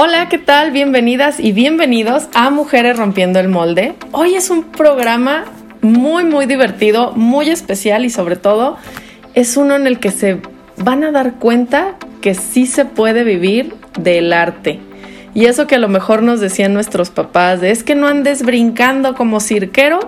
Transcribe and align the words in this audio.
Hola, 0.00 0.28
¿qué 0.28 0.38
tal? 0.38 0.70
Bienvenidas 0.70 1.40
y 1.40 1.50
bienvenidos 1.50 2.28
a 2.32 2.50
Mujeres 2.50 2.96
Rompiendo 2.96 3.40
el 3.40 3.48
Molde. 3.48 3.94
Hoy 4.12 4.36
es 4.36 4.48
un 4.48 4.62
programa 4.62 5.46
muy, 5.82 6.22
muy 6.22 6.46
divertido, 6.46 7.10
muy 7.16 7.50
especial 7.50 8.04
y 8.04 8.10
sobre 8.10 8.36
todo 8.36 8.76
es 9.34 9.56
uno 9.56 9.74
en 9.74 9.88
el 9.88 9.98
que 9.98 10.12
se 10.12 10.40
van 10.76 11.02
a 11.02 11.10
dar 11.10 11.40
cuenta 11.40 11.96
que 12.20 12.36
sí 12.36 12.66
se 12.66 12.84
puede 12.84 13.24
vivir 13.24 13.74
del 13.98 14.32
arte. 14.32 14.78
Y 15.34 15.46
eso 15.46 15.66
que 15.66 15.74
a 15.74 15.80
lo 15.80 15.88
mejor 15.88 16.22
nos 16.22 16.38
decían 16.38 16.74
nuestros 16.74 17.10
papás, 17.10 17.60
de 17.60 17.72
es 17.72 17.82
que 17.82 17.96
no 17.96 18.06
andes 18.06 18.44
brincando 18.44 19.16
como 19.16 19.40
cirquero, 19.40 19.98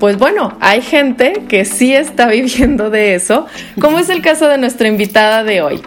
pues 0.00 0.18
bueno, 0.18 0.58
hay 0.58 0.82
gente 0.82 1.44
que 1.48 1.64
sí 1.64 1.94
está 1.94 2.26
viviendo 2.26 2.90
de 2.90 3.14
eso, 3.14 3.46
como 3.80 4.00
es 4.00 4.08
el 4.08 4.20
caso 4.20 4.48
de 4.48 4.58
nuestra 4.58 4.88
invitada 4.88 5.44
de 5.44 5.62
hoy. 5.62 5.80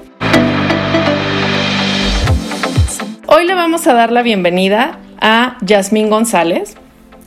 Hoy 3.34 3.48
le 3.48 3.56
vamos 3.56 3.88
a 3.88 3.94
dar 3.94 4.12
la 4.12 4.24
bienvenida 4.24 5.00
a 5.22 5.56
Yasmín 5.62 6.10
González. 6.10 6.76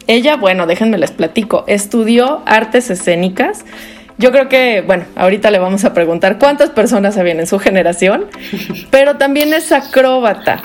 Ella, 0.07 0.37
bueno, 0.37 0.67
déjenme 0.67 0.99
les 0.99 1.13
platico, 1.13 1.65
estudió 1.67 2.43
artes 2.45 2.91
escénicas. 2.91 3.65
Yo 4.19 4.31
creo 4.31 4.51
que, 4.51 4.83
bueno, 4.83 5.05
ahorita 5.17 5.51
le 5.51 5.59
vamos 5.59 5.87
a 5.87 5.95
preguntar 5.95 6.39
cuántas 6.39 6.69
personas 6.69 7.17
habían 7.17 7.41
en 7.41 7.47
su 7.47 7.59
generación, 7.59 8.27
pero 8.91 9.17
también 9.17 9.55
es 9.55 9.73
acróbata. 9.73 10.61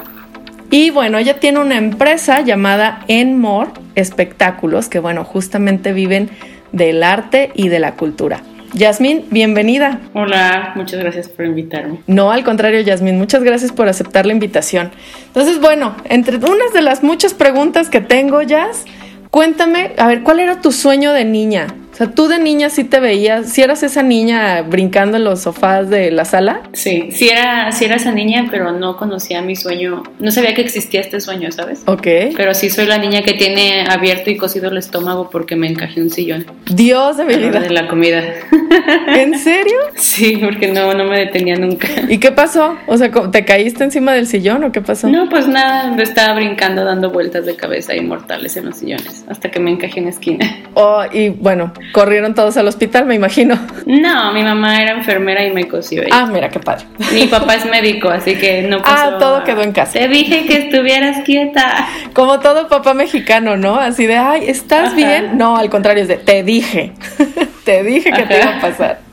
Y 0.71 0.89
bueno, 0.89 1.17
ella 1.17 1.39
tiene 1.39 1.59
una 1.59 1.77
empresa 1.77 2.41
llamada 2.41 3.05
Enmore 3.07 3.71
Espectáculos, 3.95 4.89
que 4.89 4.99
bueno, 4.99 5.23
justamente 5.23 5.93
viven 5.93 6.31
del 6.73 7.01
arte 7.01 7.53
y 7.55 7.69
de 7.69 7.79
la 7.79 7.93
cultura. 7.93 8.41
Yasmín, 8.73 9.25
bienvenida. 9.31 9.99
Hola, 10.13 10.73
muchas 10.75 10.99
gracias 10.99 11.27
por 11.27 11.45
invitarme. 11.45 11.99
No, 12.07 12.31
al 12.31 12.43
contrario, 12.43 12.81
Yasmín, 12.81 13.17
muchas 13.17 13.43
gracias 13.43 13.71
por 13.71 13.87
aceptar 13.87 14.25
la 14.25 14.33
invitación. 14.33 14.91
Entonces, 15.27 15.59
bueno, 15.59 15.95
entre 16.05 16.37
unas 16.37 16.73
de 16.73 16.81
las 16.81 17.03
muchas 17.03 17.33
preguntas 17.33 17.89
que 17.89 18.01
tengo, 18.01 18.41
Yas, 18.41 18.85
cuéntame, 19.31 19.93
a 19.97 20.07
ver, 20.07 20.23
¿cuál 20.23 20.39
era 20.39 20.61
tu 20.61 20.71
sueño 20.71 21.13
de 21.13 21.25
niña? 21.25 21.67
Sea, 21.99 22.11
tú 22.11 22.27
de 22.27 22.39
niña 22.39 22.69
sí 22.69 22.83
te 22.83 22.99
veías, 22.99 23.51
si 23.51 23.61
eras 23.61 23.83
esa 23.83 24.01
niña 24.03 24.61
brincando 24.61 25.17
en 25.17 25.25
los 25.25 25.41
sofás 25.41 25.89
de 25.89 26.11
la 26.11 26.25
sala. 26.25 26.61
Sí, 26.73 27.09
sí 27.11 27.29
era, 27.29 27.71
sí 27.71 27.85
era 27.85 27.95
esa 27.95 28.11
niña, 28.11 28.47
pero 28.49 28.71
no 28.71 28.97
conocía 28.97 29.41
mi 29.41 29.55
sueño, 29.55 30.03
no 30.19 30.31
sabía 30.31 30.53
que 30.53 30.61
existía 30.61 31.01
este 31.01 31.19
sueño, 31.19 31.51
¿sabes? 31.51 31.83
Ok. 31.85 32.07
Pero 32.35 32.53
sí 32.53 32.69
soy 32.69 32.85
la 32.85 32.97
niña 32.97 33.21
que 33.21 33.33
tiene 33.33 33.85
abierto 33.87 34.29
y 34.29 34.37
cocido 34.37 34.69
el 34.69 34.77
estómago 34.77 35.29
porque 35.29 35.55
me 35.55 35.67
encajé 35.67 36.01
un 36.01 36.09
sillón. 36.09 36.45
Dios 36.65 37.17
de 37.17 37.25
mi 37.25 37.35
vida. 37.35 37.59
De 37.59 37.69
la 37.69 37.87
comida. 37.87 38.23
¿En 39.07 39.37
serio? 39.37 39.77
Sí, 39.95 40.37
porque 40.37 40.67
no, 40.67 40.93
no 40.93 41.05
me 41.05 41.19
detenía 41.19 41.55
nunca. 41.55 41.87
¿Y 42.07 42.17
qué 42.17 42.31
pasó? 42.31 42.77
O 42.87 42.97
sea, 42.97 43.11
¿te 43.31 43.45
caíste 43.45 43.83
encima 43.83 44.13
del 44.13 44.27
sillón 44.27 44.63
o 44.63 44.71
qué 44.71 44.81
pasó? 44.81 45.07
No, 45.07 45.27
pues 45.29 45.47
nada, 45.47 45.91
me 45.91 46.03
estaba 46.03 46.35
brincando, 46.35 46.85
dando 46.85 47.09
vueltas 47.09 47.45
de 47.45 47.55
cabeza 47.55 47.95
inmortales 47.95 48.55
en 48.57 48.65
los 48.65 48.77
sillones, 48.77 49.25
hasta 49.27 49.51
que 49.51 49.59
me 49.59 49.71
encajé 49.71 49.99
en 49.99 50.05
la 50.05 50.11
esquina. 50.11 50.57
Oh, 50.75 51.03
y 51.11 51.29
bueno, 51.29 51.73
corrieron 51.91 52.33
todos 52.35 52.57
al 52.57 52.67
hospital, 52.67 53.05
me 53.05 53.15
imagino. 53.15 53.59
No, 53.85 54.33
mi 54.33 54.43
mamá 54.43 54.81
era 54.81 54.91
enfermera 54.91 55.45
y 55.45 55.51
me 55.51 55.67
cosió. 55.67 56.03
Ah, 56.11 56.27
mira, 56.31 56.49
qué 56.49 56.59
padre. 56.59 56.85
Mi 57.13 57.27
papá 57.27 57.55
es 57.55 57.65
médico, 57.65 58.09
así 58.09 58.35
que 58.35 58.63
no 58.63 58.81
pasó. 58.81 59.15
Ah, 59.15 59.17
todo 59.19 59.43
quedó 59.43 59.61
en 59.61 59.71
casa. 59.71 59.93
Te 59.93 60.07
dije 60.07 60.45
que 60.45 60.57
estuvieras 60.57 61.23
quieta. 61.23 61.87
Como 62.13 62.39
todo 62.39 62.67
papá 62.67 62.93
mexicano, 62.93 63.57
¿no? 63.57 63.79
Así 63.79 64.05
de, 64.05 64.17
ay, 64.17 64.43
¿estás 64.47 64.95
bien? 64.95 65.37
No, 65.37 65.57
al 65.57 65.69
contrario, 65.69 66.03
es 66.03 66.09
de, 66.09 66.17
te 66.17 66.43
dije. 66.43 66.93
te 67.65 67.83
dije 67.83 68.11
que 68.11 68.23
te 68.23 68.37
iba 68.39 68.57
a 68.57 68.61
pasar. 68.61 69.08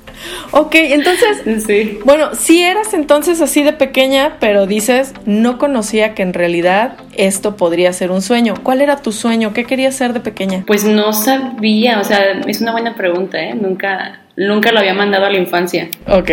Ok, 0.51 0.75
entonces, 0.75 1.65
sí. 1.67 1.99
bueno, 2.05 2.35
si 2.35 2.63
eras 2.63 2.95
entonces 2.95 3.41
así 3.41 3.63
de 3.63 3.73
pequeña, 3.73 4.37
pero 4.41 4.67
dices, 4.67 5.13
no 5.25 5.59
conocía 5.59 6.15
que 6.15 6.23
en 6.23 6.33
realidad 6.33 6.97
esto 7.17 7.57
podría 7.57 7.93
ser 7.93 8.11
un 8.11 8.23
sueño. 8.23 8.55
¿Cuál 8.63 8.81
era 8.81 8.97
tu 8.97 9.13
sueño? 9.13 9.53
¿Qué 9.53 9.65
querías 9.65 9.95
ser 9.95 10.13
de 10.13 10.21
pequeña? 10.21 10.65
Pues 10.67 10.85
no 10.85 11.13
sabía, 11.13 12.01
o 12.01 12.05
sea, 12.05 12.41
es 12.47 12.61
una 12.61 12.73
buena 12.73 12.95
pregunta, 12.95 13.41
¿eh? 13.41 13.55
Nunca, 13.55 14.21
nunca 14.37 14.73
lo 14.73 14.81
había 14.81 14.95
mandado 14.95 15.27
a 15.27 15.31
la 15.31 15.39
infancia. 15.39 15.89
Ok. 16.09 16.31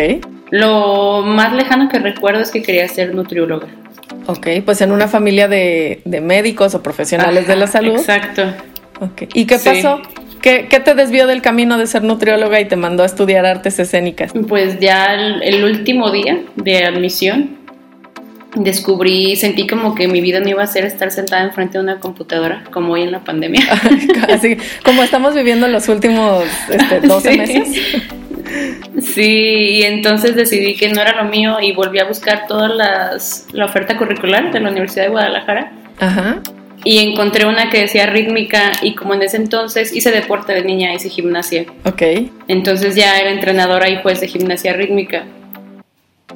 Lo 0.51 1.23
más 1.23 1.53
lejano 1.53 1.89
que 1.89 1.99
recuerdo 1.99 2.41
es 2.41 2.51
que 2.51 2.61
quería 2.61 2.87
ser 2.87 3.15
nutrióloga. 3.15 3.67
Ok, 4.27 4.47
pues 4.63 4.81
en 4.81 4.91
una 4.91 5.07
familia 5.07 5.47
de, 5.47 6.01
médicos 6.05 6.75
o 6.75 6.83
profesionales 6.83 7.47
de 7.47 7.55
la 7.55 7.67
salud. 7.67 7.95
Exacto. 7.95 8.43
Okay. 8.99 9.27
¿Y 9.33 9.45
qué 9.45 9.57
pasó? 9.57 10.01
¿Qué, 10.43 10.67
te 10.83 10.93
desvió 10.93 11.25
del 11.25 11.41
camino 11.41 11.77
de 11.77 11.87
ser 11.87 12.03
nutrióloga 12.03 12.59
y 12.59 12.65
te 12.65 12.75
mandó 12.75 13.03
a 13.03 13.05
estudiar 13.05 13.45
artes 13.45 13.79
escénicas? 13.79 14.33
Pues 14.49 14.77
ya 14.81 15.15
el, 15.15 15.63
último 15.63 16.11
día 16.11 16.41
de 16.57 16.83
admisión 16.83 17.59
descubrí, 18.53 19.37
sentí 19.37 19.67
como 19.67 19.95
que 19.95 20.09
mi 20.09 20.19
vida 20.19 20.41
no 20.41 20.49
iba 20.49 20.61
a 20.61 20.67
ser 20.67 20.83
estar 20.83 21.11
sentada 21.11 21.43
enfrente 21.43 21.77
de 21.77 21.83
una 21.85 22.01
computadora, 22.01 22.65
como 22.71 22.91
hoy 22.91 23.03
en 23.03 23.13
la 23.13 23.23
pandemia. 23.23 23.63
Así 24.29 24.57
como 24.83 25.01
estamos 25.01 25.33
viviendo 25.33 25.69
los 25.69 25.87
últimos 25.87 26.43
este, 26.69 26.99
12 27.07 27.37
meses. 27.37 27.81
Sí, 29.01 29.77
y 29.77 29.83
entonces 29.83 30.35
decidí 30.35 30.75
que 30.75 30.89
no 30.89 31.01
era 31.01 31.23
lo 31.23 31.29
mío 31.29 31.61
y 31.61 31.71
volví 31.71 31.99
a 31.99 32.03
buscar 32.03 32.47
toda 32.47 32.67
la 32.67 33.65
oferta 33.65 33.97
curricular 33.97 34.51
de 34.51 34.59
la 34.59 34.69
Universidad 34.71 35.05
de 35.05 35.09
Guadalajara. 35.09 35.71
Ajá 36.01 36.41
y 36.83 36.99
encontré 36.99 37.45
una 37.45 37.69
que 37.69 37.79
decía 37.79 38.05
rítmica 38.05 38.71
y 38.81 38.95
como 38.95 39.13
en 39.13 39.23
ese 39.23 39.38
entonces 39.38 39.95
hice 39.95 40.11
deporte 40.11 40.53
de 40.53 40.63
niña, 40.63 40.94
hice 40.94 41.09
gimnasia. 41.09 41.66
Ok. 41.85 42.01
Entonces 42.47 42.95
ya 42.95 43.19
era 43.19 43.31
entrenadora 43.31 43.89
y 43.89 44.01
juez 44.01 44.19
de 44.19 44.27
gimnasia 44.27 44.73
rítmica. 44.73 45.25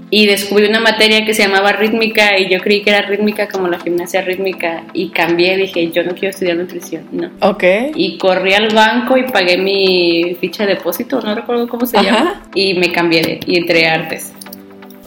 Y 0.10 0.26
descubrí 0.26 0.68
una 0.68 0.80
materia 0.80 1.26
que 1.26 1.34
se 1.34 1.44
llamaba 1.44 1.74
rítmica 1.74 2.40
y 2.40 2.50
yo 2.50 2.62
creí 2.62 2.82
que 2.82 2.92
era 2.92 3.02
rítmica 3.02 3.50
como 3.50 3.68
la 3.68 3.80
gimnasia 3.80 4.22
rítmica 4.22 4.86
y 4.94 5.10
cambié, 5.10 5.58
dije, 5.58 5.92
yo 5.92 6.04
no 6.04 6.12
quiero 6.12 6.30
estudiar 6.30 6.56
nutrición, 6.56 7.08
no. 7.12 7.30
Ok. 7.42 7.64
Y 7.96 8.18
corrí 8.18 8.54
al 8.54 8.74
banco 8.74 9.18
y 9.18 9.24
pagué 9.24 9.58
mi 9.58 10.38
ficha 10.40 10.66
de 10.66 10.76
depósito, 10.76 11.20
no 11.20 11.36
recuerdo 11.36 11.68
cómo 11.68 11.86
se 11.86 12.02
llama, 12.02 12.44
y 12.54 12.76
me 12.76 12.92
cambié 12.92 13.42
y 13.46 13.58
entré 13.58 13.88
a 13.88 13.96
artes 13.96 14.32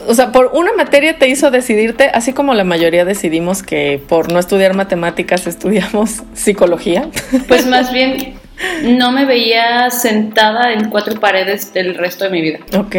o 0.06 0.15
sea, 0.15 0.33
por 0.33 0.50
una 0.55 0.72
materia 0.72 1.19
te 1.19 1.28
hizo 1.28 1.50
decidirte, 1.50 2.11
así 2.12 2.33
como 2.33 2.55
la 2.55 2.65
mayoría 2.65 3.05
decidimos 3.05 3.62
que 3.62 4.00
por 4.09 4.33
no 4.33 4.38
estudiar 4.38 4.75
matemáticas 4.75 5.47
estudiamos 5.47 6.22
psicología. 6.34 7.09
Pues 7.49 7.66
más 7.66 7.93
bien 7.93 8.34
no 8.83 9.12
me 9.12 9.25
veía 9.25 9.91
sentada 9.91 10.72
en 10.72 10.91
cuatro 10.91 11.19
paredes 11.19 11.72
del 11.72 11.94
resto 11.94 12.25
de 12.25 12.31
mi 12.31 12.41
vida. 12.43 12.59
Ok. 12.77 12.97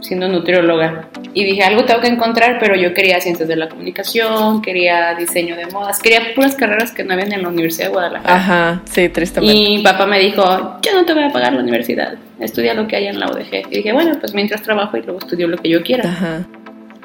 Siendo 0.00 0.28
nutrióloga. 0.28 1.08
Y 1.34 1.44
dije, 1.44 1.62
algo 1.62 1.84
tengo 1.84 2.00
que 2.00 2.08
encontrar, 2.08 2.58
pero 2.60 2.76
yo 2.76 2.94
quería 2.94 3.20
ciencias 3.20 3.48
de 3.48 3.56
la 3.56 3.68
comunicación, 3.68 4.62
quería 4.62 5.14
diseño 5.14 5.56
de 5.56 5.66
modas, 5.66 5.98
quería 6.00 6.34
puras 6.34 6.54
carreras 6.54 6.92
que 6.92 7.04
no 7.04 7.14
habían 7.14 7.32
en 7.32 7.42
la 7.42 7.48
Universidad 7.48 7.86
de 7.86 7.92
Guadalajara. 7.92 8.34
Ajá, 8.34 8.82
sí, 8.84 9.08
tristemente. 9.08 9.56
Y 9.56 9.82
papá 9.82 10.06
me 10.06 10.18
dijo, 10.20 10.42
yo 10.82 10.94
no 10.94 11.04
te 11.04 11.14
voy 11.14 11.24
a 11.24 11.30
pagar 11.30 11.52
la 11.52 11.60
universidad 11.60 12.16
estudia 12.40 12.74
lo 12.74 12.86
que 12.86 12.96
hay 12.96 13.06
en 13.06 13.18
la 13.18 13.26
UDG. 13.26 13.66
Y 13.70 13.76
dije, 13.76 13.92
bueno, 13.92 14.16
pues 14.20 14.34
mientras 14.34 14.62
trabajo 14.62 14.96
y 14.96 15.02
luego 15.02 15.18
estudio 15.18 15.48
lo 15.48 15.56
que 15.56 15.68
yo 15.68 15.82
quiera. 15.82 16.08
Ajá. 16.08 16.46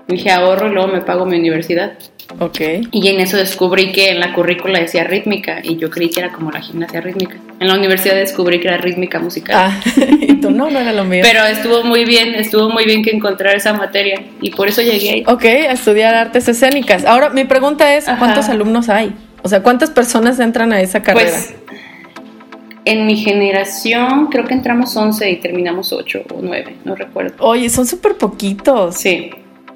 Dije, 0.07 0.31
ahorro 0.31 0.67
y 0.69 0.73
luego 0.73 0.87
me 0.87 1.01
pago 1.01 1.25
mi 1.25 1.37
universidad. 1.37 1.93
Ok. 2.39 2.59
Y 2.91 3.07
en 3.07 3.19
eso 3.19 3.37
descubrí 3.37 3.91
que 3.91 4.09
en 4.09 4.19
la 4.19 4.33
currícula 4.33 4.79
decía 4.79 5.03
rítmica 5.03 5.59
y 5.61 5.77
yo 5.77 5.89
creí 5.89 6.09
que 6.09 6.21
era 6.21 6.31
como 6.31 6.51
la 6.51 6.61
gimnasia 6.61 7.01
rítmica. 7.01 7.35
En 7.59 7.67
la 7.67 7.75
universidad 7.75 8.15
descubrí 8.15 8.59
que 8.59 8.67
era 8.67 8.77
rítmica 8.77 9.19
musical. 9.19 9.55
Ah, 9.57 9.81
y 10.21 10.35
tú 10.35 10.51
no, 10.51 10.69
no 10.69 10.79
era 10.79 10.93
lo 10.93 11.03
mío. 11.03 11.21
Pero 11.23 11.45
estuvo 11.45 11.83
muy 11.83 12.05
bien, 12.05 12.35
estuvo 12.35 12.69
muy 12.69 12.85
bien 12.85 13.03
que 13.03 13.11
encontrar 13.11 13.55
esa 13.55 13.73
materia 13.73 14.23
y 14.41 14.49
por 14.51 14.67
eso 14.67 14.81
llegué 14.81 15.11
ahí. 15.11 15.23
Ok, 15.27 15.45
a 15.45 15.73
estudiar 15.73 16.15
artes 16.15 16.47
escénicas. 16.47 17.05
Ahora, 17.05 17.29
mi 17.29 17.43
pregunta 17.45 17.95
es, 17.95 18.05
¿cuántos 18.17 18.49
alumnos 18.49 18.89
hay? 18.89 19.13
O 19.43 19.49
sea, 19.49 19.61
¿cuántas 19.61 19.89
personas 19.89 20.39
entran 20.39 20.71
a 20.73 20.81
esa 20.81 21.01
carrera? 21.03 21.31
Pues, 21.31 21.53
en 22.85 23.05
mi 23.05 23.15
generación 23.15 24.27
creo 24.27 24.45
que 24.45 24.53
entramos 24.53 24.95
11 24.95 25.29
y 25.29 25.35
terminamos 25.37 25.93
8 25.93 26.23
o 26.33 26.39
9, 26.41 26.77
no 26.83 26.95
recuerdo. 26.95 27.35
Oye, 27.39 27.69
son 27.69 27.85
súper 27.85 28.15
poquitos. 28.15 28.95
Sí. 28.95 29.31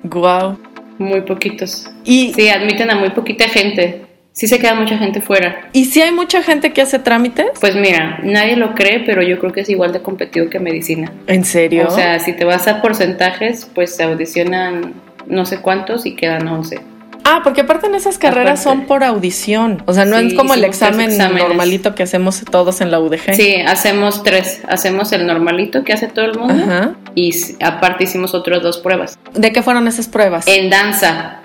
Guau. 0.10 0.58
Muy 0.98 1.22
poquitos. 1.22 1.90
Y 2.04 2.34
sí, 2.34 2.50
admiten 2.50 2.90
a 2.90 2.96
muy 2.96 3.12
poquita 3.12 3.48
gente. 3.48 4.04
Sí 4.32 4.48
se 4.48 4.60
queda 4.60 4.76
mucha 4.76 5.00
gente 5.00 5.20
fuera. 5.20 5.70
¿Y 5.74 5.86
si 5.86 6.00
hay 6.00 6.12
mucha 6.12 6.44
gente 6.44 6.72
que 6.72 6.82
hace 6.82 7.00
trámites? 7.00 7.48
Pues 7.60 7.76
mira, 7.76 8.20
nadie 8.22 8.56
lo 8.56 8.76
cree, 8.76 9.00
pero 9.00 9.24
yo 9.24 9.40
creo 9.40 9.52
que 9.52 9.62
es 9.62 9.70
igual 9.70 9.94
de 9.94 10.04
competido 10.04 10.48
que 10.48 10.60
medicina. 10.60 11.12
¿En 11.26 11.44
serio? 11.44 11.88
O 11.88 11.92
sea, 11.92 12.20
si 12.20 12.34
te 12.34 12.46
vas 12.46 12.68
a 12.68 12.82
porcentajes, 12.82 13.70
pues 13.74 13.96
se 13.96 14.04
audicionan 14.04 14.94
no 15.26 15.46
sé 15.46 15.60
cuántos 15.62 16.06
y 16.06 16.16
quedan 16.16 16.48
11. 16.48 16.80
Ah, 17.30 17.42
porque 17.44 17.60
aparte 17.60 17.88
en 17.88 17.96
esas 17.96 18.18
carreras 18.18 18.64
son 18.64 18.86
por 18.86 19.04
audición. 19.04 19.84
O 19.86 19.94
sea, 19.94 20.06
no 20.06 20.18
es 20.18 20.34
como 20.34 20.54
el 20.54 20.64
examen 20.64 21.18
normalito 21.18 21.94
que 21.94 22.04
hacemos 22.04 22.42
todos 22.50 22.80
en 22.80 22.90
la 22.90 23.02
UDG. 23.02 23.36
Sí, 23.36 23.56
hacemos 23.56 24.24
tres. 24.24 24.62
Hacemos 24.70 25.12
el 25.12 25.28
normalito 25.28 25.84
que 25.84 25.92
hace 25.92 26.08
todo 26.08 26.24
el 26.24 26.40
mundo. 26.40 26.96
Y 27.16 27.36
aparte 27.62 28.06
hicimos 28.06 28.34
otras 28.34 28.64
dos 28.64 28.78
pruebas. 28.78 29.20
¿De 29.34 29.52
qué 29.52 29.62
fueron 29.62 29.90
esas 29.90 30.08
pruebas? 30.08 30.48
En 30.48 30.70
danza. 30.70 31.42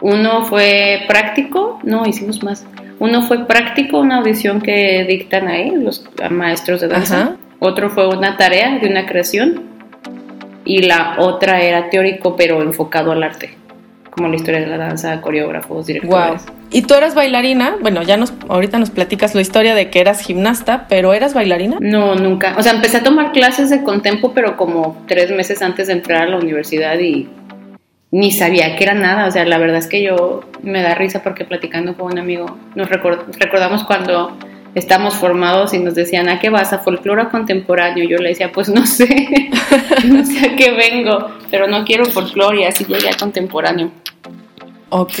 Uno 0.00 0.44
fue 0.46 1.04
práctico. 1.06 1.78
No, 1.84 2.04
hicimos 2.04 2.42
más. 2.42 2.66
Uno 2.98 3.22
fue 3.22 3.46
práctico, 3.46 4.00
una 4.00 4.16
audición 4.16 4.60
que 4.60 5.04
dictan 5.08 5.46
ahí 5.46 5.70
los 5.76 6.04
maestros 6.28 6.80
de 6.80 6.88
danza. 6.88 7.36
Otro 7.60 7.90
fue 7.90 8.08
una 8.08 8.36
tarea 8.36 8.80
de 8.80 8.88
una 8.88 9.06
creación. 9.06 9.62
Y 10.64 10.82
la 10.82 11.14
otra 11.18 11.60
era 11.60 11.88
teórico, 11.88 12.34
pero 12.34 12.62
enfocado 12.62 13.12
al 13.12 13.22
arte 13.22 13.58
como 14.18 14.28
la 14.28 14.36
historia 14.36 14.60
de 14.60 14.66
la 14.66 14.76
danza, 14.76 15.20
coreógrafos, 15.20 15.86
directores. 15.86 16.44
Wow. 16.44 16.54
¿Y 16.70 16.82
tú 16.82 16.94
eras 16.94 17.14
bailarina? 17.14 17.76
Bueno, 17.80 18.02
ya 18.02 18.16
nos 18.16 18.34
ahorita 18.48 18.78
nos 18.78 18.90
platicas 18.90 19.34
la 19.34 19.40
historia 19.40 19.74
de 19.74 19.90
que 19.90 20.00
eras 20.00 20.20
gimnasta, 20.20 20.86
pero 20.88 21.14
¿eras 21.14 21.34
bailarina? 21.34 21.78
No, 21.80 22.14
nunca. 22.16 22.56
O 22.58 22.62
sea, 22.62 22.72
empecé 22.72 22.98
a 22.98 23.02
tomar 23.02 23.32
clases 23.32 23.70
de 23.70 23.82
contempo, 23.84 24.34
pero 24.34 24.56
como 24.56 25.02
tres 25.06 25.30
meses 25.30 25.62
antes 25.62 25.86
de 25.86 25.94
entrar 25.94 26.22
a 26.22 26.26
la 26.26 26.36
universidad 26.36 26.98
y 26.98 27.28
ni 28.10 28.32
sabía 28.32 28.76
que 28.76 28.84
era 28.84 28.94
nada. 28.94 29.28
O 29.28 29.30
sea, 29.30 29.44
la 29.44 29.58
verdad 29.58 29.76
es 29.76 29.86
que 29.86 30.02
yo 30.02 30.42
me 30.62 30.82
da 30.82 30.94
risa 30.94 31.22
porque 31.22 31.44
platicando 31.44 31.96
con 31.96 32.12
un 32.12 32.18
amigo 32.18 32.58
nos 32.74 32.90
recordamos 32.90 33.84
cuando 33.84 34.36
estamos 34.74 35.14
formados 35.14 35.74
y 35.74 35.78
nos 35.78 35.94
decían, 35.94 36.28
¿a 36.28 36.38
qué 36.38 36.50
vas? 36.50 36.72
¿A 36.72 36.78
folclore 36.78 37.28
contemporáneo? 37.28 38.04
Yo 38.08 38.18
le 38.18 38.30
decía, 38.30 38.52
pues 38.52 38.68
no 38.68 38.86
sé, 38.86 39.08
no 40.04 40.24
sé 40.24 40.50
a 40.50 40.56
qué 40.56 40.72
vengo, 40.72 41.30
pero 41.50 41.66
no 41.66 41.84
quiero 41.84 42.04
folclore 42.06 42.60
y 42.60 42.64
así 42.64 42.84
llegué 42.84 43.08
a 43.08 43.16
contemporáneo. 43.16 43.90
Ok. 44.90 45.18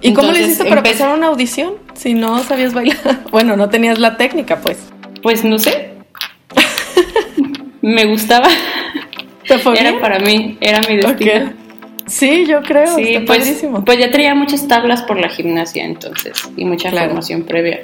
¿Y 0.00 0.12
cómo 0.12 0.32
le 0.32 0.40
hiciste 0.40 0.64
para 0.64 0.78
empezar 0.78 1.16
una 1.16 1.28
audición 1.28 1.74
si 1.94 2.14
no 2.14 2.38
sabías 2.40 2.74
bailar? 2.74 3.24
Bueno, 3.30 3.56
no 3.56 3.68
tenías 3.70 3.98
la 3.98 4.16
técnica, 4.16 4.60
pues. 4.60 4.78
Pues 5.22 5.44
no 5.44 5.58
sé. 5.58 5.92
Me 7.80 8.04
gustaba. 8.06 8.48
era 9.76 10.00
para 10.00 10.18
mí, 10.18 10.58
era 10.60 10.80
mi 10.88 10.96
destino. 10.96 11.52
Sí, 12.06 12.44
yo 12.46 12.60
creo. 12.62 12.94
Sí, 12.96 13.18
pues, 13.26 13.64
pues 13.84 13.98
ya 13.98 14.10
traía 14.10 14.34
muchas 14.34 14.68
tablas 14.68 15.02
por 15.02 15.18
la 15.18 15.28
gimnasia 15.28 15.84
entonces 15.84 16.32
y 16.56 16.64
mucha 16.66 16.90
formación 16.90 17.44
previa 17.44 17.80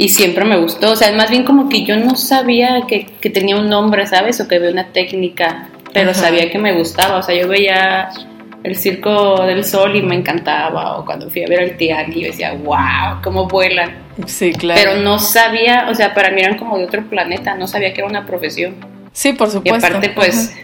y 0.00 0.08
siempre 0.08 0.46
me 0.46 0.56
gustó. 0.56 0.92
O 0.92 0.96
sea, 0.96 1.12
más 1.12 1.30
bien 1.30 1.44
como 1.44 1.68
que 1.68 1.84
yo 1.84 1.94
no 1.96 2.16
sabía 2.16 2.86
que, 2.88 3.04
tenía 3.30 3.56
un 3.56 3.68
nombre, 3.68 4.06
¿sabes? 4.06 4.40
O 4.40 4.48
que 4.48 4.56
había 4.56 4.70
una 4.70 4.92
técnica, 4.92 5.68
pero 5.92 6.14
sabía 6.14 6.50
que 6.50 6.58
me 6.58 6.72
gustaba. 6.78 7.18
O 7.18 7.22
sea, 7.22 7.34
yo 7.34 7.48
veía 7.48 8.08
el 8.62 8.76
Circo 8.76 9.44
del 9.46 9.64
Sol 9.64 9.96
y 9.96 10.02
me 10.02 10.14
encantaba. 10.14 10.98
O 10.98 11.04
cuando 11.04 11.30
fui 11.30 11.44
a 11.44 11.48
ver 11.48 11.62
el 11.62 11.76
yo 11.78 12.26
decía, 12.26 12.52
wow, 12.52 13.22
cómo 13.22 13.46
vuelan. 13.48 13.94
Sí, 14.26 14.52
claro. 14.52 14.80
Pero 14.82 14.96
no 15.02 15.18
sabía, 15.18 15.88
o 15.90 15.94
sea, 15.94 16.14
para 16.14 16.30
mí 16.30 16.40
eran 16.40 16.58
como 16.58 16.78
de 16.78 16.84
otro 16.84 17.02
planeta, 17.04 17.54
no 17.54 17.66
sabía 17.66 17.92
que 17.92 18.00
era 18.00 18.08
una 18.08 18.26
profesión. 18.26 18.74
Sí, 19.12 19.32
por 19.32 19.50
supuesto. 19.50 19.86
Y 19.86 19.88
aparte, 19.88 20.10
pues, 20.10 20.54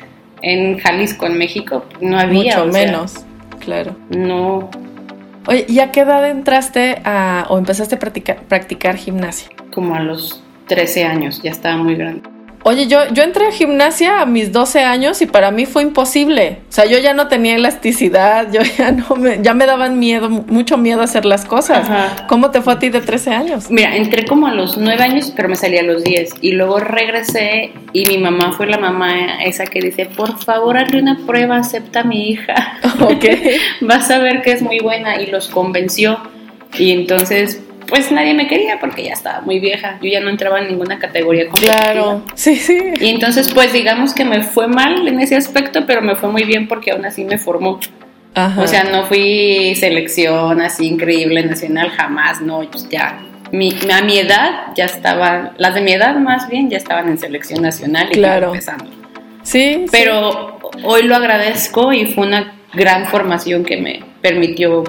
en 0.42 0.78
Jalisco, 0.78 1.26
en 1.26 1.38
México, 1.38 1.84
no 2.00 2.18
había. 2.18 2.58
Mucho 2.58 2.72
menos, 2.72 3.14
claro. 3.60 3.96
No, 4.10 4.70
Oye, 5.48 5.64
¿y 5.68 5.78
a 5.78 5.92
qué 5.92 6.00
edad 6.00 6.28
entraste 6.28 7.00
a, 7.04 7.46
o 7.48 7.58
empezaste 7.58 7.94
a 7.94 7.98
practicar, 8.00 8.42
practicar 8.48 8.96
gimnasia? 8.96 9.48
Como 9.72 9.94
a 9.94 10.00
los 10.00 10.42
13 10.66 11.04
años, 11.04 11.40
ya 11.42 11.52
estaba 11.52 11.76
muy 11.76 11.94
grande. 11.94 12.28
Oye, 12.68 12.88
yo, 12.88 12.98
yo 13.12 13.22
entré 13.22 13.46
a 13.46 13.52
gimnasia 13.52 14.22
a 14.22 14.26
mis 14.26 14.50
12 14.50 14.80
años 14.80 15.22
y 15.22 15.26
para 15.26 15.52
mí 15.52 15.66
fue 15.66 15.84
imposible. 15.84 16.58
O 16.68 16.72
sea, 16.72 16.84
yo 16.84 16.98
ya 16.98 17.14
no 17.14 17.28
tenía 17.28 17.54
elasticidad, 17.54 18.52
yo 18.52 18.60
ya 18.78 18.90
no 18.90 19.14
me, 19.14 19.40
ya 19.40 19.54
me 19.54 19.66
daban 19.66 20.00
miedo, 20.00 20.28
mucho 20.28 20.76
miedo 20.76 21.00
a 21.00 21.04
hacer 21.04 21.26
las 21.26 21.44
cosas. 21.44 21.88
¿Cómo 22.26 22.50
te 22.50 22.62
fue 22.62 22.72
a 22.72 22.80
ti 22.80 22.88
de 22.88 23.00
13 23.00 23.30
años? 23.30 23.70
Mira, 23.70 23.94
entré 23.94 24.24
como 24.24 24.48
a 24.48 24.52
los 24.52 24.76
9 24.78 25.00
años, 25.00 25.32
pero 25.36 25.48
me 25.48 25.54
salí 25.54 25.78
a 25.78 25.84
los 25.84 26.02
10. 26.02 26.38
Y 26.40 26.52
luego 26.54 26.80
regresé 26.80 27.70
y 27.92 28.04
mi 28.06 28.18
mamá 28.18 28.50
fue 28.50 28.66
la 28.66 28.78
mamá 28.78 29.44
esa 29.44 29.66
que 29.66 29.80
dice, 29.80 30.06
por 30.06 30.36
favor, 30.42 30.76
hazle 30.76 31.00
una 31.00 31.18
prueba, 31.24 31.58
acepta 31.58 32.00
a 32.00 32.04
mi 32.04 32.30
hija. 32.30 32.80
Ok. 33.00 33.26
Vas 33.82 34.10
a 34.10 34.18
ver 34.18 34.42
que 34.42 34.50
es 34.50 34.62
muy 34.62 34.80
buena. 34.80 35.22
Y 35.22 35.26
los 35.26 35.46
convenció. 35.46 36.18
Y 36.76 36.90
entonces 36.90 37.62
pues 37.86 38.10
nadie 38.10 38.34
me 38.34 38.46
quería 38.46 38.78
porque 38.80 39.04
ya 39.04 39.12
estaba 39.12 39.40
muy 39.40 39.58
vieja. 39.58 39.98
Yo 40.02 40.10
ya 40.10 40.20
no 40.20 40.30
entraba 40.30 40.60
en 40.60 40.68
ninguna 40.68 40.98
categoría 40.98 41.44
competitiva. 41.44 41.82
Claro, 41.82 42.22
sí, 42.34 42.56
sí. 42.56 42.78
Y 43.00 43.08
entonces, 43.08 43.50
pues 43.52 43.72
digamos 43.72 44.14
que 44.14 44.24
me 44.24 44.42
fue 44.42 44.68
mal 44.68 45.06
en 45.06 45.20
ese 45.20 45.36
aspecto, 45.36 45.86
pero 45.86 46.02
me 46.02 46.16
fue 46.16 46.30
muy 46.30 46.44
bien 46.44 46.68
porque 46.68 46.92
aún 46.92 47.04
así 47.04 47.24
me 47.24 47.38
formó. 47.38 47.80
Ajá. 48.34 48.60
O 48.60 48.66
sea, 48.66 48.84
no 48.84 49.04
fui 49.04 49.74
selección 49.76 50.60
así 50.60 50.86
increíble 50.86 51.42
nacional, 51.42 51.90
jamás, 51.90 52.40
no, 52.40 52.60
pues 52.70 52.88
ya. 52.88 53.20
Mi, 53.52 53.72
a 53.92 54.02
mi 54.02 54.18
edad 54.18 54.72
ya 54.74 54.86
estaban, 54.86 55.52
las 55.56 55.74
de 55.74 55.80
mi 55.80 55.92
edad 55.92 56.16
más 56.16 56.48
bien 56.48 56.68
ya 56.68 56.76
estaban 56.76 57.08
en 57.08 57.16
selección 57.16 57.62
nacional 57.62 58.08
y 58.10 58.14
claro. 58.14 58.48
empezando. 58.48 58.90
Sí. 59.42 59.86
Pero 59.92 60.58
hoy 60.82 61.04
lo 61.04 61.14
agradezco 61.14 61.92
y 61.92 62.06
fue 62.06 62.26
una 62.26 62.56
gran 62.74 63.06
formación 63.06 63.64
que 63.64 63.76
me 63.76 64.02
permitió 64.20 64.82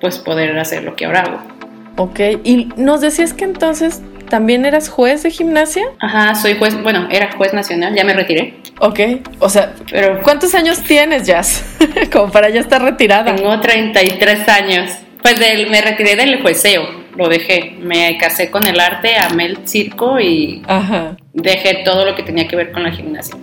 pues 0.00 0.18
poder 0.18 0.58
hacer 0.58 0.82
lo 0.82 0.96
que 0.96 1.04
ahora 1.04 1.20
hago. 1.20 1.51
Ok, 1.96 2.20
y 2.44 2.68
nos 2.76 3.00
decías 3.00 3.34
que 3.34 3.44
entonces 3.44 4.02
también 4.28 4.64
eras 4.64 4.88
juez 4.88 5.22
de 5.22 5.30
gimnasia. 5.30 5.84
Ajá, 6.00 6.34
soy 6.34 6.56
juez, 6.56 6.80
bueno, 6.82 7.06
era 7.10 7.32
juez 7.32 7.52
nacional, 7.52 7.94
ya 7.94 8.02
me 8.02 8.14
retiré. 8.14 8.54
Ok, 8.80 9.00
o 9.38 9.48
sea, 9.50 9.74
pero 9.90 10.22
¿cuántos 10.22 10.54
años 10.54 10.80
tienes, 10.80 11.26
Jazz? 11.26 11.76
Como 12.12 12.32
para 12.32 12.48
ya 12.48 12.60
estar 12.60 12.82
retirada. 12.82 13.34
Tengo 13.34 13.60
33 13.60 14.48
años. 14.48 14.90
Pues 15.20 15.38
del, 15.38 15.70
me 15.70 15.80
retiré 15.82 16.16
del 16.16 16.40
jueceo, 16.40 16.82
lo 17.14 17.28
dejé. 17.28 17.76
Me 17.80 18.16
casé 18.16 18.50
con 18.50 18.66
el 18.66 18.80
arte, 18.80 19.16
amé 19.16 19.44
el 19.46 19.68
circo 19.68 20.18
y 20.18 20.62
dejé 21.34 21.82
todo 21.84 22.04
lo 22.06 22.16
que 22.16 22.22
tenía 22.22 22.48
que 22.48 22.56
ver 22.56 22.72
con 22.72 22.82
la 22.82 22.90
gimnasia. 22.90 23.36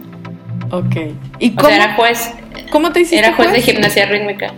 Ok. 0.72 0.96
¿Y 1.40 1.52
cómo, 1.52 1.70
era 1.70 1.94
juez. 1.94 2.34
¿Cómo 2.72 2.92
te 2.92 3.02
hiciste 3.02 3.20
Era 3.20 3.34
juez 3.34 3.52
de 3.52 3.62
gimnasia 3.62 4.08
rítmica. 4.08 4.54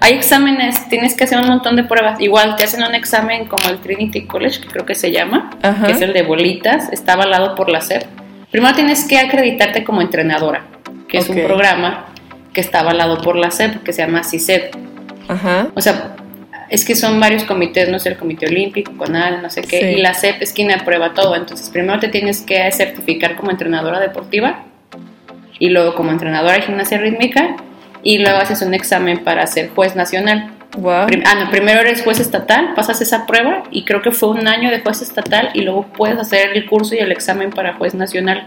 Hay 0.00 0.14
exámenes, 0.14 0.88
tienes 0.88 1.14
que 1.14 1.24
hacer 1.24 1.38
un 1.38 1.48
montón 1.48 1.76
de 1.76 1.84
pruebas. 1.84 2.20
Igual 2.20 2.56
te 2.56 2.64
hacen 2.64 2.82
un 2.82 2.94
examen 2.94 3.46
como 3.46 3.68
el 3.68 3.78
Trinity 3.78 4.26
College, 4.26 4.60
que 4.60 4.68
creo 4.68 4.86
que 4.86 4.94
se 4.94 5.10
llama, 5.10 5.50
que 5.84 5.92
es 5.92 6.00
el 6.00 6.12
de 6.12 6.22
bolitas, 6.22 6.92
está 6.92 7.14
avalado 7.14 7.54
por 7.54 7.68
la 7.68 7.80
SEP. 7.80 8.04
Primero 8.50 8.74
tienes 8.74 9.04
que 9.04 9.18
acreditarte 9.18 9.84
como 9.84 10.00
entrenadora, 10.00 10.64
que 11.08 11.18
es 11.18 11.28
un 11.28 11.36
programa 11.36 12.06
que 12.52 12.60
está 12.60 12.80
avalado 12.80 13.20
por 13.20 13.36
la 13.36 13.50
SEP, 13.50 13.82
que 13.82 13.92
se 13.92 14.02
llama 14.02 14.24
CISEP. 14.24 14.74
Ajá. 15.28 15.68
O 15.74 15.80
sea, 15.80 16.16
es 16.68 16.84
que 16.84 16.94
son 16.94 17.20
varios 17.20 17.44
comités, 17.44 17.88
no 17.88 17.98
sé, 17.98 18.10
el 18.10 18.16
Comité 18.16 18.46
Olímpico, 18.46 18.92
CONAL, 18.96 19.42
no 19.42 19.50
sé 19.50 19.62
qué, 19.62 19.92
y 19.92 20.00
la 20.00 20.14
SEP 20.14 20.42
es 20.42 20.52
quien 20.52 20.72
aprueba 20.72 21.14
todo. 21.14 21.36
Entonces, 21.36 21.70
primero 21.70 21.98
te 22.00 22.08
tienes 22.08 22.40
que 22.40 22.70
certificar 22.72 23.36
como 23.36 23.50
entrenadora 23.50 24.00
deportiva 24.00 24.64
y 25.58 25.70
luego 25.70 25.94
como 25.94 26.10
entrenadora 26.10 26.54
de 26.54 26.62
gimnasia 26.62 26.98
rítmica 26.98 27.56
y 28.06 28.18
luego 28.18 28.38
haces 28.38 28.62
un 28.62 28.72
examen 28.72 29.24
para 29.24 29.44
ser 29.48 29.70
juez 29.70 29.96
nacional. 29.96 30.52
ah, 31.24 31.34
no, 31.40 31.50
primero 31.50 31.80
eres 31.80 32.02
juez 32.02 32.20
estatal, 32.20 32.72
pasas 32.76 33.00
esa 33.00 33.26
prueba 33.26 33.64
y 33.72 33.84
creo 33.84 34.00
que 34.00 34.12
fue 34.12 34.28
un 34.28 34.46
año 34.46 34.70
de 34.70 34.78
juez 34.78 35.02
estatal 35.02 35.50
y 35.54 35.62
luego 35.62 35.86
puedes 35.88 36.16
hacer 36.16 36.50
el 36.54 36.66
curso 36.66 36.94
y 36.94 36.98
el 36.98 37.10
examen 37.10 37.50
para 37.50 37.74
juez 37.74 37.94
nacional. 37.94 38.46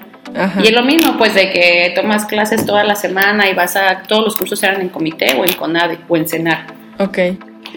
Y 0.64 0.68
es 0.68 0.72
lo 0.72 0.84
mismo, 0.84 1.18
pues, 1.18 1.34
de 1.36 1.52
que 1.52 1.92
tomas 1.94 2.26
clases 2.26 2.66
toda 2.66 2.86
la 2.86 2.96
semana 2.96 3.50
y 3.50 3.54
vas 3.54 3.76
a. 3.76 4.04
Todos 4.04 4.24
los 4.24 4.38
cursos 4.38 4.64
eran 4.64 4.80
en 4.80 4.88
comité 4.88 5.36
o 5.38 5.44
en 5.44 5.52
CONADE 5.52 5.98
o 6.08 6.16
en 6.16 6.26
CENAR. 6.26 6.68
Ok. 6.98 7.18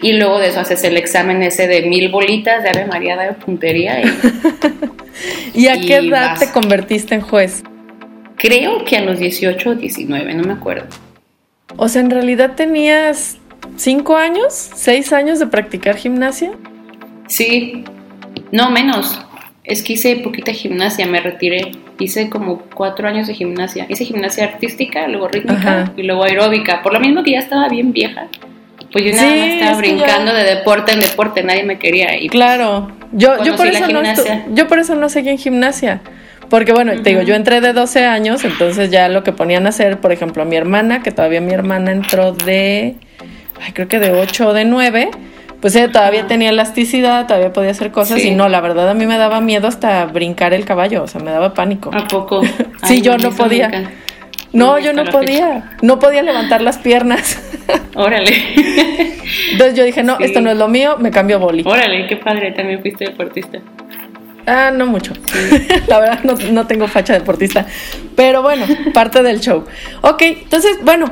Y 0.01 0.13
luego 0.13 0.39
de 0.39 0.49
eso 0.49 0.61
haces 0.61 0.85
el 0.85 0.95
examen 0.95 1.43
ese 1.43 1.67
de 1.67 1.81
mil 1.81 2.09
bolitas 2.09 2.63
de 2.63 2.69
Ave 2.69 2.85
María 2.85 3.17
de 3.17 3.33
puntería. 3.33 4.01
¿Y, 4.01 4.05
¿Y 5.63 5.67
a 5.67 5.81
qué 5.81 5.97
edad 5.97 6.39
te 6.39 6.49
convertiste 6.49 7.15
en 7.15 7.21
juez? 7.21 7.61
Creo 8.37 8.85
que 8.85 8.95
a 8.95 9.01
los 9.01 9.19
18 9.19 9.69
o 9.69 9.75
19, 9.75 10.33
no 10.35 10.43
me 10.43 10.53
acuerdo. 10.53 10.85
O 11.77 11.87
sea, 11.87 12.01
en 12.01 12.09
realidad 12.09 12.53
tenías 12.55 13.37
cinco 13.77 14.15
años, 14.15 14.53
seis 14.53 15.13
años 15.13 15.39
de 15.39 15.47
practicar 15.47 15.95
gimnasia. 15.95 16.51
Sí, 17.27 17.83
no 18.51 18.69
menos. 18.69 19.19
Es 19.63 19.81
que 19.81 19.93
hice 19.93 20.17
poquita 20.17 20.51
gimnasia, 20.51 21.05
me 21.07 21.21
retiré. 21.21 21.71
Hice 21.99 22.29
como 22.29 22.59
cuatro 22.73 23.07
años 23.07 23.27
de 23.27 23.33
gimnasia. 23.33 23.85
Hice 23.87 24.05
gimnasia 24.05 24.45
artística, 24.45 25.07
luego 25.07 25.29
rítmica 25.29 25.93
y 25.95 26.03
luego 26.03 26.23
aeróbica. 26.23 26.81
Por 26.81 26.93
lo 26.93 26.99
mismo 26.99 27.23
que 27.23 27.31
ya 27.31 27.39
estaba 27.39 27.69
bien 27.69 27.93
vieja. 27.93 28.27
Pues 28.91 29.05
yo 29.05 29.11
nada 29.11 29.35
más 29.35 29.47
estaba 29.49 29.77
brincando 29.77 30.33
de 30.33 30.43
deporte 30.43 30.91
en 30.91 30.99
deporte, 30.99 31.43
nadie 31.43 31.63
me 31.63 31.79
quería. 31.79 32.21
Y 32.21 32.29
claro, 32.29 32.91
yo, 33.11 33.43
yo, 33.43 33.55
por 33.55 33.67
eso 33.67 33.87
no 33.87 34.01
yo 34.53 34.67
por 34.67 34.79
eso 34.79 34.95
no 34.95 35.09
seguí 35.09 35.29
en 35.29 35.37
gimnasia. 35.37 36.01
Porque 36.53 36.71
bueno, 36.71 36.91
te 37.01 37.09
digo, 37.09 37.23
yo 37.23 37.33
entré 37.33 37.61
de 37.61 37.73
12 37.73 38.05
años, 38.05 38.43
entonces 38.45 38.91
ya 38.91 39.09
lo 39.09 39.23
que 39.23 39.31
ponían 39.31 39.65
a 39.65 39.69
hacer, 39.69 39.99
por 39.99 40.11
ejemplo, 40.11 40.43
a 40.43 40.45
mi 40.45 40.55
hermana, 40.55 41.01
que 41.01 41.09
todavía 41.09 41.41
mi 41.41 41.51
hermana 41.51 41.91
entró 41.91 42.31
de, 42.31 42.93
ay, 43.59 43.71
creo 43.73 43.87
que 43.87 43.97
de 43.97 44.11
8 44.11 44.49
o 44.49 44.53
de 44.53 44.63
9, 44.63 45.09
pues 45.59 45.75
ella 45.75 45.91
todavía 45.91 46.27
tenía 46.27 46.51
elasticidad, 46.51 47.25
todavía 47.25 47.51
podía 47.51 47.71
hacer 47.71 47.89
cosas 47.89 48.23
y 48.23 48.29
no, 48.29 48.49
la 48.49 48.61
verdad 48.61 48.87
a 48.87 48.93
mí 48.93 49.07
me 49.07 49.17
daba 49.17 49.41
miedo 49.41 49.67
hasta 49.67 50.05
brincar 50.05 50.53
el 50.53 50.63
caballo, 50.63 51.01
o 51.01 51.07
sea, 51.07 51.21
me 51.21 51.31
daba 51.31 51.55
pánico. 51.55 51.89
¿A 51.91 52.07
poco? 52.07 52.43
sí, 52.83 53.01
yo 53.01 53.17
no 53.17 53.31
podía. 53.31 53.89
No, 54.51 54.77
yo 54.77 54.93
no 54.93 55.05
podía. 55.05 55.71
No 55.81 55.97
podía 55.97 56.21
levantar 56.21 56.61
las 56.61 56.77
piernas. 56.77 57.41
Órale. 57.95 58.31
Entonces 59.53 59.75
yo 59.75 59.83
dije, 59.83 60.03
no, 60.03 60.19
esto 60.19 60.39
no 60.39 60.51
es 60.51 60.57
lo 60.57 60.67
mío, 60.67 60.97
me 60.99 61.09
cambio 61.09 61.39
boli. 61.39 61.63
Órale, 61.65 62.05
qué 62.05 62.17
padre, 62.17 62.51
también 62.51 62.79
fuiste 62.79 63.05
deportista. 63.05 63.57
Ah, 64.45 64.71
no 64.73 64.85
mucho. 64.85 65.13
La 65.87 65.99
verdad 65.99 66.23
no, 66.51 66.67
tengo 66.67 66.87
facha 66.87 67.13
deportista. 67.13 67.65
Pero 68.15 68.41
bueno, 68.41 68.65
parte 68.93 69.23
del 69.23 69.39
show. 69.39 69.65
Ok, 70.01 70.21
entonces, 70.21 70.77
bueno, 70.83 71.11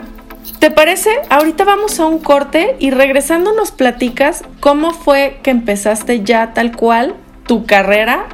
¿te 0.59 0.71
parece? 0.71 1.09
Ahorita 1.29 1.63
vamos 1.63 1.99
a 1.99 2.05
un 2.05 2.19
corte 2.19 2.75
y 2.79 2.91
regresando 2.91 3.53
nos 3.53 3.71
platicas 3.71 4.43
cómo 4.59 4.91
fue 4.91 5.39
que 5.43 5.51
empezaste 5.51 6.23
ya 6.23 6.53
tal 6.53 6.75
cual 6.75 7.15
tu 7.47 7.65
carrera 7.65 8.27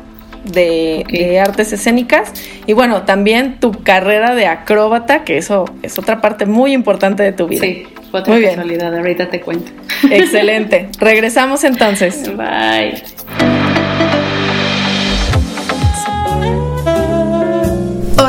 de, 0.43 1.05
de, 1.09 1.39
artes 1.39 1.73
escénicas 1.73 2.31
y 2.65 2.73
bueno, 2.73 3.03
también 3.03 3.59
tu 3.59 3.71
carrera 3.71 4.35
de 4.35 4.47
acróbata, 4.47 5.23
que 5.23 5.37
eso 5.37 5.65
es 5.83 5.97
otra 5.99 6.21
parte 6.21 6.45
muy 6.45 6.73
importante 6.73 7.23
de 7.23 7.31
tu 7.33 7.47
vida. 7.47 7.61
Sí, 7.61 7.87
Fue 8.11 8.21
otra 8.21 8.33
Muy 8.33 8.41
bien. 8.41 8.55
casualidad, 8.55 8.95
ahorita 8.95 9.29
te 9.29 9.41
cuento. 9.41 9.71
Excelente. 10.09 10.89
Regresamos 10.99 11.63
entonces. 11.63 12.31
Bye. 12.35 13.03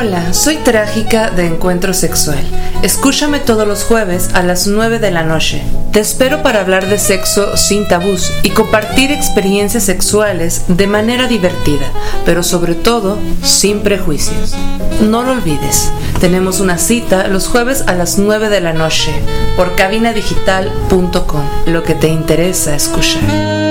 Hola, 0.01 0.33
soy 0.33 0.59
Trágica 0.59 1.31
de 1.31 1.45
Encuentro 1.45 1.93
Sexual. 1.93 2.39
Escúchame 2.85 3.41
todos 3.41 3.67
los 3.67 3.83
jueves 3.83 4.31
a 4.33 4.45
las 4.45 4.69
9 4.69 5.01
de 5.01 5.11
la 5.11 5.25
noche. 5.25 5.61
Te 5.93 5.99
espero 5.99 6.41
para 6.41 6.61
hablar 6.61 6.87
de 6.87 6.99
sexo 6.99 7.57
sin 7.57 7.89
tabús 7.89 8.33
y 8.45 8.51
compartir 8.51 9.11
experiencias 9.11 9.83
sexuales 9.83 10.67
de 10.69 10.87
manera 10.87 11.27
divertida, 11.27 11.91
pero 12.25 12.45
sobre 12.45 12.77
todo 12.77 13.19
sin 13.43 13.81
prejuicios. 13.81 14.55
No 15.01 15.25
lo 15.25 15.33
olvides, 15.33 15.91
tenemos 16.21 16.61
una 16.61 16.79
cita 16.79 17.27
los 17.27 17.49
jueves 17.49 17.83
a 17.89 17.95
las 17.95 18.19
9 18.19 18.51
de 18.51 18.61
la 18.61 18.73
noche 18.73 19.11
por 19.57 19.75
cabinadigital.com, 19.75 21.43
lo 21.67 21.83
que 21.83 21.97
te 21.97 22.07
interesa 22.07 22.77
escuchar. 22.77 23.68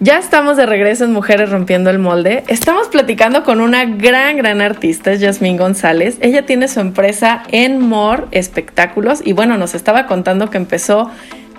Ya 0.00 0.18
estamos 0.18 0.56
de 0.56 0.64
regreso 0.64 1.04
en 1.04 1.12
Mujeres 1.12 1.50
Rompiendo 1.50 1.90
el 1.90 1.98
Molde. 1.98 2.44
Estamos 2.46 2.86
platicando 2.86 3.42
con 3.42 3.60
una 3.60 3.84
gran, 3.84 4.36
gran 4.36 4.60
artista, 4.60 5.12
Yasmín 5.14 5.56
González. 5.56 6.18
Ella 6.20 6.46
tiene 6.46 6.68
su 6.68 6.78
empresa 6.78 7.42
en 7.50 7.80
More 7.80 8.26
Espectáculos 8.30 9.20
y 9.24 9.32
bueno, 9.32 9.58
nos 9.58 9.74
estaba 9.74 10.06
contando 10.06 10.50
que 10.50 10.56
empezó 10.56 11.10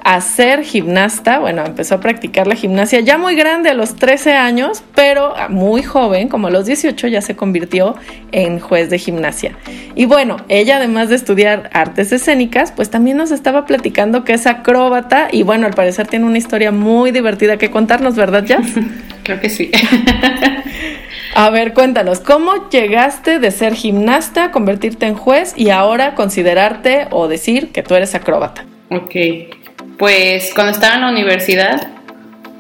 a 0.04 0.22
ser 0.22 0.64
gimnasta, 0.64 1.40
bueno, 1.40 1.64
empezó 1.66 1.96
a 1.96 2.00
practicar 2.00 2.48
la 2.48 2.56
gimnasia 2.56 3.00
ya 3.00 3.18
muy 3.18 3.36
grande, 3.36 3.70
a 3.70 3.74
los 3.74 3.96
13 3.96 4.34
años, 4.34 4.84
pero 4.96 5.34
muy 5.50 5.84
joven, 5.84 6.28
como 6.28 6.48
a 6.48 6.52
los 6.52 6.66
18 6.66 7.08
ya 7.08 7.22
se 7.22 7.36
convirtió 7.36 7.96
en 8.32 8.60
juez 8.60 8.90
de 8.90 8.98
gimnasia. 8.98 9.58
Y 9.96 10.06
bueno, 10.06 10.38
ella 10.50 10.78
además 10.78 11.10
de 11.10 11.16
estudiar 11.16 11.70
artes 11.74 12.12
escénicas, 12.12 12.72
pues 12.72 12.90
también 12.90 13.18
nos 13.18 13.32
estaba 13.32 13.66
platicando 13.66 14.24
que 14.24 14.34
es 14.34 14.48
acróbata 14.48 15.28
y 15.32 15.44
bueno, 15.44 15.68
al 15.68 15.74
parecer 15.74 16.08
tiene 16.08 16.26
una 16.26 16.38
historia 16.38 16.72
muy 16.72 17.12
divertida 17.12 17.58
que 17.58 17.70
contarnos, 17.70 18.16
¿verdad, 18.16 18.44
Jazz? 18.46 18.68
Creo 19.24 19.40
que 19.40 19.50
sí. 19.50 19.72
A 21.36 21.50
ver, 21.52 21.74
cuéntanos, 21.74 22.20
¿cómo 22.20 22.70
llegaste 22.70 23.40
de 23.40 23.52
ser 23.52 23.74
gimnasta 23.74 24.46
a 24.46 24.52
convertirte 24.52 25.06
en 25.06 25.16
juez 25.16 25.54
y 25.56 25.70
ahora 25.70 26.16
considerarte 26.16 27.08
o 27.12 27.28
decir 27.28 27.70
que 27.72 27.84
tú 27.84 27.96
eres 27.96 28.16
acróbata? 28.16 28.66
ok. 28.90 29.16
Pues 30.00 30.52
cuando 30.56 30.72
estaba 30.72 30.96
en 30.96 31.02
la 31.02 31.10
universidad, 31.10 31.88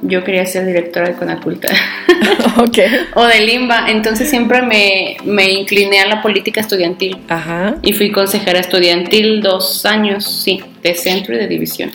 yo 0.01 0.23
quería 0.23 0.45
ser 0.45 0.65
directora 0.65 1.07
de 1.07 1.15
Conaculta. 1.15 1.69
ok. 2.57 2.77
o 3.15 3.25
de 3.25 3.39
Limba, 3.39 3.85
entonces 3.89 4.29
siempre 4.29 4.61
me, 4.61 5.15
me 5.23 5.49
incliné 5.49 6.01
a 6.01 6.07
la 6.07 6.21
política 6.21 6.59
estudiantil. 6.59 7.17
Ajá. 7.29 7.77
Y 7.81 7.93
fui 7.93 8.11
consejera 8.11 8.59
estudiantil 8.59 9.41
dos 9.41 9.85
años, 9.85 10.43
sí, 10.43 10.61
de 10.83 10.93
centro 10.93 11.33
y 11.33 11.37
de 11.37 11.47
división. 11.47 11.91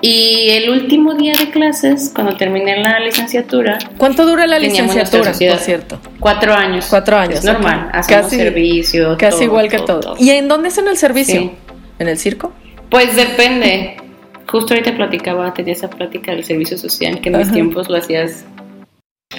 Y 0.00 0.50
el 0.50 0.70
último 0.70 1.14
día 1.14 1.32
de 1.36 1.50
clases, 1.50 2.12
cuando 2.14 2.36
terminé 2.36 2.76
la 2.80 3.00
licenciatura, 3.00 3.78
¿Cuánto 3.96 4.26
dura 4.26 4.46
la 4.46 4.58
licenciatura, 4.58 5.32
por 5.32 5.58
cierto? 5.58 5.98
cuatro 6.20 6.54
años. 6.54 6.86
Cuatro 6.88 7.16
años. 7.16 7.40
Es 7.40 7.44
normal, 7.44 7.88
hacemos 7.92 8.30
servicio. 8.30 9.16
Casi 9.18 9.38
todo, 9.38 9.44
igual 9.44 9.68
que 9.68 9.78
todo. 9.78 10.14
¿Y 10.18 10.30
en 10.30 10.48
dónde 10.48 10.68
es 10.68 10.78
en 10.78 10.86
el 10.86 10.96
servicio? 10.96 11.40
Sí. 11.40 11.50
¿En 11.98 12.08
el 12.08 12.18
circo? 12.18 12.52
Pues 12.90 13.16
depende. 13.16 13.96
Justo 14.48 14.74
ahorita 14.74 14.94
platicaba, 14.96 15.52
tenía 15.54 15.72
esa 15.72 15.90
plática 15.90 16.32
del 16.32 16.44
servicio 16.44 16.78
social, 16.78 17.20
que 17.20 17.28
en 17.30 17.38
mis 17.38 17.46
Ajá. 17.46 17.54
tiempos 17.54 17.88
lo 17.88 17.96
hacías 17.96 18.44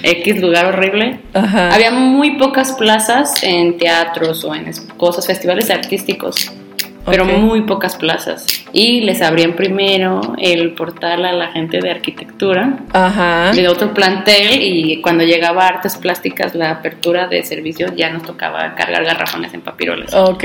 X 0.02 0.40
lugar 0.40 0.66
horrible. 0.66 1.20
Ajá. 1.34 1.74
Había 1.74 1.90
muy 1.90 2.32
pocas 2.36 2.72
plazas 2.72 3.42
en 3.42 3.78
teatros 3.78 4.44
o 4.44 4.54
en 4.54 4.70
cosas, 4.96 5.26
festivales 5.26 5.70
artísticos, 5.70 6.52
pero 7.06 7.24
muy 7.24 7.62
pocas 7.62 7.96
plazas. 7.96 8.46
Y 8.72 9.00
les 9.00 9.22
abrían 9.22 9.54
primero 9.54 10.34
el 10.36 10.72
portal 10.74 11.24
a 11.24 11.32
la 11.32 11.48
gente 11.48 11.80
de 11.80 11.90
arquitectura, 11.90 12.80
Ajá. 12.92 13.52
de 13.54 13.66
otro 13.66 13.94
plantel, 13.94 14.60
y 14.62 15.00
cuando 15.00 15.24
llegaba 15.24 15.64
a 15.64 15.68
artes 15.68 15.96
plásticas, 15.96 16.54
la 16.54 16.70
apertura 16.70 17.26
de 17.26 17.42
servicios 17.44 17.92
ya 17.96 18.10
nos 18.10 18.24
tocaba 18.24 18.74
cargar 18.74 19.04
garrafones 19.04 19.54
en 19.54 19.62
papiroles. 19.62 20.12
Ok. 20.12 20.44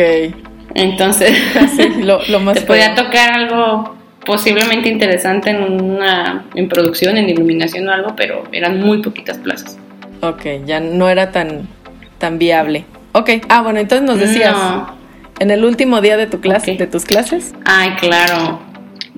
Entonces, 0.74 1.38
Sí, 1.76 2.02
lo, 2.02 2.20
lo 2.30 2.40
más 2.40 2.56
te 2.56 2.62
podía 2.62 2.96
tocar 2.96 3.34
algo 3.34 3.98
posiblemente 4.26 4.90
interesante 4.90 5.50
en 5.50 5.64
una 5.64 6.46
en 6.56 6.70
producción, 6.70 7.18
en 7.18 7.30
iluminación 7.30 7.88
o 7.88 7.92
algo, 7.92 8.16
pero 8.16 8.44
eran 8.52 8.80
muy 8.80 9.02
poquitas 9.02 9.38
plazas. 9.38 9.78
Ok, 10.22 10.46
ya 10.66 10.80
no 10.80 11.10
era 11.10 11.32
tan, 11.32 11.68
tan 12.18 12.38
viable. 12.40 12.86
Ok. 13.12 13.30
Ah, 13.50 13.62
bueno, 13.62 13.80
entonces 13.80 14.08
nos 14.08 14.20
decías, 14.20 14.54
No. 14.54 14.96
en 15.40 15.52
el 15.52 15.66
último 15.66 16.02
día 16.02 16.18
de 16.18 16.28
tu 16.28 16.40
clase, 16.40 16.72
Ok. 16.74 16.78
de 16.78 16.88
tus 16.88 17.06
clases. 17.06 17.54
Ay, 17.66 17.92
claro. 18.00 18.60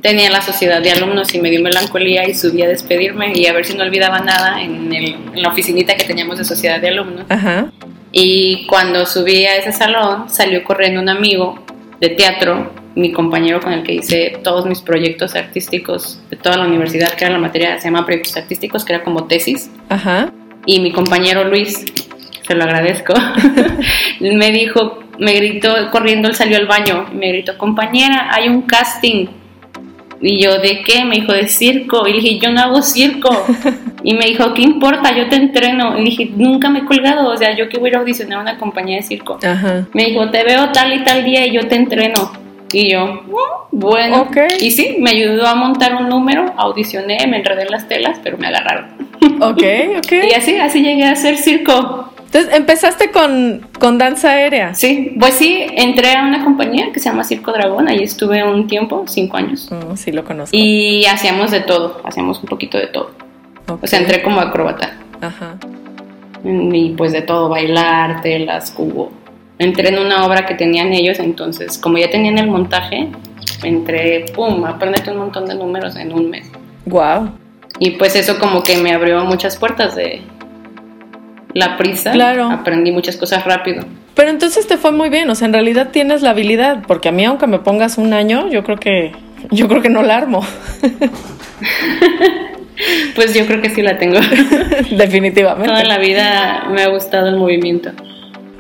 Tenía 0.02 0.30
la 0.30 0.42
sociedad 0.42 0.82
de 0.82 0.92
alumnos 0.92 1.34
y 1.34 1.40
me 1.40 1.50
dio 1.50 1.62
melancolía 1.62 2.28
y 2.28 2.34
subí 2.34 2.62
a 2.62 2.68
despedirme 2.68 3.32
y 3.34 3.48
a 3.48 3.54
ver 3.54 3.66
si 3.66 3.76
no 3.76 3.84
olvidaba 3.84 4.20
nada 4.20 4.62
en, 4.62 4.92
el- 4.94 5.16
en 5.34 5.42
la 5.42 5.50
oficinita 5.50 5.96
que 5.96 6.04
teníamos 6.04 6.38
de 6.38 6.44
sociedad 6.46 6.80
de 6.80 6.90
alumnos. 6.90 7.26
Ajá. 7.30 7.72
Y 8.12 8.66
cuando 8.68 9.06
subí 9.06 9.46
a 9.46 9.56
ese 9.58 9.72
salón, 9.72 10.30
salió 10.30 10.64
corriendo 10.64 11.02
un 11.02 11.10
amigo 11.10 11.64
de 12.00 12.10
teatro, 12.10 12.72
mi 12.96 13.12
compañero 13.12 13.60
con 13.60 13.74
el 13.74 13.84
que 13.84 13.94
hice 13.94 14.40
todos 14.44 14.66
mis 14.66 14.82
proyectos 14.82 15.36
artísticos 15.36 16.22
de 16.30 16.38
toda 16.38 16.58
la 16.58 16.66
universidad, 16.66 17.14
que 17.14 17.26
era 17.26 17.34
la 17.34 17.40
materia, 17.40 17.80
se 17.80 17.86
llama 17.86 18.06
proyectos 18.06 18.36
artísticos, 18.38 18.86
que 18.86 18.94
era 18.94 19.04
como 19.04 19.26
tesis. 19.26 19.70
Ajá. 19.90 20.32
Y 20.66 20.80
mi 20.80 20.92
compañero 20.92 21.44
Luis, 21.44 21.86
se 22.48 22.56
lo 22.56 22.64
agradezco, 22.64 23.14
me 24.20 24.52
dijo, 24.52 25.00
me 25.20 25.34
gritó, 25.34 25.74
corriendo, 25.92 26.28
él 26.28 26.36
salió 26.36 26.58
al 26.58 26.68
baño, 26.68 27.08
y 27.12 27.16
me 27.16 27.30
gritó, 27.30 27.58
compañera, 27.58 28.30
hay 28.34 28.48
un 28.48 28.64
casting. 28.64 29.28
Y 30.28 30.40
yo, 30.42 30.58
¿de 30.58 30.82
qué? 30.82 31.06
Me 31.06 31.18
dijo, 31.18 31.34
de 31.34 31.48
circo. 31.48 32.08
Y 32.08 32.14
le 32.14 32.20
dije, 32.20 32.40
yo 32.40 32.52
no 32.52 32.62
hago 32.62 32.82
circo. 32.82 33.30
Y 34.08 34.14
me 34.14 34.26
dijo, 34.26 34.54
¿qué 34.54 34.62
importa? 34.62 35.18
Yo 35.18 35.28
te 35.30 35.36
entreno. 35.36 35.98
Y 35.98 36.04
le 36.04 36.10
dije, 36.12 36.30
nunca 36.36 36.70
me 36.70 36.80
he 36.80 36.86
colgado. 36.86 37.28
O 37.28 37.36
sea, 37.38 37.56
yo 37.56 37.68
que 37.70 37.80
voy 37.80 37.92
a 37.92 37.98
audicionar 37.98 38.38
a 38.38 38.42
una 38.44 38.58
compañía 38.60 38.98
de 38.98 39.02
circo. 39.02 39.40
Ajá. 39.44 39.88
Me 39.94 40.06
dijo, 40.06 40.30
te 40.30 40.44
veo 40.44 40.70
tal 40.72 40.94
y 40.94 41.04
tal 41.04 41.26
día 41.26 41.48
y 41.48 41.52
yo 41.54 41.68
te 41.68 41.74
entreno. 41.76 42.32
Y 42.72 42.92
yo, 42.92 43.08
"Mm, 43.08 43.32
bueno. 43.72 44.22
Ok. 44.22 44.38
Y 44.62 44.70
sí, 44.70 44.98
me 45.00 45.10
ayudó 45.10 45.48
a 45.48 45.56
montar 45.56 45.96
un 45.96 46.08
número, 46.08 46.54
audicioné, 46.56 47.26
me 47.28 47.38
enredé 47.38 47.64
en 47.64 47.72
las 47.72 47.88
telas, 47.88 48.20
pero 48.24 48.38
me 48.38 48.46
agarraron. 48.46 48.90
Ok, 49.42 49.64
ok. 49.98 50.12
Y 50.30 50.34
así, 50.36 50.56
así 50.58 50.84
llegué 50.84 51.06
a 51.06 51.12
hacer 51.14 51.38
circo. 51.38 52.14
Entonces 52.36 52.58
empezaste 52.58 53.12
con, 53.12 53.66
con 53.80 53.98
danza 53.98 54.32
aérea. 54.32 54.76
Sí, 54.76 55.16
pues 55.18 55.36
sí, 55.36 55.66
entré 55.72 56.12
a 56.16 56.24
una 56.24 56.44
compañía 56.44 56.92
que 56.92 57.00
se 57.00 57.08
llama 57.08 57.24
Circo 57.24 57.54
Dragón, 57.54 57.88
ahí 57.88 58.04
estuve 58.04 58.44
un 58.44 58.68
tiempo, 58.68 59.06
cinco 59.08 59.38
años. 59.38 59.70
Mm, 59.72 59.96
sí, 59.96 60.12
lo 60.12 60.26
conozco. 60.26 60.50
Y 60.52 61.06
hacíamos 61.06 61.52
de 61.52 61.62
todo, 61.62 62.02
hacíamos 62.04 62.42
un 62.42 62.50
poquito 62.50 62.78
de 62.78 62.88
todo. 62.88 63.12
O 63.82 63.88
sea, 63.88 64.00
entré 64.00 64.22
como 64.22 64.42
acróbata. 64.42 64.98
Ajá. 65.22 65.56
Y 66.44 66.90
pues 66.98 67.14
de 67.14 67.22
todo, 67.22 67.48
bailar, 67.48 68.20
telas, 68.22 68.70
cubo. 68.72 69.14
Entré 69.58 69.88
en 69.88 70.00
una 70.00 70.26
obra 70.26 70.46
que 70.46 70.56
tenían 70.56 70.92
ellos, 70.92 71.20
entonces 71.20 71.78
como 71.78 72.00
ya 72.00 72.10
tenían 72.10 72.38
el 72.38 72.48
montaje, 72.48 73.08
entré, 73.64 74.26
pum, 74.36 74.66
aprendete 74.66 75.10
un 75.10 75.20
montón 75.20 75.46
de 75.46 75.56
números 75.56 75.96
en 75.96 76.12
un 76.12 76.30
mes. 76.30 76.52
Wow. 76.86 77.32
Y 77.80 77.92
pues 77.92 78.18
eso 78.18 78.40
como 78.40 78.62
que 78.62 78.76
me 78.76 78.92
abrió 78.92 79.24
muchas 79.24 79.56
puertas 79.56 79.96
de 79.96 80.22
la 81.56 81.78
prisa. 81.78 82.12
Claro. 82.12 82.52
Aprendí 82.52 82.92
muchas 82.92 83.18
cosas 83.18 83.44
rápido. 83.46 83.84
Pero 84.14 84.30
entonces 84.30 84.68
te 84.68 84.78
fue 84.78 84.92
muy 84.92 85.10
bien, 85.10 85.30
o 85.30 85.36
sea, 85.36 85.48
en 85.48 85.54
realidad 85.54 85.90
tienes 85.92 86.22
la 86.22 86.30
habilidad, 86.30 86.84
porque 86.88 87.10
a 87.10 87.12
mí 87.12 87.26
aunque 87.26 87.48
me 87.48 87.60
pongas 87.60 87.98
un 87.98 88.14
año, 88.14 88.48
yo 88.50 88.64
creo 88.64 88.78
que 88.78 89.12
yo 89.52 89.68
creo 89.68 89.82
que 89.82 89.90
no 89.90 90.04
la 90.04 90.18
armo. 90.18 90.46
Pues 93.16 93.34
yo 93.34 93.46
creo 93.46 93.62
que 93.62 93.70
sí 93.70 93.82
la 93.82 93.98
tengo. 93.98 94.20
Definitivamente. 94.92 95.70
Toda 95.70 95.84
la 95.86 95.98
vida 95.98 96.66
me 96.70 96.84
ha 96.84 96.90
gustado 96.90 97.30
el 97.30 97.38
movimiento. 97.38 97.92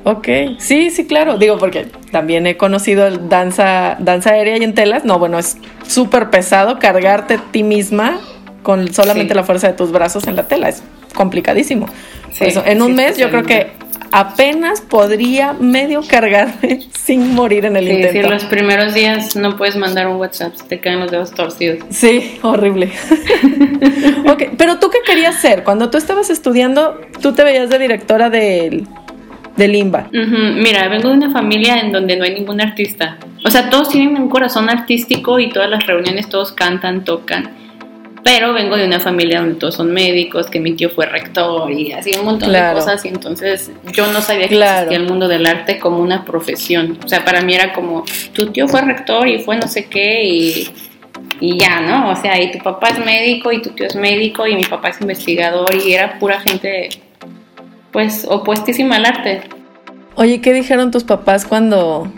Ok, 0.05 0.27
sí, 0.57 0.89
sí, 0.89 1.05
claro. 1.05 1.37
Digo, 1.37 1.57
porque 1.57 1.87
también 2.11 2.47
he 2.47 2.55
conocido 2.55 3.07
el 3.07 3.27
danza, 3.27 3.97
danza 3.99 4.29
aérea 4.31 4.57
y 4.57 4.63
en 4.63 4.73
telas. 4.73 5.03
No, 5.03 5.19
bueno, 5.19 5.37
es 5.37 5.57
súper 5.85 6.29
pesado 6.29 6.79
cargarte 6.79 7.33
a 7.33 7.37
ti 7.51 7.63
misma 7.63 8.19
con 8.63 8.93
solamente 8.93 9.33
Sí. 9.33 9.35
la 9.35 9.43
fuerza 9.43 9.67
de 9.67 9.73
tus 9.73 9.91
brazos 9.91 10.27
en 10.27 10.37
la 10.37 10.47
tela. 10.47 10.69
Es 10.69 10.81
complicadísimo. 11.15 11.87
Sí, 12.31 12.45
eso, 12.45 12.63
en 12.65 12.81
un 12.81 12.89
sí, 12.89 12.93
mes 12.93 13.17
yo 13.17 13.29
creo 13.29 13.43
que 13.43 13.71
apenas 14.11 14.81
podría 14.81 15.53
medio 15.53 16.01
cargarme 16.07 16.81
sin 16.93 17.33
morir 17.33 17.65
en 17.65 17.75
el 17.75 17.85
Sí, 17.87 17.91
sí, 17.95 18.01
intento. 18.07 18.29
los 18.29 18.43
primeros 18.45 18.93
días 18.93 19.35
no 19.35 19.57
puedes 19.57 19.75
mandar 19.75 20.07
un 20.07 20.17
WhatsApp, 20.17 20.53
te 20.67 20.79
caen 20.79 20.99
los 20.99 21.11
dedos 21.11 21.31
torcidos. 21.31 21.79
Sí, 21.89 22.37
horrible. 22.43 22.91
ok, 24.29 24.43
pero 24.57 24.79
tú 24.79 24.89
qué 24.89 24.99
querías 25.05 25.39
ser? 25.41 25.63
Cuando 25.63 25.89
tú 25.89 25.97
estabas 25.97 26.29
estudiando, 26.29 26.99
tú 27.21 27.33
te 27.33 27.43
veías 27.43 27.69
de 27.69 27.79
directora 27.79 28.29
del, 28.29 28.87
del 29.55 29.71
Limba. 29.71 30.07
Mira, 30.11 30.87
vengo 30.87 31.09
de 31.09 31.15
una 31.15 31.31
familia 31.31 31.79
en 31.79 31.91
donde 31.91 32.15
no 32.17 32.23
hay 32.25 32.33
ningún 32.33 32.61
artista. 32.61 33.17
O 33.45 33.49
sea, 33.51 33.69
todos 33.69 33.89
tienen 33.89 34.17
un 34.21 34.29
corazón 34.29 34.69
artístico 34.69 35.39
y 35.39 35.49
todas 35.49 35.69
las 35.69 35.85
reuniones 35.85 36.29
todos 36.29 36.51
cantan, 36.51 37.03
tocan. 37.03 37.51
Pero 38.25 38.53
vengo 38.53 38.75
de 38.75 38.87
una 38.87 38.99
familia 38.99 39.39
donde 39.39 39.53
todos 39.53 39.75
son 39.75 39.93
médicos, 39.93 40.47
que 40.47 40.59
mi 40.59 40.73
tío 40.73 40.89
fue 40.89 41.05
rector 41.05 41.71
y 41.71 41.91
así 41.91 42.11
un 42.17 42.25
montón 42.25 42.51
de 42.51 42.59
cosas 42.73 43.05
y 43.05 43.09
entonces 43.09 43.71
yo 43.93 44.11
no 44.11 44.19
sabía 44.19 44.47
que 44.47 44.55
existía 44.55 44.97
el 44.97 45.03
mundo 45.03 45.27
del 45.27 45.45
arte 45.45 45.77
como 45.77 45.99
una 45.99 46.25
profesión. 46.25 46.97
O 47.05 47.07
sea, 47.07 47.23
para 47.23 47.43
mí 47.43 47.53
era 47.53 47.71
como, 47.71 48.03
tu 48.33 48.47
tío 48.47 48.67
fue 48.67 48.81
rector 48.81 49.27
y 49.27 49.43
fue 49.43 49.57
no 49.57 49.67
sé 49.67 49.85
qué 49.85 50.23
y, 50.23 50.69
y 51.39 51.59
ya, 51.59 51.81
¿no? 51.81 52.09
O 52.09 52.15
sea, 52.15 52.41
y 52.41 52.51
tu 52.51 52.57
papá 52.57 52.89
es 52.89 53.05
médico 53.05 53.51
y 53.51 53.61
tu 53.61 53.69
tío 53.69 53.85
es 53.85 53.95
médico 53.95 54.47
y 54.47 54.55
mi 54.55 54.65
papá 54.65 54.89
es 54.89 54.99
investigador 55.01 55.67
y 55.75 55.93
era 55.93 56.17
pura 56.17 56.39
gente 56.39 56.89
pues 57.91 58.25
opuestísima 58.27 58.95
al 58.95 59.05
arte. 59.05 59.41
Oye, 60.15 60.41
¿qué 60.41 60.51
dijeron 60.51 60.89
tus 60.89 61.03
papás 61.03 61.45
cuando, 61.45 62.11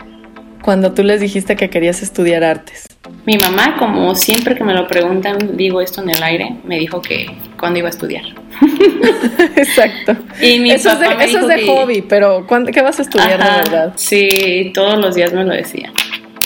cuando 0.62 0.92
tú 0.92 1.02
les 1.02 1.20
dijiste 1.20 1.56
que 1.56 1.70
querías 1.70 2.02
estudiar 2.02 2.44
artes? 2.44 2.86
Mi 3.24 3.38
mamá, 3.38 3.76
como 3.78 4.14
siempre 4.14 4.54
que 4.54 4.64
me 4.64 4.74
lo 4.74 4.86
preguntan, 4.86 5.56
digo 5.56 5.80
esto 5.80 6.02
en 6.02 6.10
el 6.10 6.22
aire, 6.22 6.56
me 6.64 6.78
dijo 6.78 7.00
que 7.02 7.26
cuando 7.58 7.78
iba 7.78 7.88
a 7.88 7.90
estudiar. 7.90 8.24
Exacto. 9.56 10.16
Y 10.40 10.58
mi 10.58 10.70
eso 10.70 10.90
papá 10.90 11.12
es 11.12 11.18
de, 11.18 11.24
eso 11.24 11.40
es 11.40 11.46
de 11.48 11.66
hobby, 11.66 12.02
pero 12.02 12.46
¿qué 12.72 12.82
vas 12.82 12.98
a 12.98 13.02
estudiar 13.02 13.42
de 13.42 13.50
verdad? 13.60 13.92
Sí, 13.96 14.70
todos 14.74 14.98
los 14.98 15.14
días 15.14 15.32
me 15.32 15.44
lo 15.44 15.52
decía. 15.52 15.92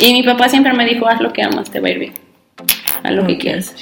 Y 0.00 0.12
mi 0.12 0.23
papá 0.23 0.49
siempre 0.49 0.73
me 0.73 0.85
dijo, 0.85 1.07
haz 1.07 1.21
lo 1.21 1.33
que 1.33 1.42
amas, 1.42 1.71
te 1.71 1.81
va 1.81 1.88
a 1.88 1.90
ir 1.92 1.99
bien. 1.99 2.12
Haz 3.02 3.12
lo 3.12 3.26
que 3.26 3.38
quieras. 3.38 3.75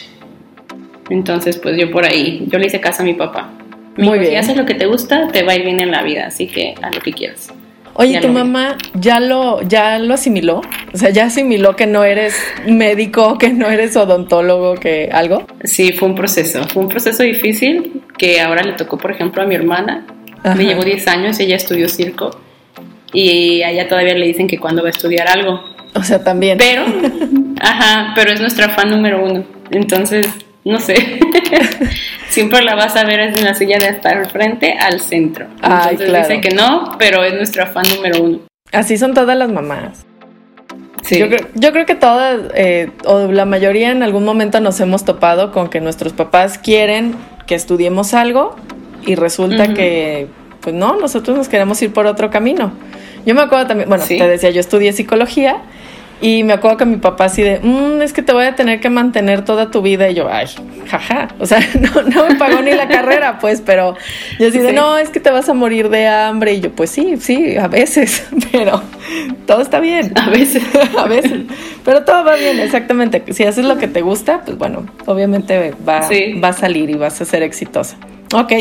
Entonces, 1.08 1.56
pues 1.58 1.76
yo 1.78 1.90
por 1.90 2.04
ahí, 2.04 2.46
yo 2.48 2.58
le 2.58 2.66
hice 2.66 2.80
caso 2.80 3.02
a 3.02 3.04
mi 3.04 3.14
papá. 3.14 3.50
Muy 3.96 4.18
bien. 4.18 4.32
Si 4.32 4.36
haces 4.36 4.56
lo 4.56 4.66
que 4.66 4.74
te 4.74 4.86
gusta, 4.86 5.28
te 5.28 5.42
va 5.42 5.52
a 5.52 5.56
ir 5.56 5.64
bien 5.64 5.80
en 5.80 5.90
la 5.90 6.02
vida, 6.02 6.26
así 6.26 6.46
que 6.46 6.74
haz 6.82 6.94
lo 6.94 7.00
que 7.00 7.12
quieras. 7.12 7.52
Oye, 8.00 8.18
¿tu 8.20 8.28
mamá 8.28 8.78
ya 8.94 9.20
lo, 9.20 9.60
ya 9.60 9.98
lo 9.98 10.14
asimiló? 10.14 10.62
O 10.92 10.96
sea, 10.96 11.10
¿ya 11.10 11.26
asimiló 11.26 11.76
que 11.76 11.86
no 11.86 12.02
eres 12.02 12.34
médico, 12.66 13.36
que 13.36 13.50
no 13.50 13.68
eres 13.68 13.94
odontólogo, 13.94 14.76
que 14.76 15.10
algo? 15.12 15.46
Sí, 15.64 15.92
fue 15.92 16.08
un 16.08 16.14
proceso. 16.14 16.66
Fue 16.68 16.82
un 16.82 16.88
proceso 16.88 17.22
difícil 17.22 18.02
que 18.16 18.40
ahora 18.40 18.62
le 18.62 18.72
tocó, 18.72 18.96
por 18.96 19.10
ejemplo, 19.10 19.42
a 19.42 19.46
mi 19.46 19.54
hermana. 19.54 20.06
Me 20.56 20.64
llevó 20.64 20.82
10 20.82 21.06
años, 21.08 21.38
ella 21.40 21.56
estudió 21.56 21.90
circo 21.90 22.30
y 23.12 23.60
a 23.60 23.70
ella 23.70 23.86
todavía 23.86 24.14
le 24.14 24.26
dicen 24.26 24.46
que 24.46 24.58
cuando 24.58 24.82
va 24.82 24.88
a 24.88 24.92
estudiar 24.92 25.28
algo. 25.28 25.60
O 25.94 26.02
sea, 26.02 26.24
también. 26.24 26.56
Pero, 26.56 26.84
ajá, 27.60 28.12
pero 28.14 28.32
es 28.32 28.40
nuestra 28.40 28.70
fan 28.70 28.90
número 28.90 29.22
uno. 29.22 29.44
Entonces, 29.70 30.26
no 30.64 30.80
sé. 30.80 30.94
Siempre 32.28 32.62
la 32.62 32.74
vas 32.74 32.96
a 32.96 33.04
ver 33.04 33.20
en 33.20 33.44
la 33.44 33.54
silla 33.54 33.78
de 33.78 33.88
estar 33.88 34.30
frente 34.30 34.74
al 34.78 35.00
centro. 35.00 35.46
Entonces 35.62 36.28
dice 36.28 36.40
que 36.40 36.54
no, 36.54 36.96
pero 36.98 37.24
es 37.24 37.34
nuestra 37.34 37.66
fan 37.66 37.84
número 37.94 38.22
uno. 38.22 38.40
Así 38.72 38.96
son 38.98 39.14
todas 39.14 39.36
las 39.36 39.50
mamás. 39.50 40.06
Sí. 41.02 41.18
Yo, 41.18 41.72
creo, 41.72 41.86
que 41.86 41.94
todas, 41.94 42.40
eh, 42.54 42.90
o 43.06 43.26
la 43.32 43.46
mayoría 43.46 43.90
en 43.90 44.02
algún 44.02 44.24
momento 44.24 44.60
nos 44.60 44.78
hemos 44.80 45.04
topado 45.04 45.50
con 45.50 45.68
que 45.68 45.80
nuestros 45.80 46.12
papás 46.12 46.58
quieren 46.58 47.14
que 47.46 47.54
estudiemos 47.54 48.12
algo 48.12 48.54
y 49.06 49.14
resulta 49.14 49.72
que, 49.72 50.28
pues 50.60 50.74
no, 50.74 50.96
nosotros 50.96 51.36
nos 51.36 51.48
queremos 51.48 51.80
ir 51.82 51.92
por 51.92 52.06
otro 52.06 52.30
camino. 52.30 52.72
Yo 53.24 53.34
me 53.34 53.40
acuerdo 53.40 53.66
también, 53.66 53.88
bueno, 53.88 54.04
te 54.06 54.28
decía, 54.28 54.50
yo 54.50 54.60
estudié 54.60 54.92
psicología 54.92 55.62
y 56.20 56.44
me 56.44 56.52
acuerdo 56.52 56.76
que 56.76 56.84
mi 56.84 56.96
papá 56.96 57.26
así 57.26 57.42
de, 57.42 57.60
mm, 57.60 58.02
es 58.02 58.12
que 58.12 58.22
te 58.22 58.32
voy 58.32 58.44
a 58.44 58.54
tener 58.54 58.80
que 58.80 58.90
mantener 58.90 59.44
toda 59.44 59.70
tu 59.70 59.80
vida. 59.80 60.10
Y 60.10 60.14
yo, 60.14 60.28
ay, 60.30 60.46
jaja. 60.86 61.28
O 61.38 61.46
sea, 61.46 61.60
no, 61.80 62.02
no 62.02 62.28
me 62.28 62.34
pagó 62.34 62.60
ni 62.60 62.72
la 62.72 62.88
carrera, 62.88 63.38
pues, 63.38 63.62
pero 63.64 63.96
yo 64.38 64.48
así 64.48 64.58
de, 64.58 64.72
no, 64.72 64.98
es 64.98 65.08
que 65.08 65.20
te 65.20 65.30
vas 65.30 65.48
a 65.48 65.54
morir 65.54 65.88
de 65.88 66.06
hambre. 66.08 66.54
Y 66.54 66.60
yo, 66.60 66.72
pues 66.72 66.90
sí, 66.90 67.16
sí, 67.18 67.56
a 67.56 67.68
veces, 67.68 68.26
pero 68.52 68.82
todo 69.46 69.62
está 69.62 69.80
bien. 69.80 70.12
A 70.16 70.28
veces. 70.28 70.62
a 70.98 71.06
veces. 71.06 71.42
Pero 71.84 72.04
todo 72.04 72.24
va 72.24 72.36
bien, 72.36 72.60
exactamente. 72.60 73.24
Si 73.32 73.44
haces 73.44 73.64
lo 73.64 73.78
que 73.78 73.88
te 73.88 74.02
gusta, 74.02 74.42
pues 74.44 74.58
bueno, 74.58 74.86
obviamente 75.06 75.74
va, 75.88 76.08
va 76.42 76.48
a 76.48 76.52
salir 76.52 76.90
y 76.90 76.94
vas 76.94 77.20
a 77.20 77.24
ser 77.24 77.42
exitosa. 77.42 77.96
Ok. 78.34 78.52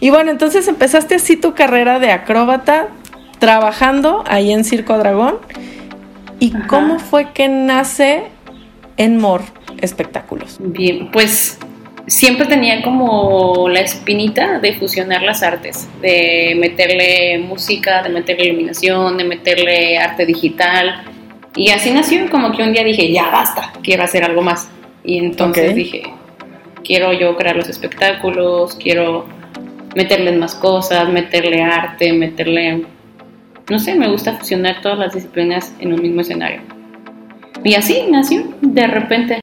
Y 0.00 0.10
bueno, 0.10 0.30
entonces 0.30 0.68
empezaste 0.68 1.16
así 1.16 1.36
tu 1.36 1.54
carrera 1.54 1.98
de 1.98 2.12
acróbata 2.12 2.88
trabajando 3.38 4.24
ahí 4.26 4.52
en 4.52 4.64
Circo 4.64 4.96
Dragón. 4.98 5.36
¿Y 6.40 6.52
cómo 6.68 6.98
fue 6.98 7.32
que 7.32 7.48
nace 7.48 8.24
Enmor 8.96 9.42
Espectáculos? 9.80 10.58
Bien, 10.60 11.10
pues 11.10 11.58
siempre 12.06 12.46
tenía 12.46 12.82
como 12.82 13.68
la 13.68 13.80
espinita 13.80 14.58
de 14.58 14.74
fusionar 14.74 15.22
las 15.22 15.42
artes, 15.42 15.88
de 16.00 16.56
meterle 16.58 17.38
música, 17.38 18.02
de 18.02 18.08
meterle 18.08 18.46
iluminación, 18.46 19.16
de 19.18 19.24
meterle 19.24 19.98
arte 19.98 20.26
digital. 20.26 21.04
Y 21.54 21.70
así 21.70 21.90
nació, 21.90 22.30
como 22.30 22.52
que 22.52 22.62
un 22.62 22.72
día 22.72 22.84
dije, 22.84 23.12
ya 23.12 23.30
basta, 23.30 23.72
quiero 23.82 24.04
hacer 24.04 24.24
algo 24.24 24.42
más. 24.42 24.68
Y 25.04 25.18
entonces 25.18 25.74
dije, 25.74 26.02
quiero 26.84 27.12
yo 27.12 27.36
crear 27.36 27.56
los 27.56 27.68
espectáculos, 27.68 28.76
quiero 28.76 29.26
meterle 29.94 30.32
más 30.32 30.54
cosas, 30.54 31.08
meterle 31.08 31.62
arte, 31.62 32.12
meterle 32.12 32.84
no 33.68 33.78
sé, 33.78 33.94
me 33.94 34.08
gusta 34.08 34.34
fusionar 34.34 34.80
todas 34.80 34.98
las 34.98 35.14
disciplinas 35.14 35.72
en 35.80 35.92
un 35.92 36.02
mismo 36.02 36.20
escenario. 36.20 36.60
Y 37.64 37.74
así 37.74 38.04
nació, 38.10 38.44
de 38.60 38.86
repente. 38.86 39.40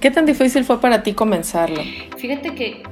¿Qué 0.00 0.10
tan 0.10 0.26
difícil 0.26 0.64
fue 0.64 0.80
para 0.80 1.02
ti 1.02 1.12
comenzarlo? 1.12 1.82
Fíjate 2.16 2.54
que 2.54 2.82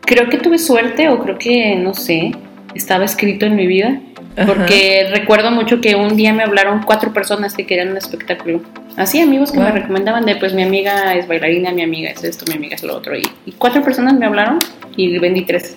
creo 0.00 0.28
que 0.28 0.38
tuve 0.38 0.58
suerte 0.58 1.08
o 1.08 1.22
creo 1.22 1.38
que, 1.38 1.76
no 1.76 1.94
sé, 1.94 2.32
estaba 2.74 3.04
escrito 3.04 3.46
en 3.46 3.56
mi 3.56 3.66
vida. 3.66 4.00
Porque 4.46 5.08
recuerdo 5.10 5.50
mucho 5.50 5.80
que 5.80 5.96
un 5.96 6.16
día 6.16 6.32
me 6.32 6.44
hablaron 6.44 6.82
cuatro 6.82 7.12
personas 7.12 7.54
que 7.54 7.66
querían 7.66 7.90
un 7.90 7.98
espectáculo. 7.98 8.62
Así, 8.96 9.20
amigos 9.20 9.52
que 9.52 9.58
me 9.58 9.70
recomendaban 9.70 10.24
de, 10.24 10.36
pues 10.36 10.54
mi 10.54 10.62
amiga 10.62 11.14
es 11.14 11.28
bailarina, 11.28 11.72
mi 11.72 11.82
amiga 11.82 12.10
es 12.10 12.24
esto, 12.24 12.44
mi 12.48 12.54
amiga 12.54 12.76
es 12.76 12.82
lo 12.82 12.96
otro. 12.96 13.16
Y, 13.16 13.28
y 13.44 13.52
cuatro 13.52 13.82
personas 13.82 14.14
me 14.14 14.26
hablaron 14.26 14.58
y 14.96 15.18
vendí 15.18 15.42
tres. 15.42 15.76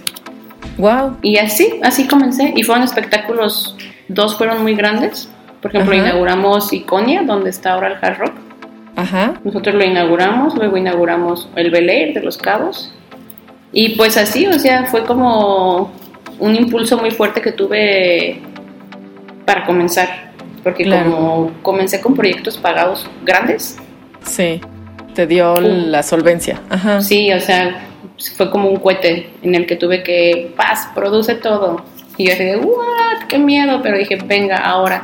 Wow. 0.77 1.17
Y 1.21 1.37
así, 1.37 1.79
así 1.83 2.07
comencé. 2.07 2.53
Y 2.55 2.63
fueron 2.63 2.83
espectáculos 2.83 3.75
Dos 4.07 4.37
fueron 4.37 4.61
muy 4.61 4.75
grandes. 4.75 5.29
Por 5.61 5.71
ejemplo, 5.71 5.95
inauguramos 5.95 6.73
Iconia, 6.73 7.23
donde 7.23 7.49
está 7.49 7.73
ahora 7.73 7.87
el 7.87 7.97
Hard 8.01 8.19
Rock. 8.19 8.33
Ajá. 8.95 9.39
Nosotros 9.43 9.75
lo 9.75 9.83
inauguramos, 9.83 10.55
luego 10.55 10.77
inauguramos 10.77 11.49
el 11.55 11.71
Bel 11.71 11.89
Air 11.89 12.13
de 12.13 12.21
Los 12.21 12.37
Cabos. 12.37 12.93
Y 13.71 13.95
pues 13.95 14.17
así, 14.17 14.45
o 14.45 14.59
sea, 14.59 14.85
fue 14.85 15.03
como 15.03 15.91
un 16.39 16.55
impulso 16.55 16.97
muy 16.97 17.11
fuerte 17.11 17.41
que 17.41 17.53
tuve 17.53 18.41
para 19.45 19.65
comenzar. 19.65 20.31
Porque 20.63 20.85
como 20.85 21.51
comencé 21.61 21.99
con 22.01 22.13
proyectos 22.13 22.57
pagados 22.57 23.09
grandes. 23.25 23.77
Sí, 24.23 24.61
te 25.13 25.27
dio 25.27 25.59
la 25.59 26.03
solvencia. 26.03 26.61
Ajá. 26.69 27.01
Sí, 27.01 27.31
o 27.33 27.39
sea, 27.39 27.87
fue 28.35 28.49
como 28.49 28.69
un 28.69 28.77
cohete 28.77 29.31
en 29.41 29.55
el 29.55 29.65
que 29.65 29.75
tuve 29.75 30.03
que, 30.03 30.53
paz, 30.55 30.89
produce 30.95 31.35
todo. 31.35 31.83
Y 32.17 32.27
yo 32.27 32.31
dije, 32.31 32.57
¿what? 32.57 33.27
¡Qué 33.27 33.37
miedo! 33.37 33.81
Pero 33.81 33.97
dije, 33.97 34.17
venga, 34.23 34.57
ahora. 34.57 35.03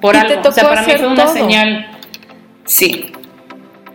Por 0.00 0.16
algo. 0.16 0.48
o 0.48 0.52
sea, 0.52 0.68
para 0.68 0.82
mí 0.82 0.92
fue 0.96 1.06
una 1.06 1.26
señal. 1.28 1.86
Sí. 2.64 3.12